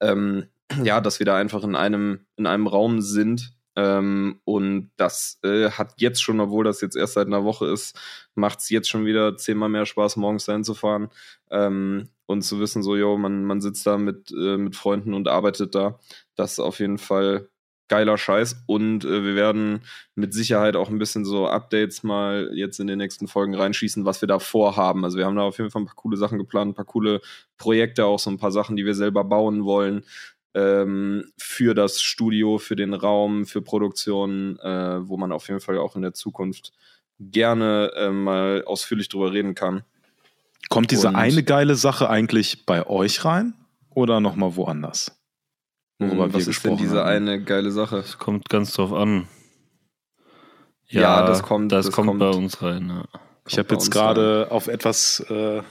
Ähm, 0.00 0.46
ja, 0.84 1.00
dass 1.00 1.18
wir 1.18 1.26
da 1.26 1.36
einfach 1.36 1.64
in 1.64 1.76
einem, 1.76 2.20
in 2.36 2.46
einem 2.46 2.66
Raum 2.66 3.00
sind. 3.00 3.54
Ähm, 3.76 4.40
und 4.44 4.92
das 4.96 5.38
äh, 5.42 5.70
hat 5.70 5.94
jetzt 5.96 6.22
schon, 6.22 6.40
obwohl 6.40 6.64
das 6.64 6.80
jetzt 6.80 6.96
erst 6.96 7.14
seit 7.14 7.26
einer 7.26 7.44
Woche 7.44 7.66
ist, 7.66 7.98
macht 8.34 8.60
es 8.60 8.70
jetzt 8.70 8.88
schon 8.88 9.04
wieder 9.04 9.36
zehnmal 9.36 9.68
mehr 9.68 9.84
Spaß, 9.84 10.16
morgens 10.16 10.44
dahin 10.44 10.62
zu 10.62 10.74
fahren 10.74 11.08
ähm, 11.50 12.08
und 12.26 12.42
zu 12.42 12.60
wissen, 12.60 12.84
so, 12.84 12.96
yo, 12.96 13.18
man, 13.18 13.44
man 13.44 13.60
sitzt 13.60 13.86
da 13.86 13.98
mit, 13.98 14.30
äh, 14.30 14.58
mit 14.58 14.76
Freunden 14.76 15.12
und 15.12 15.26
arbeitet 15.26 15.74
da. 15.74 15.98
Das 16.36 16.52
ist 16.52 16.60
auf 16.60 16.78
jeden 16.78 16.98
Fall 16.98 17.48
geiler 17.88 18.16
Scheiß. 18.16 18.64
Und 18.66 19.04
äh, 19.04 19.24
wir 19.24 19.34
werden 19.34 19.82
mit 20.14 20.32
Sicherheit 20.34 20.76
auch 20.76 20.88
ein 20.88 20.98
bisschen 20.98 21.24
so 21.24 21.48
Updates 21.48 22.02
mal 22.02 22.50
jetzt 22.54 22.80
in 22.80 22.86
den 22.86 22.98
nächsten 22.98 23.28
Folgen 23.28 23.54
reinschießen, 23.54 24.04
was 24.04 24.22
wir 24.22 24.26
da 24.26 24.38
vorhaben. 24.38 25.04
Also 25.04 25.18
wir 25.18 25.26
haben 25.26 25.36
da 25.36 25.42
auf 25.42 25.58
jeden 25.58 25.70
Fall 25.70 25.82
ein 25.82 25.86
paar 25.86 25.94
coole 25.94 26.16
Sachen 26.16 26.38
geplant, 26.38 26.70
ein 26.70 26.74
paar 26.74 26.84
coole 26.84 27.20
Projekte, 27.58 28.06
auch 28.06 28.18
so 28.18 28.30
ein 28.30 28.38
paar 28.38 28.52
Sachen, 28.52 28.76
die 28.76 28.86
wir 28.86 28.94
selber 28.94 29.24
bauen 29.24 29.64
wollen 29.64 30.04
ähm, 30.54 31.32
für 31.38 31.74
das 31.74 32.00
Studio, 32.00 32.58
für 32.58 32.76
den 32.76 32.94
Raum, 32.94 33.44
für 33.46 33.60
Produktionen, 33.62 34.58
äh, 34.60 35.08
wo 35.08 35.16
man 35.16 35.32
auf 35.32 35.48
jeden 35.48 35.60
Fall 35.60 35.78
auch 35.78 35.96
in 35.96 36.02
der 36.02 36.14
Zukunft 36.14 36.72
gerne 37.18 37.90
äh, 37.96 38.10
mal 38.10 38.64
ausführlich 38.64 39.08
drüber 39.08 39.32
reden 39.32 39.54
kann. 39.54 39.84
Kommt 40.68 40.90
diese 40.90 41.08
Und- 41.08 41.16
eine 41.16 41.42
geile 41.42 41.74
Sache 41.74 42.08
eigentlich 42.08 42.64
bei 42.66 42.86
euch 42.86 43.24
rein 43.24 43.54
oder 43.90 44.20
nochmal 44.20 44.56
woanders? 44.56 45.16
Worüber 45.98 46.24
Hm, 46.24 46.32
wir 46.32 46.40
Was 46.40 46.46
ist 46.48 46.64
denn 46.64 46.76
diese 46.76 47.00
haben. 47.00 47.08
eine 47.08 47.42
geile 47.42 47.70
Sache? 47.70 47.96
Das 47.96 48.18
kommt 48.18 48.48
ganz 48.48 48.72
drauf 48.74 48.92
an. 48.92 49.28
Ja, 50.88 51.26
das 51.26 51.42
kommt- 51.42 51.72
Das, 51.72 51.86
das 51.86 51.94
kommt, 51.94 52.08
kommt- 52.08 52.20
bei 52.20 52.30
uns 52.30 52.62
rein. 52.62 52.88
Ja, 52.88 53.04
Ich 53.48 53.58
habe 53.58 53.72
jetzt 53.74 53.90
gerade 53.90 54.48
auf 54.50 54.68
etwas. 54.68 55.20
Äh, 55.28 55.62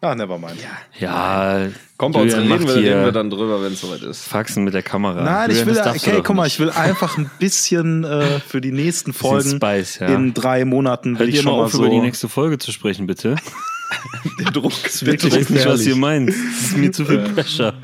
ah, 0.00 0.14
nevermind. 0.14 0.56
ja 0.98 1.68
Kommt 1.96 2.14
bei 2.14 2.22
uns, 2.22 2.34
reden 2.34 2.48
wir, 2.48 2.58
hier 2.58 2.76
reden 2.76 3.04
wir 3.04 3.12
dann 3.12 3.30
drüber, 3.30 3.62
wenn 3.62 3.74
es 3.74 3.80
soweit 3.80 4.02
ist. 4.02 4.24
Faxen 4.24 4.64
mit 4.64 4.72
der 4.72 4.82
Kamera. 4.82 5.22
Nein, 5.22 5.50
ich 5.50 5.58
Julian, 5.58 5.76
will, 5.76 5.82
darfst 5.82 6.06
du 6.06 6.10
okay, 6.10 6.22
guck 6.24 6.36
mal, 6.36 6.46
ich 6.46 6.58
will 6.58 6.70
einfach 6.70 7.18
ein 7.18 7.30
bisschen 7.38 8.04
äh, 8.04 8.40
für 8.40 8.60
die 8.60 8.72
nächsten 8.72 9.12
Folgen 9.12 9.56
Spice, 9.56 9.98
ja. 9.98 10.06
in 10.08 10.32
drei 10.32 10.64
Monaten 10.64 11.18
will 11.18 11.26
Hört 11.26 11.28
ich 11.28 11.34
ihr 11.36 11.42
schon 11.42 11.56
mal 11.56 11.64
auf, 11.64 11.72
so. 11.72 11.80
über 11.80 11.90
die 11.90 12.00
nächste 12.00 12.28
Folge 12.28 12.58
zu 12.58 12.72
sprechen, 12.72 13.06
bitte? 13.06 13.36
Der 14.38 14.50
Druck 14.50 14.72
ist 14.84 15.02
Ich 15.02 15.08
weiß 15.08 15.50
nicht, 15.50 15.66
was 15.66 15.86
ihr 15.86 15.96
meint. 15.96 16.30
Das 16.30 16.36
ist 16.36 16.76
mir 16.76 16.92
zu 16.92 17.04
viel 17.04 17.18
Pressure. 17.18 17.74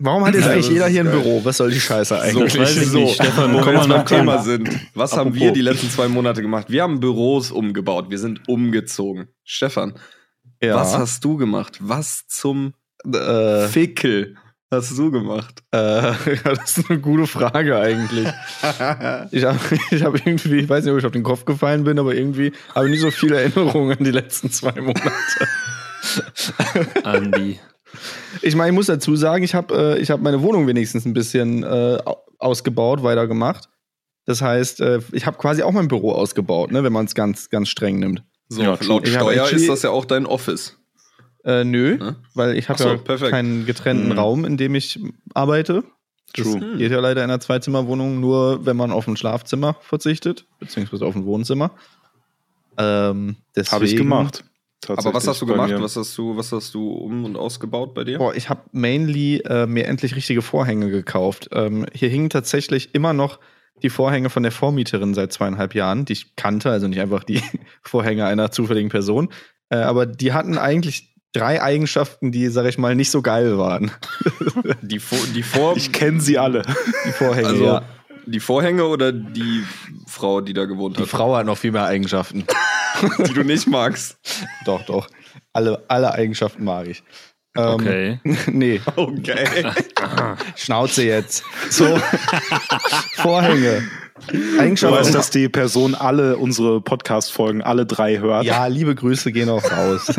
Warum 0.00 0.24
hat 0.26 0.34
jetzt 0.34 0.46
Ja, 0.46 0.52
eigentlich 0.52 0.68
jeder 0.68 0.88
hier 0.88 1.02
ein. 1.02 1.10
Büro? 1.10 1.40
Was 1.44 1.58
soll 1.58 1.70
die 1.70 1.80
Scheiße 1.80 2.20
eigentlich? 2.20 2.52
So, 2.52 2.58
weiß 2.58 2.76
ich 2.76 2.88
so, 2.88 2.98
nicht. 2.98 3.14
Stefan, 3.14 3.54
wo 3.54 3.64
wir 3.64 3.74
jetzt 3.74 3.88
beim 3.88 4.06
Thema 4.06 4.38
sind. 4.38 4.68
Was 4.94 5.12
haben 5.12 5.28
Apropos. 5.28 5.40
wir 5.40 5.52
die 5.52 5.60
letzten 5.60 5.90
zwei 5.90 6.08
Monate 6.08 6.42
gemacht? 6.42 6.66
Wir 6.68 6.82
haben 6.82 7.00
Büros 7.00 7.50
umgebaut. 7.50 8.06
Wir 8.10 8.18
sind 8.18 8.48
umgezogen. 8.48 9.28
Stefan, 9.44 9.94
Ja. 10.62 10.76
was 10.76 10.96
hast 10.96 11.24
du 11.24 11.36
gemacht? 11.36 11.78
Was 11.80 12.26
zum 12.28 12.74
äh, 13.04 13.66
Fickel 13.68 14.36
hast 14.70 14.96
du 14.98 15.10
gemacht? 15.10 15.62
äh, 15.72 15.78
ja, 16.34 16.54
das 16.54 16.78
ist 16.78 16.90
eine 16.90 17.00
gute 17.00 17.26
Frage 17.26 17.78
eigentlich. 17.78 18.28
Ich 19.30 19.44
habe 19.44 19.58
ich 19.90 20.02
hab 20.04 20.14
irgendwie, 20.14 20.56
ich 20.60 20.68
weiß 20.68 20.84
nicht, 20.84 20.92
ob 20.92 20.98
ich 20.98 21.06
auf 21.06 21.12
den 21.12 21.22
Kopf 21.22 21.44
gefallen 21.44 21.84
bin, 21.84 21.98
aber 21.98 22.14
irgendwie 22.14 22.52
habe 22.74 22.86
ich 22.86 22.92
nicht 22.92 23.00
so 23.00 23.10
viele 23.10 23.40
Erinnerungen 23.40 23.96
an 23.98 24.04
die 24.04 24.10
letzten 24.10 24.50
zwei 24.50 24.72
Monate. 24.80 25.10
Andi. 27.04 27.58
Ich 28.42 28.56
meine, 28.56 28.70
ich 28.70 28.74
muss 28.74 28.86
dazu 28.86 29.16
sagen, 29.16 29.44
ich 29.44 29.54
habe 29.54 29.96
äh, 29.96 29.98
ich 30.00 30.10
hab 30.10 30.20
meine 30.20 30.42
Wohnung 30.42 30.66
wenigstens 30.66 31.04
ein 31.04 31.12
bisschen 31.14 31.62
äh, 31.62 31.98
au- 32.04 32.24
ausgebaut, 32.38 33.02
weitergemacht. 33.02 33.68
Das 34.26 34.42
heißt, 34.42 34.80
äh, 34.80 35.00
ich 35.12 35.26
habe 35.26 35.36
quasi 35.38 35.62
auch 35.62 35.72
mein 35.72 35.88
Büro 35.88 36.12
ausgebaut, 36.12 36.72
ne, 36.72 36.82
wenn 36.82 36.92
man 36.92 37.04
es 37.06 37.14
ganz, 37.14 37.50
ganz 37.50 37.68
streng 37.68 37.98
nimmt. 37.98 38.24
So, 38.48 38.62
Ja, 38.62 38.78
laut 38.82 39.06
Steuer 39.08 39.48
ist 39.50 39.68
das 39.68 39.82
ja 39.82 39.90
auch 39.90 40.04
dein 40.04 40.26
Office. 40.26 40.78
Äh, 41.44 41.64
nö, 41.64 41.98
Hm? 41.98 42.16
weil 42.34 42.56
ich 42.56 42.68
habe 42.68 42.82
so, 42.82 42.88
ja 42.88 42.96
perfekt. 42.96 43.30
keinen 43.30 43.66
getrennten 43.66 44.06
Mhm. 44.08 44.12
Raum, 44.18 44.44
in 44.44 44.56
dem 44.56 44.74
ich 44.74 44.98
arbeite. 45.34 45.84
Das 46.36 46.50
True. 46.50 46.76
geht 46.78 46.90
ja 46.90 47.00
leider 47.00 47.22
in 47.22 47.30
einer 47.30 47.38
Zweizimmerwohnung 47.40 48.18
nur, 48.18 48.64
wenn 48.66 48.76
man 48.76 48.90
auf 48.90 49.06
ein 49.06 49.16
Schlafzimmer 49.16 49.76
verzichtet, 49.82 50.46
beziehungsweise 50.58 51.04
auf 51.06 51.14
ein 51.14 51.26
Wohnzimmer. 51.26 51.70
Ähm, 52.76 53.36
deswegen, 53.54 53.72
Habe 53.72 53.84
ich 53.86 53.96
gemacht. 53.96 54.44
Aber 54.88 55.14
was 55.14 55.26
hast 55.26 55.40
du 55.40 55.46
gemacht? 55.46 55.72
Was 55.78 55.96
hast 55.96 56.16
du, 56.18 56.36
was 56.36 56.52
hast 56.52 56.74
du 56.74 56.90
um 56.90 57.24
und 57.24 57.36
ausgebaut 57.36 57.94
bei 57.94 58.04
dir? 58.04 58.18
Boah, 58.18 58.34
ich 58.34 58.50
habe 58.50 58.60
mainly 58.72 59.38
äh, 59.46 59.66
mir 59.66 59.86
endlich 59.86 60.14
richtige 60.14 60.42
Vorhänge 60.42 60.90
gekauft. 60.90 61.48
Ähm, 61.52 61.86
hier 61.94 62.08
hingen 62.10 62.28
tatsächlich 62.30 62.94
immer 62.94 63.12
noch 63.14 63.38
die 63.82 63.90
Vorhänge 63.90 64.30
von 64.30 64.42
der 64.42 64.52
Vormieterin 64.52 65.14
seit 65.14 65.32
zweieinhalb 65.32 65.74
Jahren, 65.74 66.04
die 66.04 66.14
ich 66.14 66.36
kannte, 66.36 66.70
also 66.70 66.88
nicht 66.88 67.00
einfach 67.00 67.24
die 67.24 67.42
Vorhänge 67.82 68.26
einer 68.26 68.50
zufälligen 68.50 68.90
Person. 68.90 69.30
Äh, 69.68 69.76
aber 69.76 70.06
die 70.06 70.32
hatten 70.32 70.58
eigentlich 70.58 71.14
drei 71.32 71.60
Eigenschaften, 71.62 72.32
die, 72.32 72.48
sag 72.48 72.66
ich 72.66 72.78
mal, 72.78 72.94
nicht 72.94 73.10
so 73.10 73.20
geil 73.20 73.58
waren. 73.58 73.90
Die, 74.82 75.00
Vor 75.00 75.18
die, 75.34 75.42
Vor 75.42 75.76
Ich 75.76 75.90
kenne 75.92 76.20
sie 76.20 76.38
alle. 76.38 76.62
Die 77.06 77.12
Vorhänge, 77.12 77.48
also, 77.48 77.64
ja. 77.64 77.82
die 78.26 78.40
Vorhänge 78.40 78.84
oder 78.84 79.10
die 79.12 79.64
Frau, 80.06 80.40
die 80.40 80.52
da 80.52 80.64
gewohnt 80.66 80.96
Die 80.98 81.02
hat, 81.02 81.08
Frau 81.08 81.34
hat 81.36 81.46
noch 81.46 81.58
viel 81.58 81.72
mehr 81.72 81.84
Eigenschaften. 81.86 82.44
die 83.26 83.32
du 83.32 83.42
nicht 83.42 83.66
magst. 83.66 84.18
doch, 84.64 84.82
doch. 84.86 85.08
Alle, 85.52 85.82
alle 85.88 86.12
Eigenschaften 86.12 86.64
mag 86.64 86.86
ich. 86.86 87.02
Ähm, 87.56 87.64
Okay. 87.74 88.20
nee, 88.46 88.80
Okay. 88.96 89.72
Schnauze 90.56 91.04
jetzt. 91.04 91.44
So, 91.70 91.98
Vorhänge. 93.16 93.82
Du 94.28 94.60
Eigenschaften. 94.60 94.96
weißt, 94.96 95.14
dass 95.14 95.30
die 95.30 95.48
Person 95.48 95.94
alle 95.94 96.36
unsere 96.36 96.80
Podcast-Folgen, 96.80 97.62
alle 97.62 97.84
drei 97.84 98.18
hört. 98.18 98.44
Ja, 98.44 98.66
liebe 98.66 98.94
Grüße 98.94 99.32
gehen 99.32 99.48
auch 99.48 99.64
raus. 99.70 100.12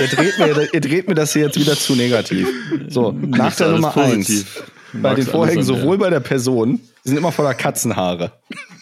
ihr, 0.00 0.06
dreht 0.08 0.38
mir, 0.38 0.72
ihr 0.72 0.80
dreht 0.80 1.08
mir 1.08 1.14
das 1.14 1.32
hier 1.32 1.42
jetzt 1.42 1.58
wieder 1.58 1.76
zu 1.76 1.94
negativ. 1.94 2.48
So, 2.88 3.12
Nachteil 3.12 3.72
Nummer 3.72 3.96
eins. 3.96 4.26
positiv. 4.26 4.62
Bei 4.92 4.98
Magst 5.10 5.18
den 5.18 5.26
Vorhängen, 5.32 5.62
sowohl 5.62 5.96
bei 5.96 6.10
der 6.10 6.20
Person, 6.20 6.80
die 7.04 7.08
sind 7.08 7.16
immer 7.16 7.32
voller 7.32 7.54
Katzenhaare. 7.54 8.32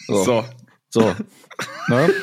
So. 0.07 0.23
So. 0.25 0.45
so. 0.89 1.15
Ne? 1.87 2.13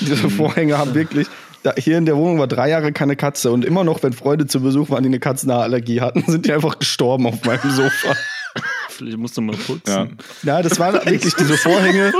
Diese 0.00 0.28
Vorhänge 0.28 0.76
haben 0.76 0.94
wirklich. 0.94 1.28
Da, 1.68 1.74
hier 1.76 1.98
in 1.98 2.06
der 2.06 2.16
Wohnung 2.16 2.38
war 2.38 2.46
drei 2.46 2.70
Jahre 2.70 2.92
keine 2.92 3.14
Katze 3.14 3.50
und 3.50 3.62
immer 3.62 3.84
noch, 3.84 4.02
wenn 4.02 4.14
Freunde 4.14 4.46
zu 4.46 4.62
Besuch 4.62 4.88
waren, 4.88 5.02
die 5.02 5.08
eine 5.08 5.20
Katzenhaarallergie 5.20 6.00
hatten, 6.00 6.22
sind 6.26 6.46
die 6.46 6.52
einfach 6.52 6.78
gestorben 6.78 7.26
auf 7.26 7.44
meinem 7.44 7.70
Sofa. 7.70 8.16
Vielleicht 8.88 9.18
musst 9.18 9.36
du 9.36 9.42
mal 9.42 9.54
putzen. 9.54 10.18
Ja. 10.44 10.56
Ja, 10.56 10.62
das 10.62 10.78
waren 10.78 10.94
wirklich 11.04 11.34
diese 11.34 11.58
Vorhänge. 11.58 12.12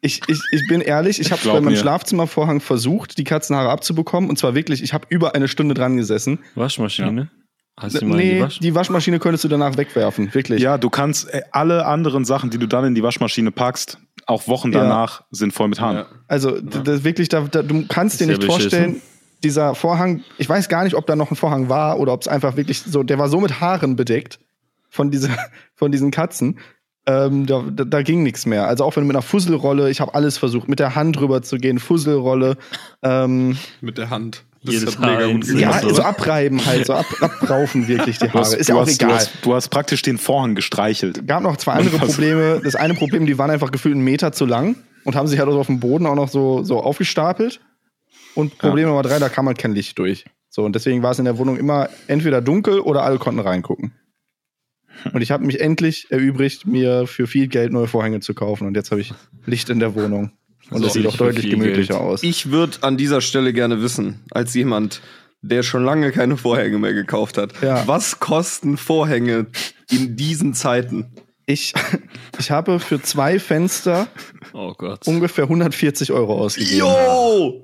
Ich, 0.00 0.22
ich, 0.26 0.40
ich 0.52 0.68
bin 0.68 0.80
ehrlich, 0.80 1.20
ich 1.20 1.32
habe 1.32 1.42
bei 1.44 1.52
meinem 1.60 1.72
mir. 1.72 1.76
Schlafzimmervorhang 1.76 2.60
versucht, 2.60 3.18
die 3.18 3.24
Katzenhaare 3.24 3.68
abzubekommen. 3.68 4.30
Und 4.30 4.38
zwar 4.38 4.54
wirklich, 4.54 4.82
ich 4.82 4.94
habe 4.94 5.06
über 5.10 5.34
eine 5.34 5.48
Stunde 5.48 5.74
dran 5.74 5.98
gesessen. 5.98 6.38
Waschmaschine? 6.54 7.30
Hast 7.78 8.00
du 8.00 8.06
mal 8.06 8.18
in 8.18 8.26
Nee, 8.26 8.34
die 8.36 8.40
Wasch 8.40 8.58
die 8.60 8.74
Waschmaschine 8.74 9.18
könntest 9.18 9.44
du 9.44 9.48
danach 9.48 9.76
wegwerfen, 9.76 10.32
wirklich. 10.32 10.62
Ja, 10.62 10.78
du 10.78 10.88
kannst 10.88 11.28
äh, 11.28 11.42
alle 11.50 11.84
anderen 11.84 12.24
Sachen, 12.24 12.48
die 12.48 12.58
du 12.58 12.66
dann 12.66 12.86
in 12.86 12.94
die 12.94 13.02
Waschmaschine 13.02 13.50
packst, 13.50 13.98
auch 14.26 14.48
Wochen 14.48 14.72
Ja. 14.72 14.80
danach 14.80 15.24
sind 15.30 15.52
voll 15.52 15.68
mit 15.68 15.80
Haaren. 15.80 15.96
Ja. 15.96 16.06
Also 16.28 16.60
das 16.60 17.04
wirklich, 17.04 17.28
da, 17.28 17.42
da, 17.42 17.62
du 17.62 17.86
kannst 17.86 18.20
dir 18.20 18.24
ja 18.24 18.30
nicht 18.32 18.40
beschissen. 18.40 18.60
vorstellen, 18.70 19.02
dieser 19.42 19.74
Vorhang, 19.74 20.22
ich 20.38 20.48
weiß 20.48 20.68
gar 20.68 20.84
nicht, 20.84 20.94
ob 20.94 21.06
da 21.06 21.16
noch 21.16 21.30
ein 21.30 21.36
Vorhang 21.36 21.68
war 21.68 21.98
oder 22.00 22.12
ob 22.12 22.22
es 22.22 22.28
einfach 22.28 22.56
wirklich 22.56 22.82
so, 22.82 23.02
der 23.02 23.18
war 23.18 23.28
so 23.28 23.40
mit 23.40 23.60
Haaren 23.60 23.96
bedeckt 23.96 24.38
von, 24.88 25.10
dieser, 25.10 25.28
von 25.74 25.92
diesen 25.92 26.10
Katzen. 26.10 26.58
Ähm, 27.06 27.44
da, 27.46 27.62
da, 27.70 27.84
da 27.84 28.02
ging 28.02 28.22
nichts 28.22 28.46
mehr. 28.46 28.66
Also 28.66 28.84
auch 28.84 28.96
wenn 28.96 29.02
du 29.02 29.08
mit 29.08 29.16
einer 29.16 29.22
Fusselrolle, 29.22 29.90
ich 29.90 30.00
habe 30.00 30.14
alles 30.14 30.38
versucht, 30.38 30.68
mit 30.68 30.78
der 30.78 30.94
Hand 30.94 31.20
rüber 31.20 31.42
zu 31.42 31.58
gehen, 31.58 31.78
Fusselrolle, 31.78 32.56
ähm, 33.02 33.58
Mit 33.82 33.98
der 33.98 34.08
Hand. 34.08 34.44
Jedes 34.66 34.98
Haar 34.98 35.20
ja, 35.20 35.80
so. 35.80 35.94
so 35.94 36.02
abreiben 36.02 36.64
halt, 36.64 36.86
so 36.86 36.94
ab, 36.94 37.06
abraufen 37.20 37.86
wirklich 37.86 38.18
die 38.18 38.28
Du 38.28 38.32
hast, 38.34 38.52
Haare. 38.52 38.56
Ist 38.56 38.68
du, 38.68 38.72
ja 38.72 38.78
auch 38.78 38.86
hast, 38.86 39.00
du, 39.00 39.04
egal. 39.04 39.16
hast, 39.16 39.32
du 39.42 39.54
hast 39.54 39.68
praktisch 39.68 40.02
den 40.02 40.16
Vorhang 40.16 40.54
gestreichelt. 40.54 41.26
gab 41.26 41.42
noch 41.42 41.56
zwei 41.58 41.72
andere? 41.72 41.98
Probleme. 42.06 42.60
Das 42.64 42.74
eine 42.74 42.94
Problem, 42.94 43.26
die 43.26 43.36
waren 43.36 43.50
einfach 43.50 43.70
gefühlt 43.70 43.94
einen 43.94 44.04
Meter 44.04 44.32
zu 44.32 44.46
lang 44.46 44.76
und 45.04 45.16
haben 45.16 45.26
sich 45.26 45.38
halt 45.38 45.48
auch 45.50 45.56
auf 45.56 45.66
dem 45.66 45.80
Boden 45.80 46.06
auch 46.06 46.14
noch 46.14 46.28
so, 46.28 46.62
so 46.62 46.80
aufgestapelt. 46.80 47.60
Und 48.34 48.58
Problem 48.58 48.88
Nummer 48.88 49.02
drei, 49.02 49.18
da 49.18 49.28
kam 49.28 49.46
halt 49.46 49.58
kein 49.58 49.72
Licht 49.72 49.98
durch. 49.98 50.24
So, 50.48 50.64
und 50.64 50.74
deswegen 50.74 51.02
war 51.02 51.12
es 51.12 51.18
in 51.18 51.24
der 51.24 51.38
Wohnung 51.38 51.56
immer 51.56 51.88
entweder 52.06 52.40
dunkel 52.40 52.80
oder 52.80 53.02
alle 53.02 53.18
konnten 53.18 53.40
reingucken. 53.40 53.92
Und 55.12 55.20
ich 55.20 55.30
habe 55.30 55.44
mich 55.44 55.60
endlich 55.60 56.06
erübrigt, 56.10 56.66
mir 56.66 57.06
für 57.06 57.26
viel 57.26 57.48
Geld 57.48 57.72
neue 57.72 57.88
Vorhänge 57.88 58.20
zu 58.20 58.34
kaufen. 58.34 58.66
Und 58.66 58.76
jetzt 58.76 58.90
habe 58.90 59.00
ich 59.00 59.12
Licht 59.44 59.68
in 59.68 59.80
der 59.80 59.94
Wohnung. 59.94 60.32
Und 60.70 60.78
So, 60.78 60.84
das 60.84 60.92
sieht 60.94 61.06
auch 61.06 61.16
deutlich 61.16 61.50
gemütlicher 61.50 61.94
Geld. 61.94 62.00
aus. 62.06 62.22
Ich 62.22 62.50
würde 62.50 62.78
an 62.82 62.96
dieser 62.96 63.20
Stelle 63.20 63.52
gerne 63.52 63.82
wissen, 63.82 64.20
als 64.30 64.54
jemand, 64.54 65.00
der 65.42 65.62
schon 65.62 65.84
lange 65.84 66.10
keine 66.10 66.36
Vorhänge 66.36 66.78
mehr 66.78 66.94
gekauft 66.94 67.36
hat, 67.38 67.52
Ja. 67.62 67.86
was 67.86 68.18
kosten 68.18 68.76
Vorhänge 68.76 69.46
in 69.90 70.16
diesen 70.16 70.54
Zeiten? 70.54 71.12
Ich, 71.46 71.74
ich 72.38 72.50
habe 72.50 72.80
für 72.80 73.02
zwei 73.02 73.38
Fenster 73.38 74.08
Oh 74.54 74.72
Gott. 74.76 75.06
ungefähr 75.06 75.44
140 75.44 76.12
Euro 76.12 76.40
ausgegeben. 76.40 76.78
Jo! 76.78 77.60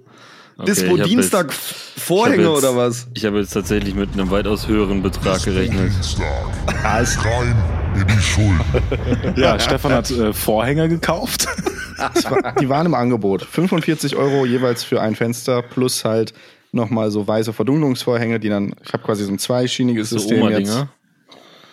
Okay, 0.58 0.66
Dispo 0.66 0.98
Dienstag 0.98 1.46
jetzt- 1.46 1.74
Vorhänge 1.98 2.42
jetzt- 2.42 2.58
oder 2.58 2.76
was? 2.76 3.08
Ich 3.14 3.24
habe 3.24 3.38
jetzt 3.40 3.54
tatsächlich 3.54 3.94
mit 3.94 4.12
einem 4.12 4.30
weitaus 4.30 4.68
höheren 4.68 5.02
Betrag 5.02 5.42
gerechnet. 5.42 5.90
Ja, 6.84 7.00
es, 7.00 7.16
Rein 7.24 7.56
in 7.94 8.06
die 8.06 8.22
Schuld. 8.22 9.36
Ja, 9.38 9.58
Stefan 9.58 9.92
hat 9.92 10.10
äh, 10.10 10.34
Vorhänge 10.34 10.86
gekauft. 10.90 11.46
War- 12.00 12.54
die 12.60 12.68
waren 12.68 12.86
im 12.86 12.94
Angebot. 12.94 13.42
45 13.42 14.16
Euro 14.16 14.46
jeweils 14.46 14.84
für 14.84 15.00
ein 15.00 15.14
Fenster 15.14 15.62
plus 15.62 16.04
halt 16.04 16.32
nochmal 16.72 17.10
so 17.10 17.26
weiße 17.26 17.52
Verdunklungsvorhänge, 17.52 18.38
die 18.40 18.48
dann, 18.48 18.74
ich 18.84 18.92
habe 18.92 19.02
quasi 19.02 19.24
so 19.24 19.32
ein 19.32 19.38
zweischieniges 19.38 20.10
So 20.10 20.18
System 20.18 20.48
jetzt. 20.50 20.86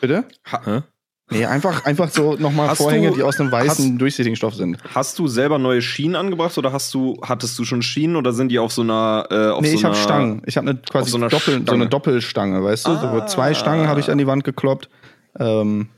Bitte? 0.02 0.26
Hä? 0.66 0.82
Nee, 1.30 1.46
einfach, 1.46 1.84
einfach 1.86 2.10
so 2.10 2.36
nochmal 2.36 2.70
Hast 2.70 2.78
Vorhänge, 2.78 3.10
du- 3.10 3.16
die 3.16 3.24
aus 3.24 3.38
einem 3.40 3.52
weißen, 3.52 3.98
durchsichtigen 3.98 4.38
Stoff 4.38 4.56
sind. 4.56 4.78
Hast 4.96 5.20
du 5.20 5.28
selber 5.28 5.60
neue 5.60 5.82
Schienen 5.82 6.16
angebracht 6.16 6.58
oder 6.58 6.72
hast 6.72 6.94
du, 6.94 7.20
hattest 7.22 7.60
du 7.60 7.66
schon 7.66 7.82
Schienen 7.82 8.16
oder 8.16 8.32
sind 8.32 8.48
die 8.50 8.60
auf 8.60 8.72
so 8.72 8.82
einer, 8.82 9.28
äh, 9.30 9.48
auf 9.50 9.62
Nee, 9.62 9.72
so 9.72 9.76
ich 9.76 9.84
habe 9.84 9.96
Stangen. 9.96 10.42
Ich 10.46 10.56
habe 10.56 10.70
eine 10.70 10.80
quasi 10.80 11.12
so 11.12 11.18
Doppel, 11.18 11.64
so 11.68 11.74
eine 11.74 11.88
Doppelstange, 11.88 12.64
weißt 12.64 12.88
du? 12.88 12.96
So 12.96 13.08
Ah. 13.08 13.28
zwei 13.28 13.54
Stangen 13.54 13.90
habe 13.90 14.00
ich 14.00 14.10
an 14.10 14.18
die 14.18 14.26
Wand 14.26 14.46
gekloppt. 14.46 14.90
Ähm, 15.38 15.90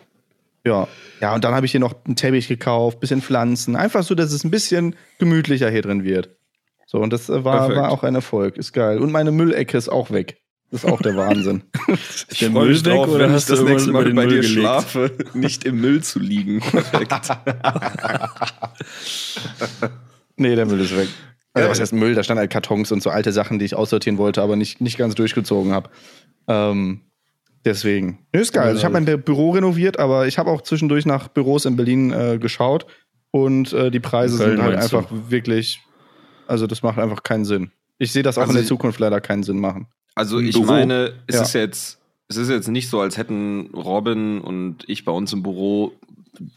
ja. 0.66 0.88
Ja, 1.22 1.36
und 1.36 1.44
dann 1.44 1.54
habe 1.54 1.66
ich 1.66 1.72
hier 1.72 1.80
noch 1.80 1.96
einen 2.06 2.16
Teppich 2.16 2.48
gekauft, 2.48 3.00
bisschen 3.00 3.22
Pflanzen. 3.22 3.76
Einfach 3.76 4.04
so, 4.04 4.16
dass 4.16 4.32
es 4.32 4.44
ein 4.44 4.52
bisschen 4.52 4.96
gemütlicher 5.18 5.70
hier 5.70 5.82
drin 5.82 6.04
wird. 6.04 6.36
So, 6.86 7.00
und 7.00 7.14
das 7.14 7.30
äh, 7.30 7.44
war, 7.44 7.68
Perfekt. 7.68 7.80
war 7.80 7.92
auch 7.92 8.04
ein 8.04 8.16
Erfolg. 8.16 8.58
Ist 8.58 8.74
geil. 8.74 9.00
Und 9.00 9.12
meine 9.12 9.32
Müllecke 9.32 9.78
ist 9.78 9.90
auch 9.90 10.12
weg. 10.12 10.38
Das 10.72 10.84
ist 10.84 10.90
auch 10.90 11.02
der 11.02 11.16
Wahnsinn. 11.16 11.64
Ich 12.32 12.40
der 12.40 12.52
freu 12.52 12.62
Müll 12.62 12.70
mich 12.70 12.86
weg 12.86 12.94
drauf, 12.94 13.08
oder 13.10 13.20
wenn 13.20 13.30
ich 13.30 13.36
hast 13.36 13.50
du 13.50 13.56
das 13.56 13.64
nächste 13.64 13.92
Mal 13.92 14.04
bei 14.04 14.14
Müll 14.14 14.30
dir 14.30 14.42
gelegt? 14.42 14.54
schlafe, 14.54 15.12
nicht 15.34 15.66
im 15.66 15.82
Müll 15.82 16.04
zu 16.04 16.20
liegen. 16.20 16.60
Perfekt. 16.60 17.12
nee, 20.38 20.56
der 20.56 20.66
Müll 20.66 20.82
ist 20.82 20.96
weg. 20.96 21.10
Also, 21.54 21.70
was 21.70 21.80
heißt 21.80 21.94
Müll? 21.94 22.14
Da 22.14 22.24
standen 22.24 22.40
halt 22.40 22.52
Kartons 22.52 22.92
und 22.92 23.02
so 23.02 23.10
alte 23.10 23.32
Sachen, 23.32 23.58
die 23.58 23.66
ich 23.66 23.76
aussortieren 23.76 24.18
wollte, 24.18 24.42
aber 24.42 24.56
nicht, 24.56 24.82
nicht 24.82 24.98
ganz 24.98 25.16
durchgezogen 25.16 25.74
habe. 25.74 25.90
Ähm, 26.48 27.02
deswegen. 27.66 28.20
Nee, 28.34 28.42
ist 28.42 28.54
geil. 28.54 28.64
Also, 28.68 28.78
ich 28.80 28.86
habe 28.86 28.94
mein 29.00 29.06
Büro 29.24 29.52
renoviert, 29.52 30.00
aber 30.00 30.28
ich 30.28 30.38
habe 30.38 30.50
auch 30.50 30.62
zwischendurch 30.62 31.06
nach 31.06 31.28
Büros 31.28 31.66
in 31.66 31.76
Berlin 31.76 32.12
äh, 32.12 32.38
geschaut 32.40 32.86
und 33.32 33.74
äh, 33.74 33.92
die 33.92 34.00
Preise 34.00 34.38
Köln 34.38 34.58
sind 34.58 34.62
halt 34.64 34.78
einfach 34.78 35.06
wirklich. 35.30 35.82
Also, 36.48 36.66
das 36.68 36.82
macht 36.84 36.98
einfach 37.00 37.24
keinen 37.24 37.46
Sinn. 37.46 37.72
Ich 37.98 38.12
sehe 38.12 38.24
das 38.24 38.38
auch 38.38 38.42
Also 38.42 38.52
in 38.52 38.56
der 38.56 38.64
ich- 38.64 38.68
Zukunft 38.70 39.00
leider 39.00 39.22
keinen 39.22 39.44
Sinn 39.44 39.60
machen. 39.60 39.88
Also 40.16 40.40
ich 40.40 40.54
Büro. 40.54 40.66
meine, 40.66 41.14
es 41.28 41.36
Ja. 41.36 41.42
ist 41.44 41.54
jetzt, 41.54 42.00
es 42.28 42.36
ist 42.38 42.50
jetzt 42.50 42.68
nicht 42.68 42.90
so, 42.90 43.00
als 43.00 43.18
hätten 43.18 43.70
Robin 43.74 44.42
und 44.42 44.84
ich 44.88 45.06
bei 45.06 45.12
uns 45.12 45.32
im 45.32 45.44
Büro 45.44 45.94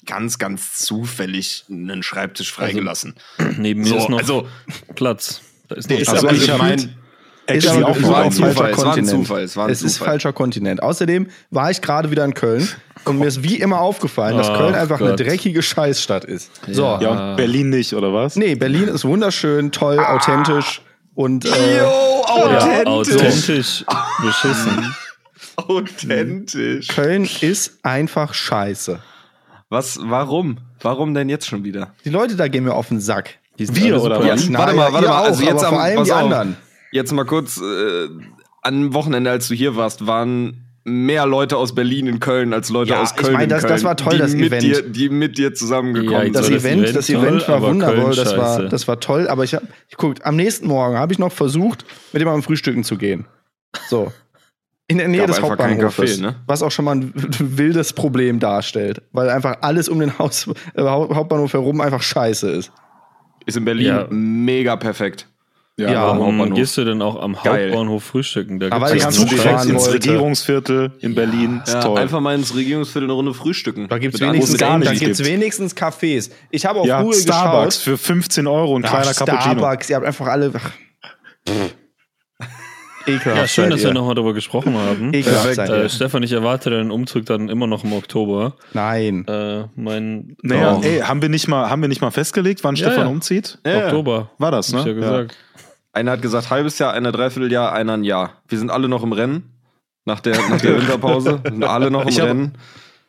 ganz, 0.06 0.38
ganz 0.38 0.78
zufällig 0.78 1.64
einen 1.70 2.02
Schreibtisch 2.02 2.52
freigelassen. 2.52 3.14
Neben 3.58 3.82
mir 3.82 3.86
so, 3.88 3.96
ist 3.98 4.08
noch 4.08 4.18
also 4.18 4.46
Platz. 4.94 5.42
Da 5.68 5.76
ist 5.76 5.90
Der 5.90 5.96
noch 5.98 6.02
ist 6.02 6.08
Platz. 6.10 6.16
Also 6.24 6.28
aber 6.28 6.36
ich 6.36 6.42
ich 6.44 6.50
hab- 6.50 6.58
mein, 6.58 6.74
Echt, 6.78 6.88
ist 7.46 7.66
aber 7.68 7.88
auch 7.88 7.96
ein 7.96 8.02
falscher 8.04 8.30
Zufall, 8.30 8.50
es 8.50 8.56
war 8.58 8.66
ein 8.66 8.74
Kontinent. 8.74 9.08
Zufall, 9.10 9.42
es 9.42 9.56
war 9.56 9.64
ein 9.66 9.70
es 9.72 9.82
ist 9.82 9.92
Zufall. 9.94 10.08
falscher 10.08 10.32
Kontinent. 10.32 10.82
Außerdem 10.82 11.26
war 11.50 11.70
ich 11.70 11.80
gerade 11.80 12.10
wieder 12.10 12.24
in 12.24 12.34
Köln 12.34 12.68
und 13.04 13.18
mir 13.18 13.26
ist 13.26 13.42
wie 13.42 13.56
immer 13.56 13.80
aufgefallen, 13.80 14.36
dass 14.36 14.48
Ach 14.48 14.58
Köln 14.58 14.74
einfach 14.74 15.00
eine 15.00 15.10
Gott. 15.10 15.20
dreckige 15.20 15.62
Scheißstadt 15.62 16.24
ist. 16.24 16.50
So. 16.70 16.82
Ja. 16.82 17.00
Ja, 17.00 17.30
und 17.30 17.36
Berlin 17.36 17.70
nicht, 17.70 17.94
oder 17.94 18.12
was? 18.12 18.36
Nee, 18.36 18.54
Berlin 18.54 18.88
ist 18.88 19.04
wunderschön, 19.04 19.72
toll, 19.72 19.98
authentisch 19.98 20.82
und 21.14 21.44
äh, 21.44 21.48
Jo, 21.48 21.84
ja, 21.84 22.84
authentisch. 22.84 23.14
authentisch 23.14 23.84
beschissen. 24.24 24.94
Authentisch. 25.56 26.88
Köln 26.88 27.28
ist 27.40 27.78
einfach 27.82 28.34
scheiße. 28.34 29.00
Was, 29.68 29.98
warum? 30.02 30.58
Warum 30.80 31.14
denn 31.14 31.28
jetzt 31.28 31.46
schon 31.46 31.64
wieder? 31.64 31.94
Die 32.04 32.10
Leute 32.10 32.36
da 32.36 32.48
gehen 32.48 32.64
mir 32.64 32.74
auf 32.74 32.88
den 32.88 33.00
Sack. 33.00 33.34
Die 33.58 33.66
sind 33.66 33.76
Wir 33.82 34.00
oder 34.02 34.20
was? 34.20 34.50
warte 34.52 34.74
mal, 34.74 34.86
ja, 34.88 34.92
warte 34.92 35.08
mal. 35.08 35.20
Auch, 35.20 35.24
Also 35.26 35.42
jetzt 35.44 35.62
aber 35.64 35.66
am- 35.68 35.74
vor 35.74 35.82
allem 35.82 36.04
die 36.04 36.12
auf. 36.12 36.18
anderen. 36.18 36.56
Jetzt 36.92 37.12
mal 37.12 37.24
kurz, 37.24 37.60
äh, 37.60 38.08
am 38.62 38.94
Wochenende, 38.94 39.30
als 39.30 39.48
du 39.48 39.54
hier 39.54 39.74
warst, 39.76 40.06
waren 40.06 40.68
mehr 40.84 41.26
Leute 41.26 41.56
aus 41.56 41.74
Berlin 41.74 42.06
in 42.08 42.18
Köln 42.20 42.52
als 42.52 42.68
Leute 42.68 42.90
Ja, 42.90 43.02
aus 43.02 43.12
ich 43.12 43.16
Köln 43.16 43.32
meine, 43.34 43.44
in 43.44 43.50
das- 43.50 43.62
Köln. 43.62 43.72
das 43.72 43.84
war 43.84 43.96
toll, 43.96 44.14
die 44.14 44.18
das 44.18 44.34
mit 44.34 44.46
Event. 44.48 44.62
Dir, 44.64 44.82
die 44.82 45.08
mit 45.08 45.38
dir 45.38 45.54
zusammengekommen 45.54 46.26
Ja, 46.26 46.32
Das, 46.32 46.46
sind. 46.46 46.56
das 46.56 46.64
Event, 46.64 46.82
Event 46.82 46.96
das 46.96 47.06
toll, 47.06 47.16
Event 47.16 47.48
war 47.48 47.62
wundervoll, 47.62 48.14
das 48.16 48.36
war, 48.36 48.62
das 48.64 48.88
war 48.88 48.98
toll, 49.00 49.28
aber 49.28 49.44
ich 49.44 49.54
hab, 49.54 49.62
ich 49.88 49.96
guckt, 49.96 50.24
am 50.26 50.34
nächsten 50.36 50.66
Morgen 50.66 50.96
habe 50.96 51.12
ich 51.12 51.18
noch 51.20 51.32
versucht, 51.32 51.84
mit 52.12 52.20
jemandem 52.20 52.42
frühstücken 52.42 52.82
zu 52.84 52.96
gehen. 52.96 53.26
So. 53.88 54.12
In 54.88 54.98
der 54.98 55.06
Nähe 55.08 55.20
Gab 55.20 55.28
des 55.28 55.40
Hauptbahnhofes, 55.40 56.18
Café, 56.18 56.20
ne? 56.20 56.34
was 56.46 56.62
auch 56.64 56.70
schon 56.72 56.84
mal 56.84 56.96
ein 56.96 57.12
wildes 57.38 57.92
Problem 57.92 58.40
darstellt, 58.40 59.02
weil 59.12 59.30
einfach 59.30 59.58
alles 59.60 59.88
um 59.88 60.00
den 60.00 60.18
Haus, 60.18 60.48
äh, 60.74 60.82
Hau- 60.82 61.14
Hauptbahnhof 61.14 61.52
herum 61.52 61.80
einfach 61.80 62.02
scheiße 62.02 62.50
ist. 62.50 62.72
Ist 63.46 63.56
in 63.56 63.64
Berlin 63.64 63.86
Ja. 63.86 64.06
mega 64.10 64.74
perfekt. 64.76 65.28
Ja, 65.78 66.06
Warum 66.06 66.26
Hauptbahnhof. 66.26 66.54
gehst 66.58 66.76
du 66.76 66.84
denn 66.84 67.00
auch 67.00 67.20
am 67.20 67.32
Geil. 67.42 67.70
Hauptbahnhof 67.70 68.04
frühstücken? 68.04 68.60
Da 68.60 68.68
Aber 68.70 68.90
gibt's 68.92 69.02
ja 69.04 69.10
nur 69.10 69.26
Zug 69.26 69.28
direkt 69.42 69.64
ins. 69.64 69.92
Regierungsviertel 69.92 70.92
in 71.00 71.14
Berlin. 71.14 71.62
Ist 71.64 71.72
Ja, 71.72 71.80
toll. 71.80 71.98
einfach 71.98 72.20
mal 72.20 72.34
ins 72.34 72.54
Regierungsviertel 72.54 73.04
eine 73.06 73.14
Runde 73.14 73.32
frühstücken. 73.32 73.88
Da 73.88 73.96
gibt 73.98 74.14
es 74.14 74.20
Mit 74.20 74.30
wenigstens, 74.34 74.58
gar 74.58 74.78
da 74.78 74.90
nicht 74.90 75.00
gibt's 75.00 75.18
gibt. 75.18 75.30
wenigstens 75.30 75.74
Cafés. 75.74 76.30
Ich 76.50 76.66
habe 76.66 76.80
auf 76.80 76.86
ja, 76.86 77.00
Google 77.00 77.18
Starbucks 77.18 77.78
geschaut. 77.78 77.98
für 77.98 77.98
15 77.98 78.46
Euro 78.46 78.76
ein 78.76 78.84
Ach, 78.84 78.90
kleiner 78.90 79.14
Cappuccino. 79.14 79.40
Starbucks, 79.60 79.88
ihr 79.90 79.96
habt 79.96 80.06
einfach 80.06 80.26
alle. 80.26 80.52
Ach, 80.54 80.70
Ekelhaft. 83.04 83.36
Ja, 83.40 83.48
schön, 83.48 83.70
dass 83.70 83.80
ihr. 83.80 83.86
wir 83.88 83.94
nochmal 83.94 84.14
darüber 84.14 84.32
gesprochen 84.32 84.76
haben. 84.76 85.12
Ekelhaft 85.12 85.58
Äh. 85.58 85.88
Stefan, 85.88 86.22
ich 86.22 86.30
erwarte 86.32 86.70
deinen 86.70 86.92
Umzug 86.92 87.26
dann 87.26 87.48
immer 87.48 87.66
noch 87.66 87.82
im 87.82 87.92
Oktober. 87.94 88.54
Nein. 88.74 89.26
Äh, 89.26 89.64
mein 89.74 90.36
Naja, 90.42 90.76
Oh, 90.76 90.84
ey, 90.84 91.00
haben 91.00 91.20
wir 91.20 91.28
nicht 91.28 91.48
mal, 91.48 91.68
haben 91.68 91.82
wir 91.82 91.88
nicht 91.88 92.00
mal 92.00 92.12
festgelegt, 92.12 92.62
wann 92.62 92.76
Ja, 92.76 92.86
Stefan 92.86 93.06
ja. 93.06 93.10
umzieht? 93.10 93.58
Ja, 93.66 93.86
Oktober. 93.86 94.30
War 94.38 94.52
das, 94.52 94.68
Hab 94.68 94.74
ne? 94.74 94.80
ich 94.82 94.86
ja 94.86 94.92
gesagt. 94.92 95.36
Einer 95.92 96.12
hat 96.12 96.22
gesagt 96.22 96.50
halbes 96.50 96.78
Jahr, 96.78 96.92
einer 96.94 97.12
Dreivierteljahr, 97.12 97.72
einer 97.72 97.94
ein 97.94 98.04
Jahr. 98.04 98.42
Wir 98.48 98.58
sind 98.58 98.70
alle 98.70 98.88
noch 98.88 99.02
im 99.02 99.12
Rennen. 99.12 99.50
Nach 100.04 100.20
der, 100.20 100.36
nach 100.48 100.60
der 100.60 100.78
Winterpause. 100.80 101.40
Wir 101.44 101.50
sind 101.52 101.64
alle 101.64 101.90
noch 101.90 102.02
im 102.02 102.08
Ich 102.08 102.18
hab- 102.20 102.28
Rennen. 102.28 102.52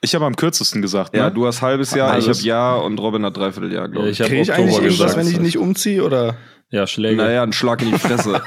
Ich 0.02 0.14
habe 0.16 0.26
am 0.26 0.36
kürzesten 0.36 0.82
gesagt, 0.82 1.14
ne? 1.14 1.20
Ja, 1.20 1.30
du 1.30 1.48
hast 1.48 1.62
halbes 1.62 1.92
Jahr, 1.96 2.18
ich 2.18 2.26
Alles. 2.26 2.40
habe 2.40 2.48
Jahr 2.48 2.84
und 2.84 3.00
Robin 3.00 3.24
hat 3.26 3.38
Dreivierteljahr, 3.38 3.84
Ja, 3.86 3.88
glaube 3.88 4.10
ich 4.10 4.20
ich. 4.20 4.20
habe 4.20 4.30
Kriege 4.32 4.42
ich 4.42 4.50
Oktober 4.50 4.68
eigentlich 4.68 4.76
irgendwas, 4.84 4.98
gesagt. 5.06 5.18
wenn 5.26 5.32
ich 5.34 5.40
nicht 5.40 5.58
umziehe? 5.58 6.04
Oder? 6.04 6.36
Ja, 6.72 6.86
Schläge. 6.88 7.16
Naja, 7.24 7.42
ein 7.44 7.54
Schlag 7.54 7.82
in 7.82 7.92
die 7.92 7.98
Fresse. 7.98 8.42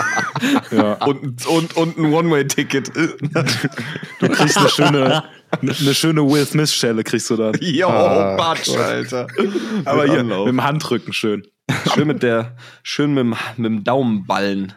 ja. 0.70 0.92
und, 1.04 1.44
und, 1.46 1.76
und 1.76 1.98
ein 1.98 2.12
One-Way-Ticket. 2.12 2.92
Du 2.94 4.28
kriegst 4.28 4.58
eine 4.58 4.68
schöne, 4.68 5.24
eine 5.60 5.94
schöne 5.94 6.22
Will 6.28 6.44
Smith-Schelle 6.46 7.04
kriegst 7.04 7.28
du 7.30 7.36
dann. 7.36 7.54
Jo, 7.60 7.88
Ah, 7.88 8.36
Batsch, 8.36 8.70
Alter. 8.76 9.26
Aber 9.84 10.04
hier, 10.04 10.20
Anlauf. 10.20 10.46
mit 10.46 10.54
dem 10.54 10.64
Handrücken 10.64 11.12
schön. 11.12 11.46
schön 11.94 12.06
mit 12.08 12.22
der, 12.22 12.56
schön 12.82 13.14
mit 13.14 13.20
dem, 13.24 13.34
mit 13.56 13.66
dem 13.66 13.84
Daumenballen. 13.84 14.72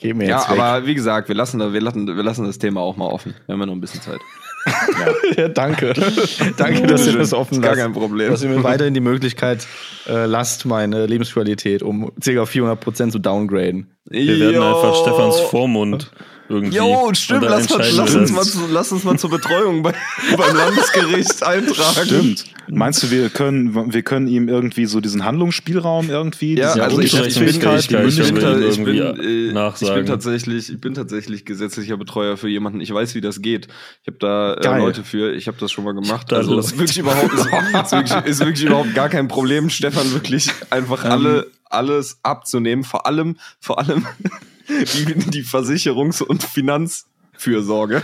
Geh 0.00 0.14
mir 0.14 0.28
Ja, 0.28 0.38
jetzt 0.38 0.50
weg. 0.50 0.58
aber 0.60 0.86
wie 0.86 0.94
gesagt, 0.94 1.28
wir 1.28 1.34
lassen, 1.34 1.58
wir, 1.72 1.80
lassen, 1.80 2.06
wir 2.06 2.22
lassen 2.22 2.44
das 2.46 2.58
Thema 2.58 2.80
auch 2.80 2.96
mal 2.96 3.06
offen. 3.06 3.34
Wir 3.46 3.52
haben 3.54 3.60
ja 3.60 3.66
noch 3.66 3.72
ein 3.72 3.80
bisschen 3.80 4.00
Zeit. 4.00 4.20
ja, 5.36 5.48
danke. 5.54 5.92
danke, 6.56 6.86
dass 6.86 7.04
ihr 7.06 7.14
das 7.18 7.32
offen 7.32 7.54
Ist 7.54 7.62
gar 7.62 7.70
lasst. 7.72 7.82
kein 7.82 7.92
Problem. 7.92 8.30
Dass 8.30 8.42
ihr 8.44 8.48
mir 8.48 8.62
weiterhin 8.62 8.94
die 8.94 9.00
Möglichkeit 9.00 9.66
äh, 10.06 10.26
lasst, 10.26 10.66
meine 10.66 11.06
Lebensqualität 11.06 11.82
um 11.82 12.12
ca. 12.22 12.30
400% 12.30 13.10
zu 13.10 13.18
downgraden. 13.18 13.90
Wir 14.04 14.38
werden 14.38 14.62
einfach 14.62 14.94
Stefans 15.02 15.40
Vormund 15.40 16.12
irgendwie. 16.48 16.76
Jo, 16.76 17.10
stimmt, 17.12 17.42
lass, 17.42 17.68
lass, 17.68 18.14
uns 18.14 18.14
das. 18.14 18.32
mal 18.32 18.44
zu, 18.44 18.60
lass 18.70 18.92
uns 18.92 19.04
mal 19.04 19.18
zur 19.18 19.30
Betreuung 19.30 19.82
bei, 19.82 19.92
beim 20.36 20.56
Landesgericht 20.56 21.42
eintragen. 21.42 22.06
Stimmt. 22.06 22.44
Meinst 22.70 23.02
du, 23.02 23.10
wir 23.10 23.30
können, 23.30 23.92
wir 23.92 24.02
können 24.02 24.28
ihm 24.28 24.48
irgendwie 24.48 24.86
so 24.86 25.00
diesen 25.00 25.24
Handlungsspielraum 25.24 26.10
irgendwie, 26.10 26.58
Ja, 26.58 26.72
also 26.72 27.00
ich- 27.00 27.14
ich- 27.14 27.20
bin, 27.20 27.28
ich, 27.48 27.58
bin, 27.58 27.70
äh, 27.70 27.78
ich, 27.78 27.88
bin 29.94 30.06
tatsächlich, 30.06 30.70
ich 30.70 30.80
bin 30.80 30.94
tatsächlich 30.94 31.44
gesetzlicher 31.44 31.96
Betreuer 31.96 32.36
für 32.36 32.48
jemanden. 32.48 32.80
Ich 32.80 32.92
weiß, 32.92 33.14
wie 33.14 33.20
das 33.20 33.40
geht. 33.40 33.68
Ich 34.02 34.08
habe 34.08 34.18
da 34.18 34.54
äh. 34.54 34.78
Leute 34.78 35.04
für. 35.04 35.34
Ich 35.34 35.48
habe 35.48 35.56
das 35.58 35.72
schon 35.72 35.84
mal 35.84 35.94
gemacht. 35.94 36.32
Also 36.32 36.54
Leute. 36.54 36.66
ist 36.66 36.78
wirklich 36.78 36.98
überhaupt 36.98 37.32
ist, 37.32 37.46
ist, 37.46 37.92
wirklich, 37.92 38.26
ist 38.26 38.40
wirklich 38.40 38.64
überhaupt 38.64 38.94
gar 38.94 39.08
kein 39.08 39.28
Problem, 39.28 39.70
Stefan 39.70 40.12
wirklich 40.12 40.48
einfach 40.70 41.04
alle 41.04 41.46
alles 41.70 42.18
abzunehmen. 42.22 42.84
Vor 42.84 43.06
allem, 43.06 43.36
vor 43.60 43.78
allem 43.78 44.06
die, 44.68 45.14
die 45.30 45.42
Versicherungs- 45.44 46.22
und 46.22 46.42
Finanzfürsorge. 46.42 48.02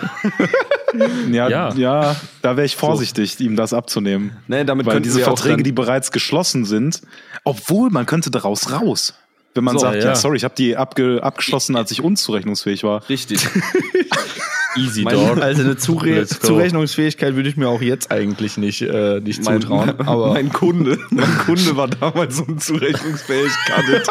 Ja, 1.30 1.48
Ja. 1.48 1.74
ja. 1.74 2.16
da 2.42 2.56
wäre 2.56 2.64
ich 2.66 2.76
vorsichtig, 2.76 3.40
ihm 3.40 3.56
das 3.56 3.72
abzunehmen. 3.72 4.36
Nee, 4.46 4.64
damit 4.64 4.86
Weil 4.86 5.00
diese 5.00 5.20
Verträge, 5.20 5.62
die 5.62 5.72
bereits 5.72 6.12
geschlossen 6.12 6.64
sind, 6.64 7.02
obwohl 7.42 7.90
man 7.90 8.06
könnte 8.06 8.30
daraus 8.30 8.70
raus. 8.70 9.14
Wenn 9.54 9.64
man 9.64 9.74
So, 9.74 9.80
sagt, 9.80 9.96
ja. 9.96 10.02
ja. 10.10 10.14
sorry, 10.16 10.36
ich 10.36 10.44
habe 10.44 10.54
die 10.56 10.76
abge 10.76 11.22
abgeschlossen, 11.22 11.76
als 11.76 11.90
ich 11.92 12.00
unzurechnungsfähig 12.02 12.82
war. 12.84 13.08
Richtig. 13.08 13.40
Easy 14.76 15.02
Mein- 15.02 15.14
Dog. 15.14 15.40
Also 15.40 15.62
eine 15.62 15.76
Zure. 15.78 16.26
Zurechnungsfähigkeit 16.26 17.36
würde 17.36 17.48
ich 17.48 17.56
mir 17.56 17.68
auch 17.68 17.80
jetzt 17.80 18.10
eigentlich 18.10 18.56
nicht, 18.56 18.82
äh, 18.82 19.20
nicht 19.20 19.44
mein, 19.44 19.60
zutrauen. 19.60 19.94
mein, 19.98 20.06
aber 20.08 20.32
mein 20.32 20.52
Kunde, 20.52 20.98
mein 21.10 21.38
Kunde 21.38 21.76
war 21.76 21.88
damals 21.88 22.36
so 22.36 22.44
ein 22.46 22.58
zurechnungsfähig 22.58 23.52
Kadett. 23.66 24.06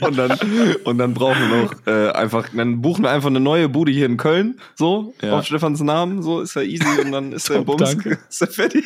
und 0.00 0.16
dann 0.18 0.38
und 0.84 0.98
dann 0.98 1.14
brauchen 1.14 1.38
wir 1.50 1.62
noch 1.62 1.74
äh, 1.86 2.10
einfach, 2.12 2.48
dann 2.54 2.80
buchen 2.82 3.04
wir 3.04 3.10
einfach 3.10 3.28
eine 3.30 3.40
neue 3.40 3.68
Bude 3.68 3.92
hier 3.92 4.06
in 4.06 4.16
Köln, 4.16 4.58
so 4.74 5.14
Ja. 5.22 5.38
auf 5.38 5.46
Stefans 5.46 5.80
Namen, 5.80 6.22
so 6.22 6.40
ist 6.40 6.54
ja 6.56 6.62
easy 6.62 6.84
und 7.04 7.12
dann 7.12 7.32
ist 7.32 7.48
der 7.48 7.56
Top, 7.64 7.78
Bums, 7.78 7.92
ist 8.28 8.40
er 8.42 8.48
fertig. 8.48 8.84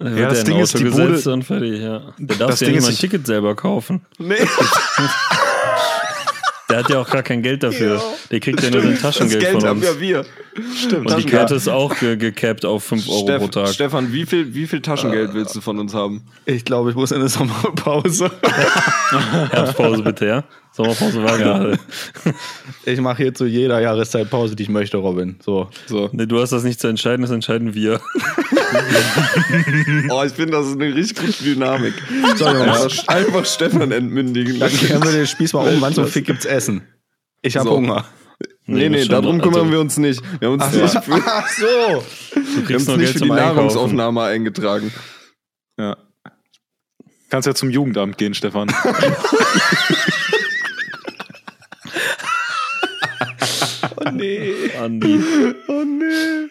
Ja, 0.00 0.06
wird 0.16 0.30
das 0.32 0.38
er 0.40 0.40
in 0.40 0.52
Ding 0.52 0.60
ist, 0.62 0.78
die 0.78 0.84
gesetzt 0.84 1.24
Bude- 1.24 1.32
und 1.34 1.42
fertig, 1.44 1.80
ja. 1.80 2.02
Der 2.18 2.36
darf 2.36 2.50
Das 2.50 2.60
ja 2.60 2.66
Ding 2.66 2.74
nicht 2.76 2.78
ist, 2.78 2.84
mal 2.84 2.90
ein 2.92 2.98
Ticket 2.98 3.26
selber 3.26 3.54
kaufen. 3.54 4.00
Nee, 4.18 4.34
Der 6.74 6.82
hat 6.82 6.90
ja 6.90 6.98
auch 6.98 7.08
gar 7.08 7.22
kein 7.22 7.40
Geld 7.40 7.62
dafür. 7.62 8.02
Der 8.32 8.40
kriegt 8.40 8.60
ja 8.60 8.68
nur 8.68 8.82
sein 8.82 8.90
das 8.94 9.00
Taschengeld 9.00 9.40
Geld 9.40 9.52
von 9.52 9.64
haben 9.64 9.78
uns. 9.78 9.86
ja 9.86 10.00
wir. 10.00 10.24
Stimmt. 10.76 11.08
Und 11.08 11.18
die 11.18 11.24
Karte 11.24 11.54
ist 11.54 11.68
auch 11.68 11.96
ge 11.96 12.16
gecapped 12.16 12.64
auf 12.64 12.82
5 12.82 13.08
Euro 13.08 13.24
pro 13.24 13.26
Steff, 13.26 13.50
Tag. 13.50 13.68
Stefan, 13.68 14.12
wie 14.12 14.26
viel, 14.26 14.52
wie 14.56 14.66
viel 14.66 14.82
Taschengeld 14.82 15.34
willst 15.34 15.54
du 15.54 15.60
von 15.60 15.78
uns 15.78 15.94
haben? 15.94 16.22
ich 16.46 16.64
glaube, 16.64 16.90
ich 16.90 16.96
muss 16.96 17.12
in 17.12 17.18
eine 17.18 17.28
Sommerpause. 17.28 18.28
Herbstpause 19.52 20.02
bitte, 20.02 20.26
ja? 20.26 20.44
Sommerpause 20.74 21.22
war 21.22 21.38
gerade. 21.38 21.78
Ich 22.84 23.00
mache 23.00 23.22
hier 23.22 23.32
zu 23.32 23.46
jeder 23.46 23.80
Jahreszeit 23.80 24.28
Pause, 24.28 24.56
die 24.56 24.64
ich 24.64 24.68
möchte, 24.68 24.98
Robin. 24.98 25.36
So. 25.42 25.70
So. 25.86 26.10
Nee, 26.12 26.26
du 26.26 26.40
hast 26.40 26.50
das 26.50 26.64
nicht 26.64 26.80
zu 26.80 26.88
entscheiden, 26.88 27.22
das 27.22 27.30
entscheiden 27.30 27.74
wir. 27.74 28.00
Oh, 30.10 30.22
ich 30.24 30.32
finde, 30.32 30.52
das 30.52 30.66
ist 30.66 30.74
eine 30.74 30.92
richtig 30.92 31.16
gute 31.16 31.44
Dynamik. 31.44 31.94
So. 32.36 32.44
Einfach, 32.44 33.08
einfach 33.08 33.46
Stefan 33.46 33.92
entmündigen. 33.92 34.58
Dann 34.58 34.70
kehren 34.70 35.02
wir 35.02 35.12
den 35.12 35.26
Spieß 35.26 35.52
mal 35.52 35.72
um. 35.72 35.80
Wann 35.80 35.94
zum 35.94 36.06
Fick 36.06 36.26
gibt's 36.26 36.44
Essen? 36.44 36.82
Ich 37.40 37.56
habe 37.56 37.68
So. 37.68 37.76
Hunger. 37.76 38.04
Nee, 38.66 38.88
nee, 38.88 39.02
schon, 39.02 39.10
darum 39.10 39.40
kümmern 39.40 39.60
also, 39.60 39.72
wir 39.72 39.80
uns 39.80 39.96
nicht. 39.96 40.22
Wir 40.40 40.48
haben 40.48 40.60
uns 40.60 40.72
nicht 40.72 41.04
für, 41.04 41.22
Ach 41.24 41.48
so. 41.48 41.64
Du 41.64 42.40
wir 42.40 42.42
haben 42.42 42.64
kriegst 42.64 42.70
uns 42.70 42.86
noch 42.88 42.96
nicht 42.96 43.12
für 43.12 43.20
die. 43.20 43.28
Nahrungsaufnahme 43.28 44.22
eingetragen. 44.22 44.92
Ja. 45.78 45.96
Kannst 47.30 47.46
ja 47.46 47.54
zum 47.54 47.70
Jugendamt 47.70 48.18
gehen, 48.18 48.34
Stefan. 48.34 48.74
Oh 53.96 54.10
nee. 54.10 54.52
Andi. 54.82 55.20
Oh 55.68 55.84
nee. 55.84 56.48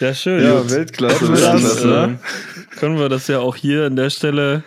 Ja, 0.00 0.14
schön. 0.14 0.42
Ja, 0.44 0.60
Gut. 0.60 0.70
Weltklasse. 0.70 1.24
Dann, 1.26 1.62
Weltklasse. 1.62 2.18
äh, 2.72 2.76
können 2.76 2.98
wir 2.98 3.08
das 3.08 3.26
ja 3.28 3.38
auch 3.40 3.56
hier 3.56 3.86
an 3.86 3.96
der 3.96 4.10
Stelle 4.10 4.62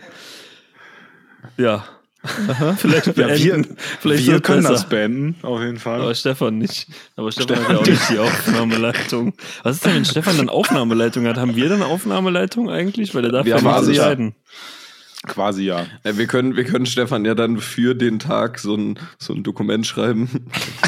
ja 1.58 1.86
vielleicht 2.78 3.08
Ja, 3.08 3.16
wir, 3.16 3.28
beenden. 3.28 3.78
vielleicht 4.02 4.28
wir 4.28 4.42
können 4.42 4.62
besser. 4.64 4.74
das 4.74 4.90
beenden, 4.90 5.36
auf 5.44 5.62
jeden 5.62 5.78
Fall. 5.78 6.02
Aber 6.02 6.14
Stefan 6.14 6.58
nicht. 6.58 6.88
Aber 7.16 7.32
Stefan, 7.32 7.60
hat 7.64 7.70
ja 7.70 7.78
auch 7.78 7.86
nicht 7.86 8.10
die 8.10 8.20
Aufnahmeleitung. 8.20 9.34
Was 9.64 9.78
ist 9.78 9.86
denn, 9.86 9.96
wenn 9.96 10.06
Stefan 10.06 10.38
dann 10.38 10.50
Aufnahmeleitung 10.50 11.26
hat? 11.28 11.38
Haben 11.38 11.56
wir 11.56 11.70
dann 11.70 11.84
Aufnahmeleitung 11.84 12.70
eigentlich? 12.70 13.16
Weil 13.16 13.22
der 13.24 13.32
darf 13.32 13.46
Wir 13.46 13.58
ja 13.58 13.80
nicht 13.80 13.90
entscheiden. 13.90 14.36
Quasi 15.28 15.64
ja. 15.64 15.86
Ja, 16.04 16.18
wir, 16.18 16.26
können, 16.28 16.56
wir 16.56 16.64
können 16.64 16.86
Stefan 16.86 17.26
ja 17.26 17.36
dann 17.36 17.58
für 17.60 17.94
den 17.96 18.20
Tag 18.20 18.60
so 18.60 18.76
ein, 18.76 19.00
so 19.20 19.34
ein 19.34 19.44
Dokument 19.44 19.86
schreiben. 19.86 20.30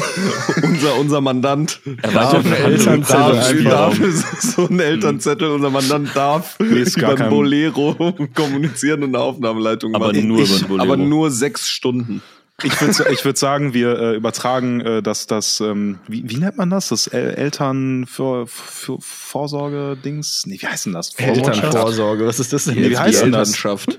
unser, 0.62 0.96
unser 0.98 1.20
Mandant 1.20 1.80
Erweiterten 2.02 2.52
Elternzettel 2.52 3.22
Handlungsspielraum. 3.22 3.98
darf 4.00 4.40
so 4.42 4.66
ein 4.68 4.80
Elternzettel, 4.80 5.50
unser 5.50 5.70
Mandant 5.70 6.10
darf 6.14 6.58
gar 6.58 7.12
über 7.12 7.24
ein 7.24 7.30
Bolero 7.30 8.14
kommunizieren 8.34 9.02
und 9.02 9.14
eine 9.14 9.22
Aufnahmeleitung 9.24 9.94
Aber 9.94 10.08
machen. 10.08 10.26
nur 10.26 10.38
über 10.40 10.46
Ich- 10.54 10.62
ein 10.62 10.68
Bolero. 10.68 10.84
Aber 10.92 10.96
nur 10.96 11.30
sechs 11.30 11.68
Stunden. 11.68 12.22
Ich 12.62 12.80
würde 12.80 13.12
ich 13.12 13.24
würd 13.24 13.38
sagen, 13.38 13.74
wir 13.74 13.98
äh, 13.98 14.16
übertragen 14.16 14.80
äh, 14.80 15.02
das, 15.02 15.26
das 15.26 15.60
ähm, 15.60 15.98
wie, 16.08 16.28
wie 16.28 16.36
nennt 16.36 16.56
man 16.56 16.70
das? 16.70 16.88
Das 16.88 17.06
El 17.06 17.30
Eltern 17.34 18.06
für, 18.06 18.46
für 18.46 18.98
Vorsorge-Dings? 19.00 20.44
Nee, 20.46 20.58
wie 20.60 20.66
heißt 20.66 20.86
denn 20.86 20.92
das? 20.92 21.14
Elternvorsorge. 21.14 22.26
Was 22.26 22.40
ist 22.40 22.52
das 22.52 22.64
denn? 22.64 22.74
Nee, 22.74 22.90
wie 22.90 22.98
heißt 22.98 23.22
denn 23.22 23.32
das? 23.32 23.50
Elternschaft. 23.50 23.98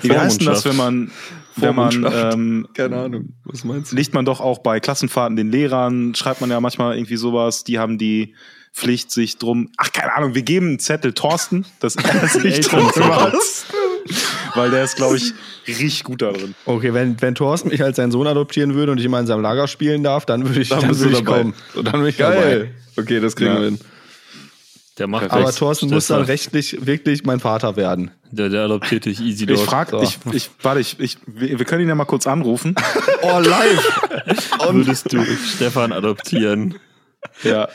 Wie 0.00 0.16
heißt 0.16 0.40
denn 0.40 0.48
das, 0.48 0.64
wenn 0.64 0.76
man, 0.76 1.10
wenn 1.56 1.74
man, 1.74 2.06
ähm, 2.12 2.68
Keine 2.74 2.96
Ahnung. 2.96 3.34
Was 3.44 3.64
meinst 3.64 3.92
du? 3.92 3.96
legt 3.96 4.14
man 4.14 4.24
doch 4.24 4.40
auch 4.40 4.58
bei 4.58 4.80
Klassenfahrten 4.80 5.36
den 5.36 5.50
Lehrern, 5.50 6.14
schreibt 6.14 6.40
man 6.40 6.50
ja 6.50 6.60
manchmal 6.60 6.96
irgendwie 6.96 7.16
sowas, 7.16 7.64
die 7.64 7.78
haben 7.78 7.98
die 7.98 8.34
Pflicht, 8.74 9.12
sich 9.12 9.38
drum, 9.38 9.70
ach, 9.76 9.92
keine 9.92 10.12
Ahnung, 10.14 10.34
wir 10.34 10.42
geben 10.42 10.66
einen 10.66 10.78
Zettel 10.80 11.12
Thorsten, 11.12 11.64
dass 11.78 11.94
er 11.94 12.26
sich 12.28 12.66
drum 12.66 12.90
kümmert. 12.90 13.36
Weil 14.54 14.70
der 14.70 14.84
ist, 14.84 14.96
glaube 14.96 15.16
ich, 15.16 15.32
richtig 15.66 16.04
gut 16.04 16.22
da 16.22 16.30
drin. 16.32 16.54
Okay, 16.64 16.94
wenn, 16.94 17.20
wenn 17.20 17.34
Thorsten 17.34 17.70
mich 17.70 17.82
als 17.82 17.96
seinen 17.96 18.12
Sohn 18.12 18.26
adoptieren 18.26 18.74
würde 18.74 18.92
und 18.92 18.98
ich 18.98 19.04
immer 19.04 19.18
in 19.20 19.26
seinem 19.26 19.42
Lager 19.42 19.66
spielen 19.68 20.02
darf, 20.04 20.26
dann 20.26 20.46
würde 20.46 20.60
ich, 20.60 20.68
Dann 20.68 20.80
dann 20.80 20.98
würde 20.98 21.12
ich 21.18 21.24
dabei. 21.24 21.38
kommen. 21.40 21.54
Und 21.74 21.84
dann 21.86 21.92
bin 22.00 22.06
ich 22.06 22.16
Geil. 22.18 22.70
Okay, 22.96 23.20
das 23.20 23.34
kriegen 23.36 23.50
Ja. 23.52 23.58
wir 23.60 23.64
hin. 23.66 23.80
Der 24.98 25.08
macht 25.08 25.28
Aber 25.32 25.42
das. 25.42 25.56
Thorsten 25.56 25.88
muss 25.90 26.06
dann 26.06 26.22
rechtlich 26.22 26.86
wirklich 26.86 27.24
mein 27.24 27.40
Vater 27.40 27.74
werden. 27.74 28.12
Der, 28.30 28.48
der 28.48 28.62
adoptiert 28.66 29.06
dich 29.06 29.20
easy 29.20 29.42
Ich 29.44 29.48
dort. 29.58 29.68
frage, 29.68 29.90
So. 29.90 30.02
ich, 30.02 30.18
ich, 30.32 30.50
warte, 30.62 30.78
ich, 30.80 31.00
ich, 31.00 31.18
wir 31.26 31.58
wir 31.58 31.66
können 31.66 31.82
ihn 31.82 31.88
ja 31.88 31.96
mal 31.96 32.04
kurz 32.04 32.26
anrufen. 32.28 32.76
Oh, 33.22 33.38
live! 33.40 34.00
Würdest 34.70 35.10
du 35.12 35.24
Stefan 35.24 35.92
adoptieren? 35.92 36.74
ja. 37.42 37.68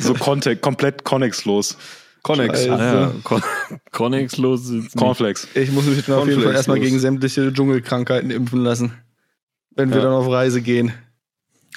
So 0.00 0.12
Kontext, 0.12 0.60
komplett 0.62 1.04
kontextlos. 1.04 1.78
Connex. 2.22 2.66
Ja. 2.66 3.12
Con 3.24 3.42
Connexlos 3.92 4.64
sind 4.66 4.82
nicht. 4.84 4.96
Cornflakes. 4.96 5.48
Ich 5.54 5.70
muss 5.72 5.86
mich 5.86 6.10
auf 6.10 6.28
jeden 6.28 6.42
Fall 6.42 6.54
erstmal 6.54 6.76
los. 6.78 6.86
gegen 6.86 6.98
sämtliche 6.98 7.52
Dschungelkrankheiten 7.52 8.30
impfen 8.30 8.60
lassen. 8.60 8.92
Wenn 9.70 9.90
wir 9.90 9.98
Ja. 9.98 10.04
dann 10.04 10.12
auf 10.12 10.28
Reise 10.28 10.60
gehen. 10.62 10.92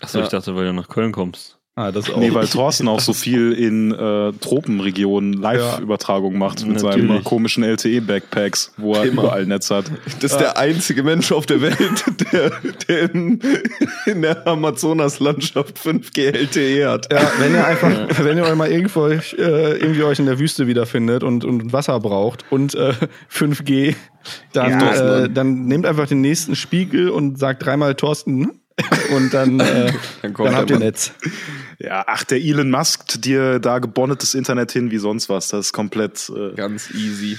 Achso, 0.01 0.21
ich 0.21 0.29
dachte, 0.29 0.55
weil 0.55 0.65
du 0.65 0.73
nach 0.73 0.89
Köln 0.89 1.11
kommst. 1.11 1.59
Ah, 1.73 1.89
das 1.89 2.09
auch. 2.09 2.17
Nee, 2.17 2.33
weil 2.33 2.47
Thorsten 2.47 2.89
auch 2.89 2.99
so 2.99 3.13
viel 3.13 3.53
in 3.53 3.93
äh, 3.93 4.33
Tropenregionen 4.33 5.31
Live-Übertragung 5.31 6.37
macht 6.37 6.65
mit 6.67 6.81
seinen 6.81 7.07
Natürlich. 7.07 7.23
komischen 7.23 7.63
LTE-Backpacks, 7.63 8.73
wo 8.75 8.93
er 8.95 9.03
Immer. 9.05 9.23
überall 9.23 9.45
Netz 9.45 9.71
hat. 9.71 9.85
Das 10.19 10.33
ist 10.33 10.37
der 10.41 10.57
einzige 10.57 11.01
Mensch 11.01 11.31
auf 11.31 11.45
der 11.45 11.61
Welt, 11.61 12.03
der, 12.33 12.51
der 12.89 13.13
in, 13.15 13.39
in 14.05 14.21
der 14.21 14.45
Amazonas-Landschaft 14.45 15.77
5G 15.79 16.33
LTE 16.35 16.89
hat. 16.89 17.11
Ja, 17.11 17.31
wenn 17.39 17.53
ihr 17.53 17.65
einfach, 17.65 17.89
wenn 18.19 18.37
ihr 18.37 18.43
euch 18.43 18.55
mal 18.55 18.69
irgendwo 18.69 19.01
euch, 19.03 19.33
äh, 19.39 19.77
irgendwie 19.77 20.03
euch 20.03 20.19
in 20.19 20.25
der 20.25 20.39
Wüste 20.39 20.67
wiederfindet 20.67 21.23
und, 21.23 21.45
und 21.45 21.71
Wasser 21.71 21.97
braucht 22.01 22.43
und 22.51 22.75
äh, 22.75 22.93
5G, 23.33 23.95
dann, 24.51 24.71
Ja. 24.71 25.23
äh, 25.23 25.29
dann 25.29 25.65
nehmt 25.67 25.85
einfach 25.85 26.05
den 26.07 26.19
nächsten 26.19 26.57
Spiegel 26.57 27.09
und 27.09 27.39
sagt 27.39 27.65
dreimal 27.65 27.95
Thorsten 27.95 28.60
und 29.15 29.33
dann, 29.33 29.59
äh, 29.59 29.63
Dann 29.63 29.95
dann, 30.21 30.33
kommt 30.33 30.53
habt 30.55 30.69
der 30.69 30.77
ihr. 30.77 30.85
Netz. 30.85 31.11
Ja, 31.79 32.03
ach, 32.07 32.23
der 32.23 32.39
Elon 32.39 32.69
Musk 32.69 33.21
dir 33.21 33.59
da 33.59 33.79
gebonnetes 33.79 34.33
Internet 34.35 34.71
hin 34.71 34.91
wie 34.91 34.97
sonst 34.97 35.29
was. 35.29 35.47
Das 35.49 35.67
ist 35.67 35.73
komplett 35.73 36.31
äh, 36.35 36.53
Ganz 36.55 36.91
easy. 36.91 37.37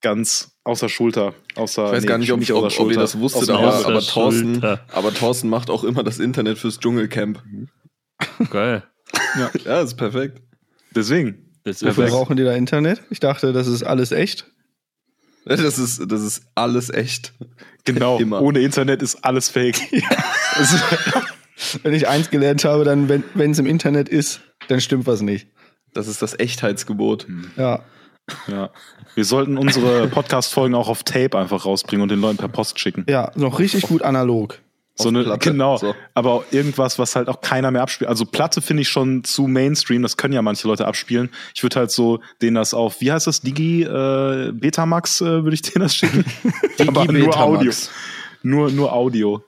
ganz 0.00 0.52
außer 0.64 0.88
Schulter. 0.88 1.34
Außer, 1.56 1.86
Ich 1.86 1.92
weiß 1.92 2.06
gar 2.06 2.18
nicht, 2.18 2.32
ob, 2.32 2.40
außer 2.40 2.56
ob, 2.56 2.80
ob 2.80 2.90
ihr 2.90 2.96
das 2.98 3.18
wusstet, 3.18 3.50
aber, 3.50 3.84
aber, 3.86 4.00
Thorsten, 4.00 4.62
aber 4.64 5.12
Thorsten 5.14 5.48
macht 5.48 5.68
auch 5.70 5.84
immer 5.84 6.02
das 6.02 6.18
Internet 6.18 6.58
fürs 6.58 6.78
Dschungelcamp. 6.78 7.42
Geil. 8.50 8.82
Ja, 9.64 9.80
ist 9.82 9.96
perfekt. 9.96 10.40
Deswegen. 10.94 11.48
Das 11.64 11.76
ist 11.76 11.82
Wofür 11.82 11.94
Perfekt. 12.04 12.12
brauchen 12.16 12.36
die 12.36 12.44
da 12.44 12.54
Internet? 12.54 13.02
Ich 13.10 13.20
dachte, 13.20 13.52
das 13.52 13.66
ist 13.68 13.82
alles 13.84 14.10
echt. 14.10 14.46
Das 15.44 15.60
ist, 15.60 16.00
das 16.10 16.22
ist 16.22 16.42
alles 16.54 16.88
echt. 16.90 17.32
Genau. 17.84 18.18
Immer. 18.18 18.40
Ohne 18.42 18.60
Internet 18.60 19.02
ist 19.02 19.24
alles 19.24 19.48
fake. 19.48 19.76
Wenn 21.82 21.94
ich 21.94 22.08
eins 22.08 22.30
gelernt 22.30 22.64
habe, 22.64 22.84
dann, 22.84 23.08
wenn 23.08 23.50
es 23.50 23.58
im 23.58 23.66
Internet 23.66 24.08
ist, 24.08 24.40
dann 24.68 24.80
stimmt 24.80 25.06
was 25.06 25.20
nicht. 25.22 25.46
Das 25.94 26.08
ist 26.08 26.22
das 26.22 26.38
Echtheitsgebot. 26.38 27.26
Ja. 27.56 27.80
ja. 28.48 28.70
Wir 29.14 29.24
sollten 29.24 29.58
unsere 29.58 30.08
Podcast-Folgen 30.08 30.74
auch 30.74 30.88
auf 30.88 31.04
Tape 31.04 31.38
einfach 31.38 31.64
rausbringen 31.64 32.02
und 32.02 32.10
den 32.10 32.20
Leuten 32.20 32.38
per 32.38 32.48
Post 32.48 32.80
schicken. 32.80 33.04
Ja, 33.08 33.30
noch 33.34 33.58
richtig 33.58 33.82
gut 33.84 34.02
analog. 34.02 34.58
So 34.94 35.08
eine, 35.08 35.24
Platte. 35.24 35.50
genau. 35.50 35.78
So. 35.78 35.94
Aber 36.14 36.32
auch 36.32 36.44
irgendwas, 36.50 36.98
was 36.98 37.16
halt 37.16 37.28
auch 37.28 37.40
keiner 37.40 37.70
mehr 37.70 37.82
abspielt. 37.82 38.10
Also 38.10 38.26
Platte 38.26 38.60
finde 38.60 38.82
ich 38.82 38.88
schon 38.88 39.24
zu 39.24 39.46
Mainstream, 39.46 40.02
das 40.02 40.16
können 40.16 40.34
ja 40.34 40.42
manche 40.42 40.68
Leute 40.68 40.86
abspielen. 40.86 41.30
Ich 41.54 41.62
würde 41.62 41.76
halt 41.76 41.90
so 41.90 42.20
denen 42.42 42.56
das 42.56 42.74
auf, 42.74 43.00
wie 43.00 43.10
heißt 43.10 43.26
das, 43.26 43.40
Digi 43.40 43.82
äh, 43.84 44.52
Betamax, 44.52 45.20
äh, 45.22 45.44
würde 45.44 45.54
ich 45.54 45.62
denen 45.62 45.82
das 45.84 45.96
schicken. 45.96 46.24
Aber 46.86 47.04
nur 47.06 47.26
Betamax. 47.26 47.36
Audio. 47.36 47.72
Nur, 48.42 48.70
nur 48.70 48.92
Audio. 48.92 49.42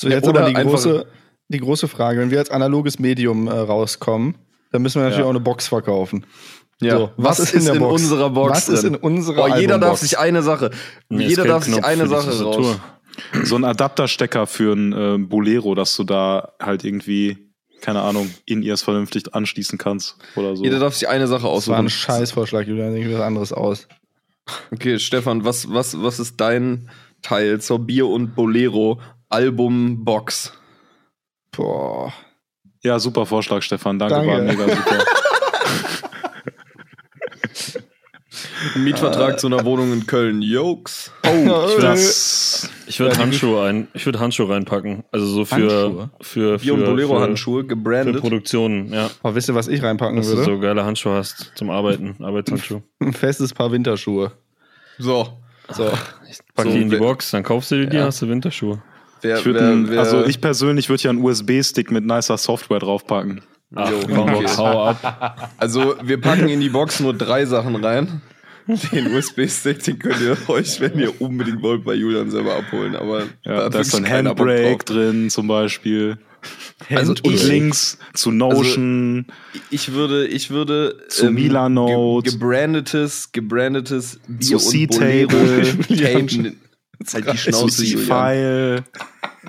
So, 0.00 0.08
jetzt 0.08 0.26
oder 0.26 0.40
aber 0.46 0.48
die 0.48 0.54
große, 0.68 1.06
die 1.48 1.58
große 1.58 1.86
Frage. 1.88 2.20
Wenn 2.20 2.30
wir 2.30 2.38
als 2.38 2.50
analoges 2.50 2.98
Medium 2.98 3.48
äh, 3.48 3.52
rauskommen, 3.52 4.36
dann 4.72 4.80
müssen 4.82 4.96
wir 5.00 5.02
natürlich 5.04 5.18
Ja. 5.20 5.26
auch 5.26 5.30
eine 5.30 5.40
Box 5.40 5.68
verkaufen. 5.68 6.24
Ja. 6.80 6.96
So, 6.96 7.10
was, 7.18 7.38
ist 7.40 7.52
in, 7.52 7.66
der 7.66 7.74
Box? 7.74 8.00
unserer 8.02 8.30
Box? 8.30 8.50
Was 8.50 8.68
ist 8.70 8.84
drin? 8.84 8.94
in 8.94 9.00
unserer 9.00 9.44
Oh, 9.44 9.56
jeder 9.56 9.78
darf 9.78 9.98
sich 9.98 10.18
eine 10.18 10.42
Sache. 10.42 10.70
Nee, 11.10 11.24
ist 11.24 11.30
jeder 11.30 11.44
darf 11.44 11.64
sich 11.64 11.84
eine 11.84 12.06
Sache 12.06 12.42
raus. 12.42 12.78
So 13.42 13.56
ein 13.56 13.64
Adapterstecker 13.64 14.46
für 14.46 14.72
ein 14.74 14.92
äh, 14.94 15.18
Bolero, 15.18 15.74
dass 15.74 15.94
du 15.96 16.04
da 16.04 16.54
halt 16.58 16.82
irgendwie, 16.84 17.36
keine 17.82 18.00
Ahnung, 18.00 18.30
in 18.46 18.62
ears 18.62 18.80
vernünftig 18.80 19.34
anschließen 19.34 19.76
kannst 19.76 20.16
oder 20.36 20.56
so. 20.56 20.64
Jeder 20.64 20.78
darf 20.78 20.94
sich 20.94 21.06
eine 21.08 21.26
Sache 21.26 21.42
Das 21.42 21.68
war 21.68 21.76
ein 21.76 21.84
aussuchen. 21.86 21.90
Scheißvorschlag, 21.90 22.66
Julian. 22.66 22.96
Ich 22.96 23.12
was 23.12 23.20
anderes 23.20 23.52
aus. 23.52 23.86
Okay, 24.72 24.98
Stefan, 24.98 25.44
was, 25.44 25.70
was, 25.70 26.00
was 26.02 26.18
ist 26.18 26.40
dein 26.40 26.88
Teil 27.20 27.60
zur 27.60 27.80
Bier 27.80 28.06
und 28.06 28.34
Bolero 28.34 28.98
Albumbox? 29.30 30.52
Boah. 31.52 32.12
Ja, 32.82 32.98
super 32.98 33.26
Vorschlag, 33.26 33.62
Stefan. 33.62 33.98
Danke, 33.98 34.14
Danke. 34.16 34.30
war 34.30 34.40
mega 34.42 34.68
super. 34.76 35.04
Mietvertrag 38.76 39.40
zu 39.40 39.46
einer 39.48 39.64
Wohnung 39.64 39.92
in 39.92 40.06
Köln. 40.06 40.42
Jokes. 40.42 41.10
Oh, 41.26 41.28
Ich 41.28 41.82
würde 41.82 41.94
ich 42.86 43.00
würd 43.00 43.18
Handschuhe 43.18 43.62
ein, 43.66 43.88
ich 43.94 44.04
würde 44.06 44.20
Handschuhe 44.20 44.48
reinpacken. 44.50 45.04
Also 45.12 45.26
so 45.26 45.44
für 45.44 45.54
Handschuhe? 45.56 46.10
für 46.20 46.58
für- 46.58 46.76
Bolero-Handschuhe, 46.76 47.62
für, 47.62 47.68
für 47.68 47.74
gebrandet. 47.76 48.20
Produktionen, 48.20 48.92
ja. 48.92 49.10
oh, 49.22 49.34
wisst 49.34 49.48
ihr, 49.48 49.54
was 49.54 49.68
ich 49.68 49.82
reinpacken 49.82 50.16
Dass 50.16 50.26
du 50.28 50.36
würde? 50.36 50.44
so 50.44 50.58
geile 50.60 50.84
Handschuhe 50.84 51.14
hast 51.14 51.52
zum 51.54 51.70
Arbeiten, 51.70 52.16
Arbeitshandschuhe. 52.24 52.82
Ein 53.00 53.12
festes 53.12 53.52
Paar 53.54 53.72
Winterschuhe. 53.72 54.32
So. 54.98 55.38
So. 55.70 55.84
Pack 56.54 56.66
So, 56.66 56.72
die 56.72 56.82
in 56.82 56.90
die 56.90 56.96
Box, 56.96 57.30
dann 57.30 57.42
kaufst 57.42 57.70
du 57.70 57.76
dir 57.76 57.86
die, 57.86 57.96
Ja. 57.96 58.04
hast 58.06 58.20
du 58.22 58.28
Winterschuhe. 58.28 58.82
Wer, 59.22 59.38
ich 59.38 59.44
würd 59.44 59.56
wer, 59.56 59.68
ein, 59.68 59.90
wer, 59.90 60.00
also 60.00 60.24
ich 60.24 60.40
persönlich 60.40 60.88
würde 60.88 61.02
ja 61.04 61.10
einen 61.10 61.22
USB-Stick 61.22 61.90
mit 61.90 62.04
nicer 62.04 62.36
Software 62.38 62.78
draufpacken. 62.78 63.42
Ach, 63.74 63.90
Jo, 63.90 64.00
komm, 64.06 64.34
okay. 64.34 64.46
hau 64.56 64.84
ab. 64.88 65.50
Also, 65.58 65.94
wir 66.02 66.20
packen 66.20 66.48
in 66.48 66.60
die 66.60 66.70
Box 66.70 67.00
nur 67.00 67.14
drei 67.14 67.44
Sachen 67.46 67.76
rein. 67.76 68.20
Den 68.92 69.14
USB-Stick, 69.14 69.82
den 69.84 69.98
könnt 69.98 70.20
ihr 70.20 70.36
euch, 70.48 70.80
wenn 70.80 70.98
ihr 70.98 71.20
unbedingt 71.20 71.62
wollt, 71.62 71.84
bei 71.84 71.94
Julian 71.94 72.30
selber 72.30 72.56
abholen. 72.56 72.94
Aber 72.96 73.24
Ja, 73.44 73.64
hat 73.64 73.74
da 73.74 73.80
ist 73.80 73.90
so 73.92 73.96
ein 73.96 74.08
Handbrake 74.08 74.84
drin 74.84 75.30
zum 75.30 75.48
Beispiel. 75.48 76.18
Also 76.88 77.12
Und 77.12 77.26
ich, 77.26 77.46
Links 77.46 77.98
zu 78.14 78.30
Notion. 78.30 79.26
ich 79.70 79.92
würde, 79.92 80.26
ich 80.26 80.50
würde 80.50 80.96
ähm, 81.02 81.08
Zu 81.08 81.30
Milanote. 81.30 82.30
ge 82.30 82.32
gebrandetes, 82.32 83.32
gebrandetes 83.32 84.20
Zu 84.40 84.58
Bier 84.58 84.86
Bolero 84.88 84.90
C-Table. 85.90 86.52
Halt 87.12 87.26
die 87.26 87.36
zu 87.36 87.36
Schnauze, 87.38 87.84
Julian. 87.84 88.84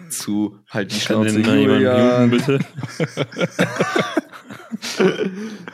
Zu 0.10 0.60
halt 0.70 0.92
die 0.92 1.00
Schnauze, 1.00 1.40
Julian. 1.40 2.30
bitte? 2.30 2.60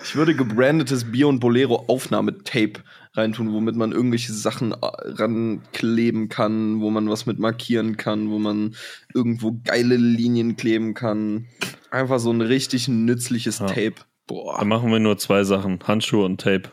Ich 0.04 0.16
würde 0.16 0.36
gebrandetes 0.36 1.12
Bier 1.12 1.28
und 1.28 1.40
Bolero 1.40 1.86
Aufnahmetape 1.88 2.82
reintun, 3.14 3.54
womit 3.54 3.76
man 3.76 3.92
irgendwelche 3.92 4.34
Sachen 4.34 4.72
äh, 4.72 4.76
rankleben 4.82 6.30
kann, 6.30 6.82
wo 6.82 6.90
man 6.90 7.10
was 7.10 7.26
mit 7.26 7.40
markieren 7.40 7.98
kann, 7.98 8.30
wo 8.30 8.40
man 8.40 8.76
irgendwo 9.14 9.60
geile 9.64 9.96
Linien 9.96 10.56
kleben 10.56 10.94
kann. 10.94 11.46
Einfach 11.92 12.20
so 12.20 12.32
ein 12.32 12.42
richtig 12.42 12.88
nützliches 12.88 13.60
Ja. 13.60 13.68
Tape. 13.68 13.96
Dann 14.28 14.68
machen 14.68 14.92
wir 14.92 15.00
nur 15.00 15.18
zwei 15.18 15.44
Sachen, 15.44 15.80
Handschuhe 15.88 16.26
und 16.26 16.42
Tape. 16.42 16.64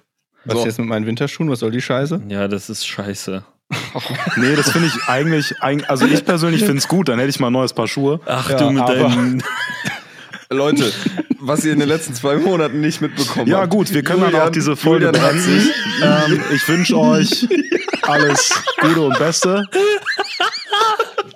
Was 0.45 0.59
So. 0.59 0.65
jetzt 0.67 0.79
mit 0.79 0.89
meinen 0.89 1.07
Winterschuhen? 1.07 1.49
Was 1.51 1.61
soll 1.61 1.71
die 1.71 1.81
Scheiße? 1.83 2.23
Ja, 2.29 2.49
das 2.49 2.69
ist 2.69 2.85
scheiße. 2.87 3.45
Nee, 4.37 4.57
das 4.57 4.71
finde 4.71 4.89
ich 4.89 5.09
eigentlich, 5.09 5.57
eig- 5.63 5.85
also 5.87 6.07
ich 6.07 6.25
persönlich 6.25 6.63
finde 6.63 6.79
es 6.79 6.89
gut, 6.89 7.09
dann 7.09 7.19
hätte 7.19 7.31
ich 7.31 7.41
mal 7.41 7.49
ein 7.49 7.53
neues 7.53 7.73
Paar 7.73 7.89
Schuhe. 7.89 8.21
Ach 8.27 8.49
Ja, 8.51 8.57
du 8.57 8.71
mit 8.71 8.83
aber- 8.83 8.95
deinen 8.95 9.43
Leute, 10.51 10.93
was 11.41 11.65
ihr 11.65 11.73
in 11.73 11.79
den 11.81 11.89
letzten 11.89 12.15
zwei 12.15 12.37
Monaten 12.37 12.81
nicht 12.81 13.01
mitbekommen 13.01 13.47
Ja 13.49 13.59
habt. 13.61 13.71
gut, 13.71 13.93
wir 13.93 14.03
können 14.03 14.21
dann 14.21 14.31
Julian- 14.31 14.49
auch 14.49 14.53
diese 14.53 14.77
Folge 14.77 15.11
beenden. 15.11 15.71
Ähm, 16.03 16.41
ich 16.53 16.69
wünsche 16.69 16.97
euch 16.99 17.49
alles 18.03 18.51
Gute 18.81 19.01
und 19.01 19.19
Beste. 19.19 19.65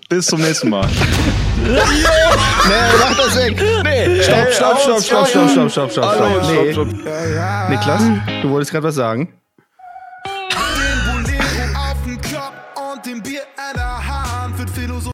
Bis 0.08 0.26
zum 0.26 0.40
nächsten 0.40 0.68
Mal. 0.70 0.86
Nee, 1.64 1.78
mach 3.00 3.16
das 3.16 3.36
weg! 3.36 3.60
Nee, 3.84 4.22
stopp, 4.22 4.52
stopp, 4.52 4.78
stopp, 4.80 5.00
stopp, 5.02 5.28
stopp, 5.28 5.50
stopp, 5.50 5.70
stopp, 5.70 5.90
stopp, 5.92 6.04
Hallo, 6.04 6.42
stopp. 6.42 6.50
Nee. 6.64 6.72
stopp, 6.72 6.88
stopp. 6.90 7.70
Niklas, 7.70 8.02
du 8.42 8.50
wolltest 8.50 8.70
gerade 8.72 8.84
was 8.86 8.94
sagen? 8.94 9.32